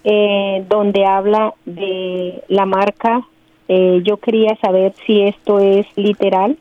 eh, 0.05 0.65
donde 0.69 1.05
habla 1.05 1.53
de 1.65 2.43
la 2.49 2.65
marca. 2.65 3.23
Eh, 3.69 4.03
yo 4.05 4.19
quería 4.19 4.57
saber 4.61 4.95
si 5.05 5.23
esto 5.23 5.59
es 5.59 5.87
literal 5.97 6.57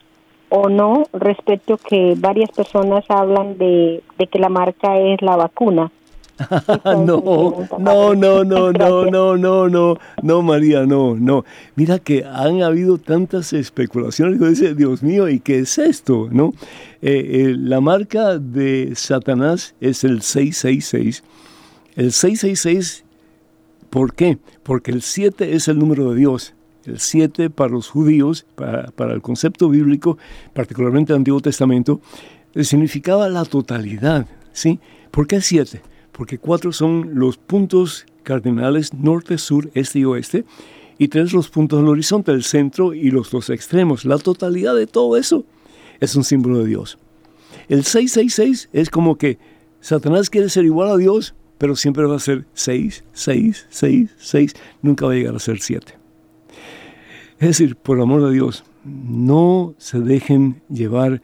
o 0.50 0.70
no, 0.70 1.08
respecto 1.14 1.78
que 1.78 2.16
varias 2.18 2.52
personas 2.52 3.04
hablan 3.10 3.58
de, 3.58 4.04
de 4.18 4.28
que 4.28 4.40
la 4.40 4.50
marca 4.50 4.98
es 4.98 5.22
la 5.22 5.36
vacuna. 5.36 5.92
no, 6.86 7.68
no, 7.80 8.16
no, 8.16 8.44
no, 8.44 8.72
no, 8.74 9.06
no, 9.06 9.38
no, 9.38 9.70
no, 9.70 9.98
no, 10.22 10.42
María, 10.42 10.86
no, 10.86 11.16
no. 11.16 11.46
Mira 11.76 12.00
que 12.00 12.26
han 12.26 12.62
habido 12.62 12.98
tantas 12.98 13.54
especulaciones. 13.54 14.40
Dice, 14.40 14.76
Dios 14.76 15.02
mío, 15.02 15.30
¿y 15.30 15.40
qué 15.40 15.60
es 15.60 15.78
esto? 15.78 16.28
¿No? 16.32 16.54
Eh, 17.02 17.52
eh, 17.52 17.56
la 17.58 17.80
marca 17.82 18.38
de 18.38 18.94
Satanás 18.96 19.76
es 19.80 20.04
el 20.04 20.22
666. 20.22 21.24
El 21.96 22.12
666, 22.12 23.06
¿por 23.90 24.14
qué? 24.14 24.38
Porque 24.64 24.92
el 24.92 25.02
7 25.02 25.56
es 25.56 25.68
el 25.70 25.80
número 25.80 26.12
de 26.12 26.18
Dios. 26.18 26.54
El 26.86 27.00
7 27.00 27.50
para 27.50 27.72
los 27.72 27.90
judíos, 27.90 28.46
para, 28.56 28.92
para 28.92 29.14
el 29.14 29.22
concepto 29.22 29.70
bíblico, 29.70 30.18
particularmente 30.54 31.14
el 31.14 31.18
Antiguo 31.18 31.42
Testamento, 31.42 32.02
significaba 32.62 33.28
la 33.30 33.46
totalidad. 33.46 34.28
¿sí? 34.54 34.80
¿Por 35.12 35.28
qué 35.28 35.42
7? 35.42 35.82
porque 36.16 36.38
cuatro 36.38 36.72
son 36.72 37.12
los 37.16 37.38
puntos 37.38 38.06
cardinales 38.24 38.94
norte, 38.94 39.38
sur, 39.38 39.70
este 39.74 40.00
y 40.00 40.06
oeste, 40.06 40.46
y 40.98 41.10
tres 41.10 41.34
los 41.34 41.50
puntos 41.50 41.80
del 41.80 41.90
horizonte, 41.90 42.32
el 42.32 42.44
centro 42.44 42.94
y 42.94 43.12
los 43.12 43.30
dos 43.32 43.50
extremos. 43.50 44.06
La 44.06 44.18
totalidad 44.18 44.76
de 44.76 44.88
todo 44.88 45.18
eso 45.18 45.44
es 46.00 46.16
un 46.16 46.24
símbolo 46.24 46.60
de 46.60 46.68
Dios. 46.68 46.98
El 47.68 47.84
666 47.84 48.70
es 48.72 48.90
como 48.90 49.18
que 49.18 49.38
Satanás 49.82 50.30
quiere 50.30 50.50
ser 50.50 50.64
igual 50.64 50.90
a 50.90 50.98
Dios, 50.98 51.36
pero 51.58 51.76
siempre 51.76 52.06
va 52.06 52.16
a 52.16 52.20
ser 52.20 52.46
6, 52.54 53.04
6, 53.12 53.68
6, 53.70 54.16
6, 54.18 54.54
nunca 54.82 55.06
va 55.06 55.12
a 55.12 55.16
llegar 55.16 55.36
a 55.36 55.40
ser 55.40 55.60
7. 55.60 56.05
Es 57.40 57.50
decir, 57.50 57.76
por 57.76 58.00
amor 58.00 58.24
de 58.24 58.34
Dios, 58.34 58.64
no 58.86 59.74
se 59.78 60.00
dejen 60.00 60.62
llevar 60.70 61.22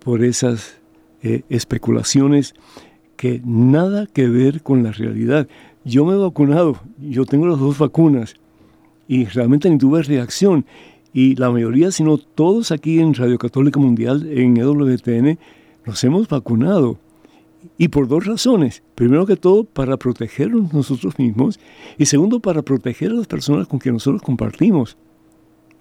por 0.00 0.24
esas 0.24 0.80
eh, 1.22 1.42
especulaciones 1.48 2.54
que 3.16 3.40
nada 3.44 4.06
que 4.06 4.28
ver 4.28 4.62
con 4.62 4.82
la 4.82 4.90
realidad. 4.90 5.46
Yo 5.84 6.04
me 6.04 6.14
he 6.14 6.16
vacunado, 6.16 6.80
yo 6.98 7.24
tengo 7.24 7.46
las 7.46 7.60
dos 7.60 7.78
vacunas 7.78 8.34
y 9.06 9.26
realmente 9.26 9.70
ni 9.70 9.78
tuve 9.78 10.02
reacción. 10.02 10.66
Y 11.12 11.36
la 11.36 11.50
mayoría, 11.50 11.92
si 11.92 12.02
no 12.02 12.18
todos 12.18 12.72
aquí 12.72 12.98
en 12.98 13.14
Radio 13.14 13.38
Católica 13.38 13.78
Mundial, 13.78 14.26
en 14.32 14.56
EWTN, 14.56 15.38
nos 15.84 16.02
hemos 16.02 16.26
vacunado. 16.28 16.98
Y 17.78 17.88
por 17.88 18.08
dos 18.08 18.26
razones. 18.26 18.82
Primero 18.96 19.26
que 19.26 19.36
todo, 19.36 19.62
para 19.62 19.96
protegernos 19.96 20.72
nosotros 20.72 21.18
mismos. 21.18 21.60
Y 21.98 22.06
segundo, 22.06 22.40
para 22.40 22.62
proteger 22.62 23.12
a 23.12 23.14
las 23.14 23.28
personas 23.28 23.68
con 23.68 23.78
quien 23.78 23.94
nosotros 23.94 24.22
compartimos. 24.22 24.96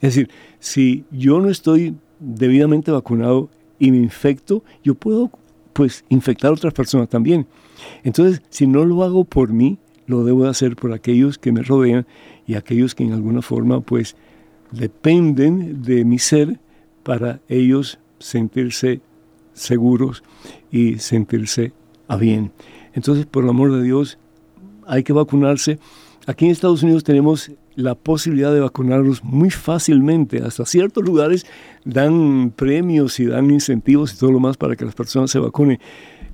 Es 0.01 0.15
decir, 0.15 0.29
si 0.59 1.05
yo 1.11 1.39
no 1.39 1.49
estoy 1.49 1.95
debidamente 2.19 2.91
vacunado 2.91 3.49
y 3.79 3.91
me 3.91 3.97
infecto, 3.97 4.63
yo 4.83 4.95
puedo 4.95 5.31
pues 5.73 6.03
infectar 6.09 6.51
a 6.51 6.55
otras 6.55 6.73
personas 6.73 7.07
también. 7.09 7.47
Entonces, 8.03 8.41
si 8.49 8.67
no 8.67 8.85
lo 8.85 9.03
hago 9.03 9.23
por 9.23 9.53
mí, 9.53 9.77
lo 10.07 10.23
debo 10.23 10.45
hacer 10.45 10.75
por 10.75 10.91
aquellos 10.91 11.37
que 11.37 11.51
me 11.51 11.61
rodean 11.61 12.05
y 12.45 12.55
aquellos 12.55 12.95
que 12.95 13.03
en 13.03 13.13
alguna 13.13 13.41
forma 13.41 13.81
pues 13.81 14.15
dependen 14.71 15.81
de 15.83 16.03
mi 16.03 16.19
ser 16.19 16.59
para 17.03 17.39
ellos 17.47 17.99
sentirse 18.19 19.01
seguros 19.53 20.23
y 20.71 20.97
sentirse 20.99 21.73
a 22.07 22.17
bien. 22.17 22.51
Entonces, 22.93 23.25
por 23.25 23.43
el 23.43 23.49
amor 23.49 23.71
de 23.71 23.83
Dios, 23.83 24.17
hay 24.85 25.03
que 25.03 25.13
vacunarse. 25.13 25.79
Aquí 26.32 26.45
en 26.45 26.51
Estados 26.51 26.82
Unidos 26.82 27.03
tenemos 27.03 27.51
la 27.75 27.93
posibilidad 27.93 28.53
de 28.53 28.61
vacunarlos 28.61 29.21
muy 29.21 29.49
fácilmente. 29.49 30.41
Hasta 30.41 30.65
ciertos 30.65 31.03
lugares 31.03 31.45
dan 31.84 32.53
premios 32.55 33.19
y 33.19 33.25
dan 33.25 33.51
incentivos 33.51 34.13
y 34.13 34.17
todo 34.17 34.32
lo 34.32 34.39
más 34.39 34.55
para 34.55 34.77
que 34.77 34.86
las 34.86 34.95
personas 34.95 35.29
se 35.29 35.39
vacunen. 35.39 35.77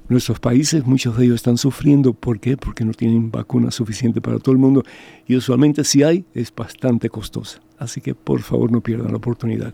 Nuestros 0.08 0.40
países, 0.40 0.86
muchos 0.86 1.18
de 1.18 1.26
ellos 1.26 1.38
están 1.38 1.58
sufriendo. 1.58 2.14
¿Por 2.14 2.40
qué? 2.40 2.58
Porque 2.58 2.86
no 2.86 2.94
tienen 2.94 3.32
vacuna 3.32 3.72
suficiente 3.72 4.22
para 4.22 4.38
todo 4.38 4.52
el 4.52 4.60
mundo. 4.60 4.84
Y 5.26 5.36
usualmente 5.36 5.84
si 5.84 6.04
hay, 6.04 6.26
es 6.36 6.54
bastante 6.56 7.10
costosa. 7.10 7.60
Así 7.80 8.00
que 8.00 8.14
por 8.14 8.44
favor 8.44 8.72
no 8.72 8.82
pierdan 8.82 9.10
la 9.10 9.18
oportunidad. 9.18 9.74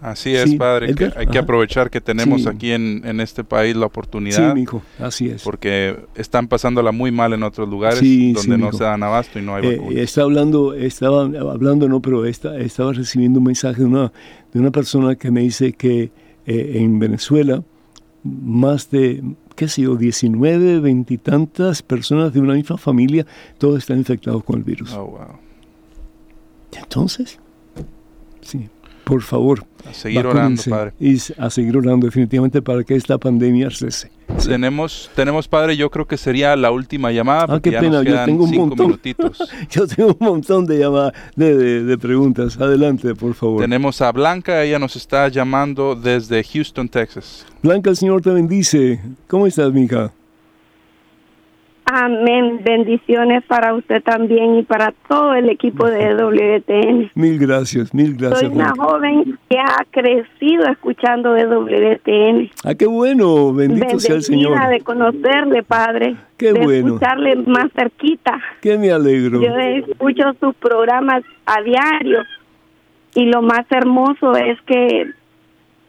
Así 0.00 0.34
es, 0.34 0.54
padre. 0.54 0.94
hay 1.16 1.26
que 1.26 1.38
aprovechar 1.38 1.90
que 1.90 2.00
tenemos 2.00 2.46
aquí 2.46 2.70
en, 2.70 3.02
en, 3.04 3.20
este 3.20 3.42
país 3.42 3.74
la 3.74 3.86
oportunidad. 3.86 4.54
Sí, 4.54 4.60
hijo, 4.60 4.82
así 5.00 5.28
es. 5.28 5.42
Porque 5.42 5.96
están 6.14 6.46
pasándola 6.46 6.92
muy 6.92 7.10
mal 7.10 7.32
en 7.32 7.42
otros 7.42 7.68
lugares 7.68 8.00
donde 8.00 8.58
no 8.58 8.72
se 8.72 8.84
dan 8.84 9.02
abasto 9.02 9.38
y 9.38 9.42
no 9.42 9.56
hay 9.56 9.66
eh, 9.66 9.76
vacunas. 9.76 10.02
está 10.02 10.22
hablando, 10.22 10.74
estaba 10.74 11.22
hablando, 11.22 11.88
no, 11.88 12.00
pero 12.00 12.24
estaba 12.26 12.92
recibiendo 12.92 13.40
un 13.40 13.46
mensaje 13.46 13.80
de 13.80 13.86
una, 13.86 14.12
de 14.52 14.60
una 14.60 14.70
persona 14.70 15.16
que 15.16 15.32
me 15.32 15.40
dice 15.40 15.72
que 15.72 16.12
eh, 16.46 16.72
en 16.76 16.98
Venezuela 17.00 17.62
más 18.22 18.90
de, 18.90 19.22
qué 19.54 19.68
sé 19.68 19.82
yo, 19.82 19.96
19, 19.96 20.80
20 20.80 21.14
y 21.14 21.18
tantas 21.18 21.82
personas 21.82 22.32
de 22.32 22.40
una 22.40 22.54
misma 22.54 22.76
familia, 22.78 23.26
todos 23.58 23.78
están 23.78 23.98
infectados 23.98 24.44
con 24.44 24.58
el 24.58 24.64
virus. 24.64 24.92
Oh, 24.92 25.06
wow. 25.06 25.38
Entonces, 26.76 27.38
sí, 28.40 28.68
por 29.08 29.22
favor. 29.22 29.64
A 29.88 29.94
seguir 29.94 30.26
orando, 30.26 30.62
Padre. 30.68 30.92
Y 31.00 31.16
a 31.38 31.48
seguir 31.48 31.78
orando 31.78 32.04
definitivamente 32.06 32.60
para 32.60 32.84
que 32.84 32.94
esta 32.94 33.16
pandemia 33.16 33.70
cese. 33.70 34.10
Tenemos, 34.44 35.10
tenemos, 35.16 35.48
Padre, 35.48 35.78
yo 35.78 35.88
creo 35.88 36.06
que 36.06 36.18
sería 36.18 36.54
la 36.56 36.70
última 36.70 37.10
llamada. 37.10 37.46
Ah, 37.48 37.60
qué 37.60 37.72
pena, 37.72 38.02
yo 38.02 38.22
tengo 38.26 38.44
un 38.44 38.54
montón. 38.54 39.00
yo 39.70 39.86
tengo 39.86 40.10
un 40.20 40.26
montón 40.26 40.66
de 40.66 40.80
llamadas, 40.80 41.14
de, 41.34 41.96
preguntas. 41.98 42.60
Adelante, 42.60 43.14
por 43.14 43.32
favor. 43.32 43.62
Tenemos 43.62 44.02
a 44.02 44.12
Blanca, 44.12 44.62
ella 44.62 44.78
nos 44.78 44.94
está 44.94 45.28
llamando 45.28 45.94
desde 45.94 46.44
Houston, 46.44 46.86
Texas. 46.86 47.46
Blanca, 47.62 47.88
el 47.88 47.96
Señor 47.96 48.20
te 48.20 48.30
bendice. 48.30 49.00
¿Cómo 49.26 49.46
estás, 49.46 49.72
mija? 49.72 50.12
Amén. 51.90 52.60
Bendiciones 52.62 53.42
para 53.44 53.72
usted 53.72 54.02
también 54.02 54.58
y 54.58 54.62
para 54.62 54.92
todo 55.08 55.34
el 55.34 55.48
equipo 55.48 55.86
de 55.86 56.14
WTN. 56.14 57.12
Mil 57.14 57.38
gracias, 57.38 57.94
mil 57.94 58.14
gracias. 58.14 58.40
Soy 58.40 58.50
una 58.50 58.74
joven 58.76 59.38
que 59.48 59.58
ha 59.58 59.86
crecido 59.90 60.66
escuchando 60.66 61.32
de 61.32 61.46
WTN. 61.46 62.50
Ah, 62.64 62.74
qué 62.74 62.84
bueno. 62.84 63.54
Bendito 63.54 63.98
sea 64.00 64.16
el 64.16 64.22
Señor. 64.22 64.58
de 64.68 64.80
conocerle, 64.82 65.62
Padre. 65.62 66.16
Qué 66.36 66.52
de 66.52 66.60
bueno. 66.60 66.88
escucharle 66.88 67.36
más 67.36 67.72
cerquita. 67.74 68.38
Qué 68.60 68.76
me 68.76 68.90
alegro. 68.90 69.40
Yo 69.40 69.56
escucho 69.56 70.24
sus 70.40 70.54
programas 70.56 71.22
a 71.46 71.62
diario 71.62 72.22
y 73.14 73.24
lo 73.24 73.40
más 73.40 73.64
hermoso 73.70 74.36
es 74.36 74.60
que 74.66 75.06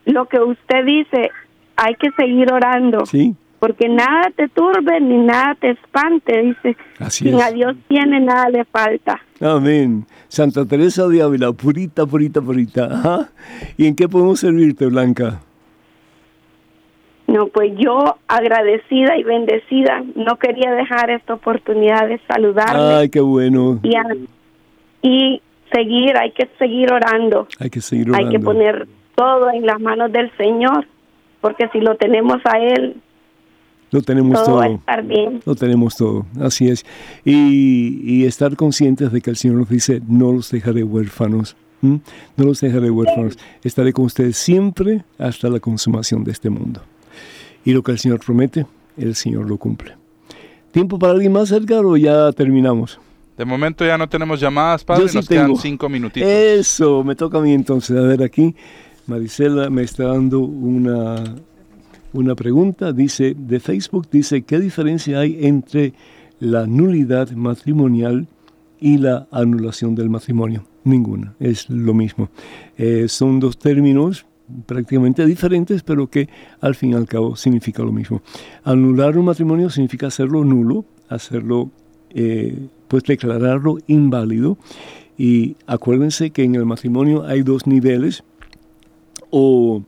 lo 0.06 0.28
que 0.28 0.40
usted 0.40 0.86
dice, 0.86 1.30
hay 1.76 1.96
que 1.96 2.10
seguir 2.12 2.54
orando. 2.54 3.06
Sí 3.06 3.36
porque 3.60 3.90
nada 3.90 4.32
te 4.36 4.48
turbe 4.48 5.00
ni 5.02 5.18
nada 5.18 5.56
te 5.60 5.72
espante, 5.72 6.42
dice. 6.42 6.78
Así 6.98 7.26
Sin 7.26 7.42
a 7.42 7.52
Dios 7.52 7.76
tiene, 7.88 8.20
nada 8.22 8.50
le 8.50 8.66
falta. 8.66 9.22
Amén. 9.42 10.06
Santa 10.28 10.66
Teresa 10.66 11.08
de 11.08 11.22
Ávila, 11.22 11.52
purita, 11.52 12.06
purita, 12.06 12.42
purita. 12.42 13.30
¿Y 13.78 13.88
en 13.88 13.96
qué 13.96 14.08
podemos 14.08 14.40
servirte, 14.40 14.86
Blanca? 14.86 15.42
No, 17.28 17.48
pues 17.48 17.72
yo 17.78 18.18
agradecida 18.28 19.16
y 19.18 19.24
bendecida, 19.24 20.04
no 20.16 20.38
quería 20.38 20.72
dejar 20.72 21.12
esta 21.12 21.36
oportunidad 21.36 22.08
de 22.08 22.20
saludarle. 22.28 22.96
Ay, 22.96 23.10
qué 23.10 23.20
bueno. 23.20 23.80
Y, 23.84 23.96
y 25.08 25.42
seguir, 25.72 26.18
hay 26.18 26.32
que 26.32 26.50
seguir 26.58 26.92
orando. 26.92 27.48
Hay 27.60 27.70
que 27.70 27.82
seguir 27.82 28.10
orando. 28.10 28.28
Hay 28.28 28.34
que 28.34 28.40
poner 28.40 28.88
todo 29.14 29.52
en 29.52 29.66
las 29.66 29.80
manos 29.80 30.12
del 30.12 30.36
Señor, 30.38 30.88
porque 31.40 31.70
si 31.72 31.82
lo 31.82 31.96
tenemos 31.98 32.38
a 32.46 32.58
Él, 32.58 32.96
lo 33.92 34.02
tenemos 34.02 34.44
todo. 34.44 34.82
Lo 35.46 35.56
tenemos 35.56 35.96
todo, 35.96 36.26
así 36.40 36.68
es. 36.68 36.86
Y, 37.26 38.26
estar 38.26 38.56
conscientes 38.56 39.12
de 39.12 39.22
que 39.22 39.30
el 39.30 39.38
Señor 39.38 39.58
nos 39.58 39.70
dice, 39.70 40.02
no 40.08 40.32
los 40.32 40.52
dejaré 40.52 40.84
huérfanos. 40.84 41.56
No 41.82 42.02
los 42.36 42.62
dejaré 42.62 42.92
huérfanos. 42.92 43.38
Estaré 43.64 43.94
con 43.94 44.06
ustedes 44.06 44.38
siempre 44.38 45.04
hasta 45.18 45.50
la 45.50 45.60
consumación 45.60 46.24
de 46.24 46.32
este 46.32 46.50
mundo. 46.50 46.82
Y 47.66 47.72
lo 47.72 47.82
que 47.82 47.92
el 47.92 48.00
Señor 48.00 48.20
promete, 48.24 48.66
el 48.98 49.16
Señor 49.16 49.50
lo 49.50 49.58
cumple. 49.58 49.96
¿Tiempo 50.72 51.00
para 51.00 51.14
alguien 51.14 51.32
más, 51.32 51.52
Edgar, 51.52 51.86
o 51.86 51.98
ya 51.98 52.32
terminamos? 52.34 53.00
De 53.38 53.46
momento 53.46 53.86
ya 53.86 53.98
no 53.98 54.08
tenemos 54.08 54.40
llamadas, 54.40 54.84
Padre, 54.84 55.06
nos 55.14 55.28
quedan 55.28 55.56
cinco 55.56 55.88
minutitos. 55.88 56.30
Eso, 56.30 57.04
me 57.04 57.16
toca 57.16 57.38
a 57.38 57.42
mí 57.42 57.54
entonces. 57.54 57.98
A 57.98 58.02
ver, 58.02 58.22
aquí 58.22 58.54
Marisela 59.08 59.70
me 59.70 59.84
está 59.84 60.08
dando 60.08 60.40
una 60.42 61.24
una 62.14 62.36
pregunta, 62.36 62.92
dice, 62.92 63.36
de 63.38 63.60
Facebook, 63.60 64.08
dice, 64.12 64.42
¿qué 64.44 64.60
diferencia 64.60 65.20
hay 65.20 65.46
entre 65.46 65.94
la 66.40 66.66
nulidad 66.66 67.32
matrimonial 67.32 68.28
y 68.80 68.98
la 68.98 69.28
anulación 69.32 69.96
del 69.96 70.10
matrimonio? 70.10 70.66
Ninguna, 70.84 71.36
es 71.40 71.70
lo 71.70 71.94
mismo. 71.94 72.30
Eh, 72.78 73.08
son 73.08 73.40
dos 73.40 73.60
términos 73.60 74.26
prácticamente 74.66 75.26
diferentes, 75.26 75.84
pero 75.84 76.08
que 76.08 76.30
al 76.62 76.76
fin 76.76 76.92
y 76.92 76.96
al 76.96 77.08
cabo 77.08 77.36
significa 77.36 77.84
lo 77.84 77.92
mismo. 77.92 78.22
Anular 78.64 79.18
un 79.18 79.26
matrimonio 79.26 79.70
significa 79.70 80.08
hacerlo 80.08 80.44
nulo, 80.44 80.86
hacerlo, 81.10 81.70
eh, 82.10 82.58
pues 82.88 83.04
declararlo 83.04 83.78
inválido. 83.88 84.58
Y 85.18 85.58
acuérdense 85.68 86.32
que 86.32 86.44
en 86.44 86.56
el 86.56 86.66
matrimonio 86.66 87.24
hay 87.24 87.44
dos 87.44 87.68
niveles, 87.68 88.24
o 89.30 89.84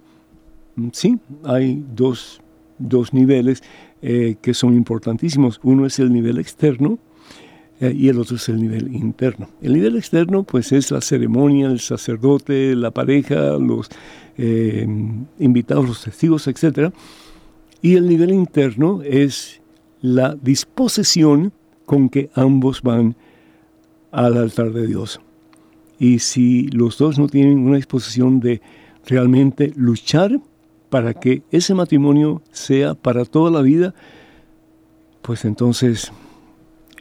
sí, 0.91 1.19
hay 1.43 1.83
dos, 1.95 2.41
dos 2.77 3.13
niveles 3.13 3.63
eh, 4.01 4.35
que 4.41 4.53
son 4.53 4.75
importantísimos. 4.75 5.59
Uno 5.63 5.85
es 5.85 5.99
el 5.99 6.11
nivel 6.11 6.39
externo, 6.39 6.99
eh, 7.81 7.95
y 7.97 8.09
el 8.09 8.19
otro 8.19 8.35
es 8.35 8.47
el 8.47 8.61
nivel 8.61 8.95
interno. 8.95 9.49
El 9.59 9.73
nivel 9.73 9.97
externo 9.97 10.43
pues 10.43 10.71
es 10.71 10.91
la 10.91 11.01
ceremonia, 11.01 11.67
el 11.67 11.79
sacerdote, 11.79 12.75
la 12.75 12.91
pareja, 12.91 13.57
los 13.57 13.89
eh, 14.37 14.87
invitados, 15.39 15.87
los 15.87 16.03
testigos, 16.03 16.47
etc. 16.47 16.93
Y 17.81 17.95
el 17.95 18.07
nivel 18.07 18.31
interno 18.31 19.01
es 19.01 19.61
la 19.99 20.35
disposición 20.35 21.53
con 21.85 22.09
que 22.09 22.29
ambos 22.35 22.83
van 22.83 23.15
al 24.11 24.37
altar 24.37 24.73
de 24.73 24.85
Dios. 24.85 25.19
Y 25.97 26.19
si 26.19 26.67
los 26.67 26.99
dos 26.99 27.17
no 27.17 27.27
tienen 27.27 27.57
una 27.59 27.77
disposición 27.77 28.39
de 28.39 28.61
realmente 29.07 29.73
luchar 29.75 30.39
para 30.91 31.13
que 31.13 31.41
ese 31.51 31.73
matrimonio 31.73 32.41
sea 32.51 32.95
para 32.95 33.23
toda 33.23 33.49
la 33.49 33.61
vida, 33.61 33.95
pues 35.21 35.45
entonces 35.45 36.11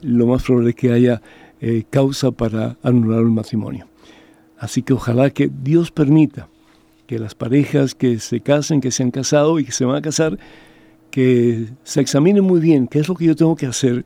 lo 0.01 0.29
más 0.29 0.45
probable 0.45 0.71
es 0.71 0.77
que 0.77 0.93
haya 0.93 1.21
eh, 1.61 1.83
causa 1.91 2.31
para 2.31 2.77
anular 2.85 3.25
un 3.25 3.35
matrimonio. 3.35 3.89
Así 4.57 4.83
que 4.83 4.93
ojalá 4.93 5.31
que 5.31 5.51
Dios 5.53 5.91
permita 5.91 6.49
que 7.09 7.19
las 7.19 7.35
parejas 7.35 7.97
que 7.97 8.21
se 8.21 8.41
casen, 8.41 8.81
que 8.81 8.93
se 8.93 9.03
han 9.03 9.11
casado 9.11 9.59
y 9.59 9.65
que 9.65 9.73
se 9.73 9.85
van 9.85 9.97
a 9.97 10.03
casar, 10.03 10.39
que 11.11 11.67
se 11.83 12.01
examinen 12.01 12.45
muy 12.45 12.61
bien 12.61 12.87
qué 12.87 13.01
es 13.01 13.09
lo 13.09 13.17
que 13.17 13.25
yo 13.25 13.35
tengo 13.35 13.57
que 13.57 13.67
hacer 13.67 14.05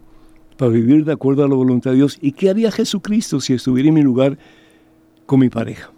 para 0.56 0.70
vivir 0.70 1.04
de 1.04 1.12
acuerdo 1.12 1.44
a 1.44 1.48
la 1.48 1.56
voluntad 1.56 1.90
de 1.90 1.98
Dios 1.98 2.16
y 2.22 2.32
qué 2.32 2.48
haría 2.48 2.72
Jesucristo 2.72 3.38
si 3.38 3.52
estuviera 3.52 3.90
en 3.90 3.96
mi 3.96 4.02
lugar 4.02 4.38
con 5.26 5.40
mi 5.40 5.50
pareja. 5.50 5.92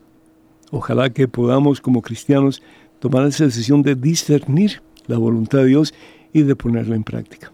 Ojalá 0.72 1.11
que 1.11 1.28
podamos 1.28 1.80
como 1.80 2.03
cristianos 2.03 2.64
tomar 2.99 3.26
esa 3.26 3.44
decisión 3.44 3.82
de 3.82 3.94
discernir 3.94 4.82
la 5.07 5.18
voluntad 5.18 5.59
de 5.59 5.66
Dios 5.66 5.94
y 6.32 6.42
de 6.42 6.57
ponerla 6.57 6.97
en 6.97 7.05
práctica. 7.05 7.53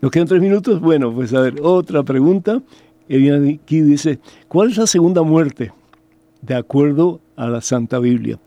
Nos 0.00 0.10
quedan 0.10 0.28
tres 0.28 0.40
minutos. 0.40 0.80
Bueno, 0.80 1.12
pues 1.12 1.32
a 1.34 1.40
ver, 1.40 1.56
otra 1.62 2.02
pregunta. 2.02 2.62
Aquí 3.06 3.80
dice, 3.82 4.18
¿cuál 4.48 4.70
es 4.70 4.76
la 4.76 4.86
segunda 4.86 5.22
muerte 5.22 5.72
de 6.42 6.54
acuerdo 6.54 7.20
a 7.36 7.48
la 7.48 7.60
Santa 7.60 7.98
Biblia? 7.98 8.38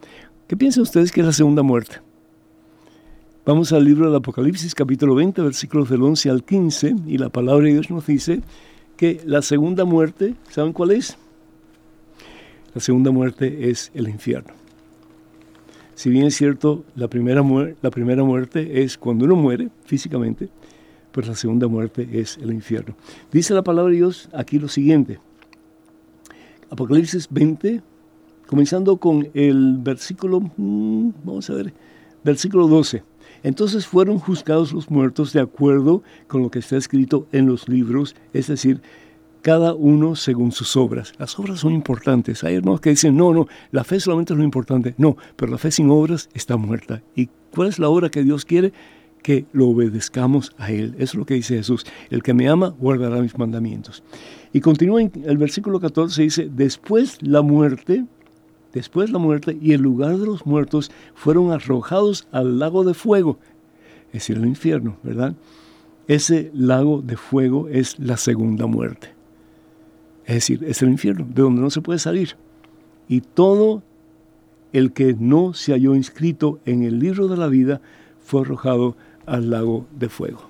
¿Qué 0.47 0.57
piensan 0.57 0.83
ustedes 0.83 1.11
que 1.11 1.21
es 1.21 1.25
la 1.25 1.33
segunda 1.33 1.63
muerte? 1.63 1.97
Vamos 3.45 3.71
al 3.71 3.83
libro 3.83 4.05
del 4.05 4.15
Apocalipsis, 4.15 4.75
capítulo 4.75 5.15
20, 5.15 5.41
versículos 5.41 5.89
del 5.89 6.03
11 6.03 6.29
al 6.29 6.43
15, 6.43 6.95
y 7.07 7.17
la 7.17 7.29
palabra 7.29 7.65
de 7.65 7.71
Dios 7.71 7.89
nos 7.89 8.05
dice 8.05 8.41
que 8.95 9.21
la 9.25 9.41
segunda 9.41 9.85
muerte, 9.85 10.35
¿saben 10.49 10.73
cuál 10.73 10.91
es? 10.91 11.17
La 12.75 12.81
segunda 12.81 13.11
muerte 13.11 13.69
es 13.69 13.91
el 13.95 14.07
infierno. 14.07 14.53
Si 15.99 16.09
bien 16.09 16.25
es 16.27 16.37
cierto, 16.37 16.85
la 16.95 17.09
primera, 17.09 17.43
muerte 17.43 18.83
es 18.83 18.97
cuando 18.97 19.25
uno 19.25 19.35
muere 19.35 19.67
físicamente, 19.83 20.47
pues 21.11 21.27
la 21.27 21.35
segunda 21.35 21.67
muerte 21.67 22.07
es 22.13 22.37
el 22.37 22.53
infierno. 22.53 22.95
Dice 23.33 23.53
la 23.53 23.65
palabra 23.65 23.91
de 23.91 23.97
Dios 23.97 24.29
aquí 24.31 24.59
lo 24.59 24.69
siguiente. 24.69 25.19
Apocalipsis 26.69 27.27
20, 27.29 27.81
comenzando 28.47 28.95
con 28.95 29.27
el 29.33 29.77
versículo, 29.79 30.39
mm, 30.39 31.09
vamos 31.25 31.49
a 31.49 31.55
ver, 31.55 31.73
versículo 32.23 32.69
12. 32.69 33.03
Entonces 33.43 33.85
fueron 33.85 34.19
juzgados 34.19 34.71
los 34.71 34.89
muertos 34.89 35.33
de 35.33 35.41
acuerdo 35.41 36.01
con 36.29 36.41
lo 36.41 36.49
que 36.49 36.59
está 36.59 36.77
escrito 36.77 37.27
en 37.33 37.45
los 37.45 37.67
libros, 37.67 38.15
es 38.31 38.47
decir, 38.47 38.81
cada 39.41 39.73
uno 39.73 40.15
según 40.15 40.51
sus 40.51 40.75
obras. 40.75 41.13
Las 41.17 41.37
obras 41.39 41.59
son 41.59 41.73
importantes. 41.73 42.43
Hay 42.43 42.55
hermanos 42.55 42.81
que 42.81 42.91
dicen, 42.91 43.15
no, 43.15 43.33
no, 43.33 43.47
la 43.71 43.83
fe 43.83 43.99
solamente 43.99 44.33
es 44.33 44.37
lo 44.37 44.43
importante. 44.43 44.95
No, 44.97 45.17
pero 45.35 45.51
la 45.51 45.57
fe 45.57 45.71
sin 45.71 45.89
obras 45.89 46.29
está 46.33 46.57
muerta. 46.57 47.01
¿Y 47.15 47.29
cuál 47.53 47.69
es 47.69 47.79
la 47.79 47.89
obra 47.89 48.09
que 48.09 48.23
Dios 48.23 48.45
quiere? 48.45 48.73
que 49.21 49.45
lo 49.51 49.67
obedezcamos 49.67 50.53
a 50.57 50.71
Él. 50.71 50.95
Eso 50.95 51.03
es 51.03 51.15
lo 51.15 51.25
que 51.25 51.33
dice 51.33 51.57
Jesús. 51.57 51.85
El 52.09 52.23
que 52.23 52.33
me 52.33 52.47
ama 52.47 52.69
guardará 52.79 53.21
mis 53.21 53.37
mandamientos. 53.37 54.03
Y 54.53 54.61
continúa 54.61 55.01
en 55.01 55.11
el 55.25 55.37
versículo 55.37 55.79
14, 55.79 56.21
dice, 56.21 56.49
después 56.49 57.21
la 57.21 57.41
muerte, 57.41 58.05
después 58.73 59.11
la 59.11 59.19
muerte 59.19 59.57
y 59.61 59.73
el 59.73 59.81
lugar 59.81 60.17
de 60.17 60.25
los 60.25 60.45
muertos 60.45 60.89
fueron 61.13 61.51
arrojados 61.51 62.27
al 62.31 62.59
lago 62.59 62.83
de 62.83 62.93
fuego, 62.93 63.39
es 64.07 64.13
decir, 64.13 64.37
el 64.37 64.45
infierno, 64.45 64.97
¿verdad? 65.03 65.35
Ese 66.07 66.49
lago 66.55 67.01
de 67.03 67.17
fuego 67.17 67.67
es 67.67 67.99
la 67.99 68.17
segunda 68.17 68.65
muerte. 68.65 69.18
Es 70.29 70.35
decir, 70.35 70.63
es 70.63 70.79
el 70.83 70.89
infierno, 70.89 71.25
de 71.27 71.41
donde 71.41 71.59
no 71.59 71.71
se 71.71 71.81
puede 71.81 71.97
salir. 71.97 72.35
Y 73.07 73.21
todo 73.21 73.81
el 74.73 74.93
que 74.93 75.15
no 75.17 75.55
se 75.55 75.71
halló 75.71 75.95
inscrito 75.95 76.59
en 76.67 76.83
el 76.83 76.99
libro 76.99 77.27
de 77.27 77.35
la 77.35 77.47
vida 77.47 77.81
fue 78.21 78.41
arrojado 78.41 78.95
al 79.25 79.49
lago 79.49 79.87
de 79.97 80.07
fuego. 80.07 80.48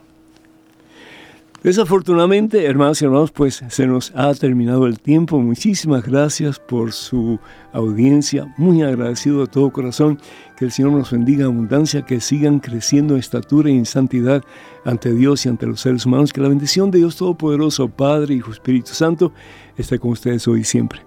Desafortunadamente, 1.62 2.64
hermanos 2.66 3.01
y 3.01 3.05
hermanos, 3.05 3.32
pues 3.32 3.62
se 3.68 3.86
nos 3.86 4.14
ha 4.16 4.34
terminado 4.34 4.88
el 4.88 5.01
tiempo. 5.01 5.39
Muchísimas 5.39 6.05
gracias 6.05 6.57
por 6.57 6.93
su 6.93 7.38
audiencia. 7.74 8.53
Muy 8.57 8.82
agradecido 8.82 9.41
de 9.41 9.47
todo 9.47 9.70
corazón. 9.70 10.20
Que 10.57 10.64
el 10.64 10.72
Señor 10.72 10.93
nos 10.93 11.12
bendiga 11.12 11.41
en 11.41 11.51
abundancia, 11.51 12.05
que 12.05 12.22
sigan 12.22 12.60
creciendo 12.60 13.16
en 13.16 13.20
estatura 13.20 13.70
y 13.70 13.78
en 13.78 13.86
santidad 13.86 14.41
ante 14.86 15.14
Dios 15.14 15.45
y 15.45 15.49
ante 15.49 15.68
los 15.68 15.82
seres 15.82 16.05
humanos. 16.05 16.32
Que 16.32 16.39
la 16.39 16.47
bendición 16.47 16.91
de 16.91 16.99
Dios 16.99 17.18
Todopoderoso, 17.18 17.89
Padre, 17.89 18.36
Hijo, 18.36 18.51
Espíritu 18.51 18.93
Santo, 18.93 19.34
esté 19.78 19.99
con 19.99 20.12
ustedes 20.12 20.47
hoy 20.47 20.62
y 20.62 20.64
siempre. 20.64 21.01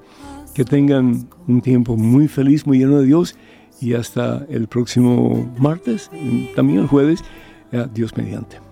Que 0.55 0.67
tengan 0.67 1.31
un 1.49 1.63
tiempo 1.63 1.97
muy 1.97 2.29
feliz, 2.29 2.67
muy 2.67 2.79
lleno 2.79 2.99
de 2.99 3.07
Dios. 3.07 3.37
Y 3.81 3.95
hasta 3.95 4.45
el 4.51 4.69
próximo 4.69 5.51
martes, 5.59 6.11
también 6.55 6.81
el 6.81 6.87
jueves 6.89 7.25
Dios 7.95 8.15
mediante. 8.19 8.72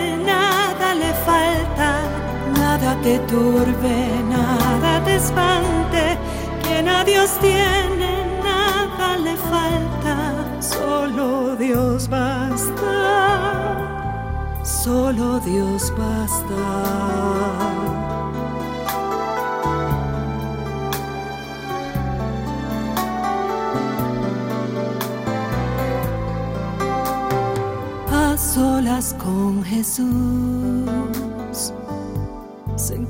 nada 2.81 3.01
te 3.01 3.19
turbe, 3.19 4.23
nada 4.29 5.03
te 5.03 5.15
espante. 5.15 6.17
Quien 6.63 6.87
a 6.89 7.03
Dios 7.03 7.29
tiene, 7.39 8.25
nada 8.43 9.17
le 9.17 9.35
falta, 9.37 10.15
solo 10.59 11.55
Dios 11.55 12.07
basta, 12.09 12.93
solo 14.63 15.39
Dios 15.39 15.93
basta. 15.97 17.61
solas 28.37 29.15
con 29.23 29.63
Jesús 29.63 30.60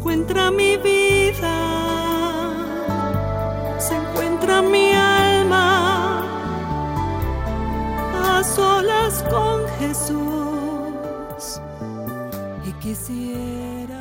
encuentra 0.02 0.50
mi 0.50 0.78
vida, 0.78 2.56
se 3.78 3.96
encuentra 3.96 4.64
mi 4.64 4.94
alma 4.94 6.24
a 8.16 8.44
solas 8.44 9.24
con 9.30 9.68
Jesús. 9.78 11.62
Y 12.66 12.74
quisiera 12.82 14.01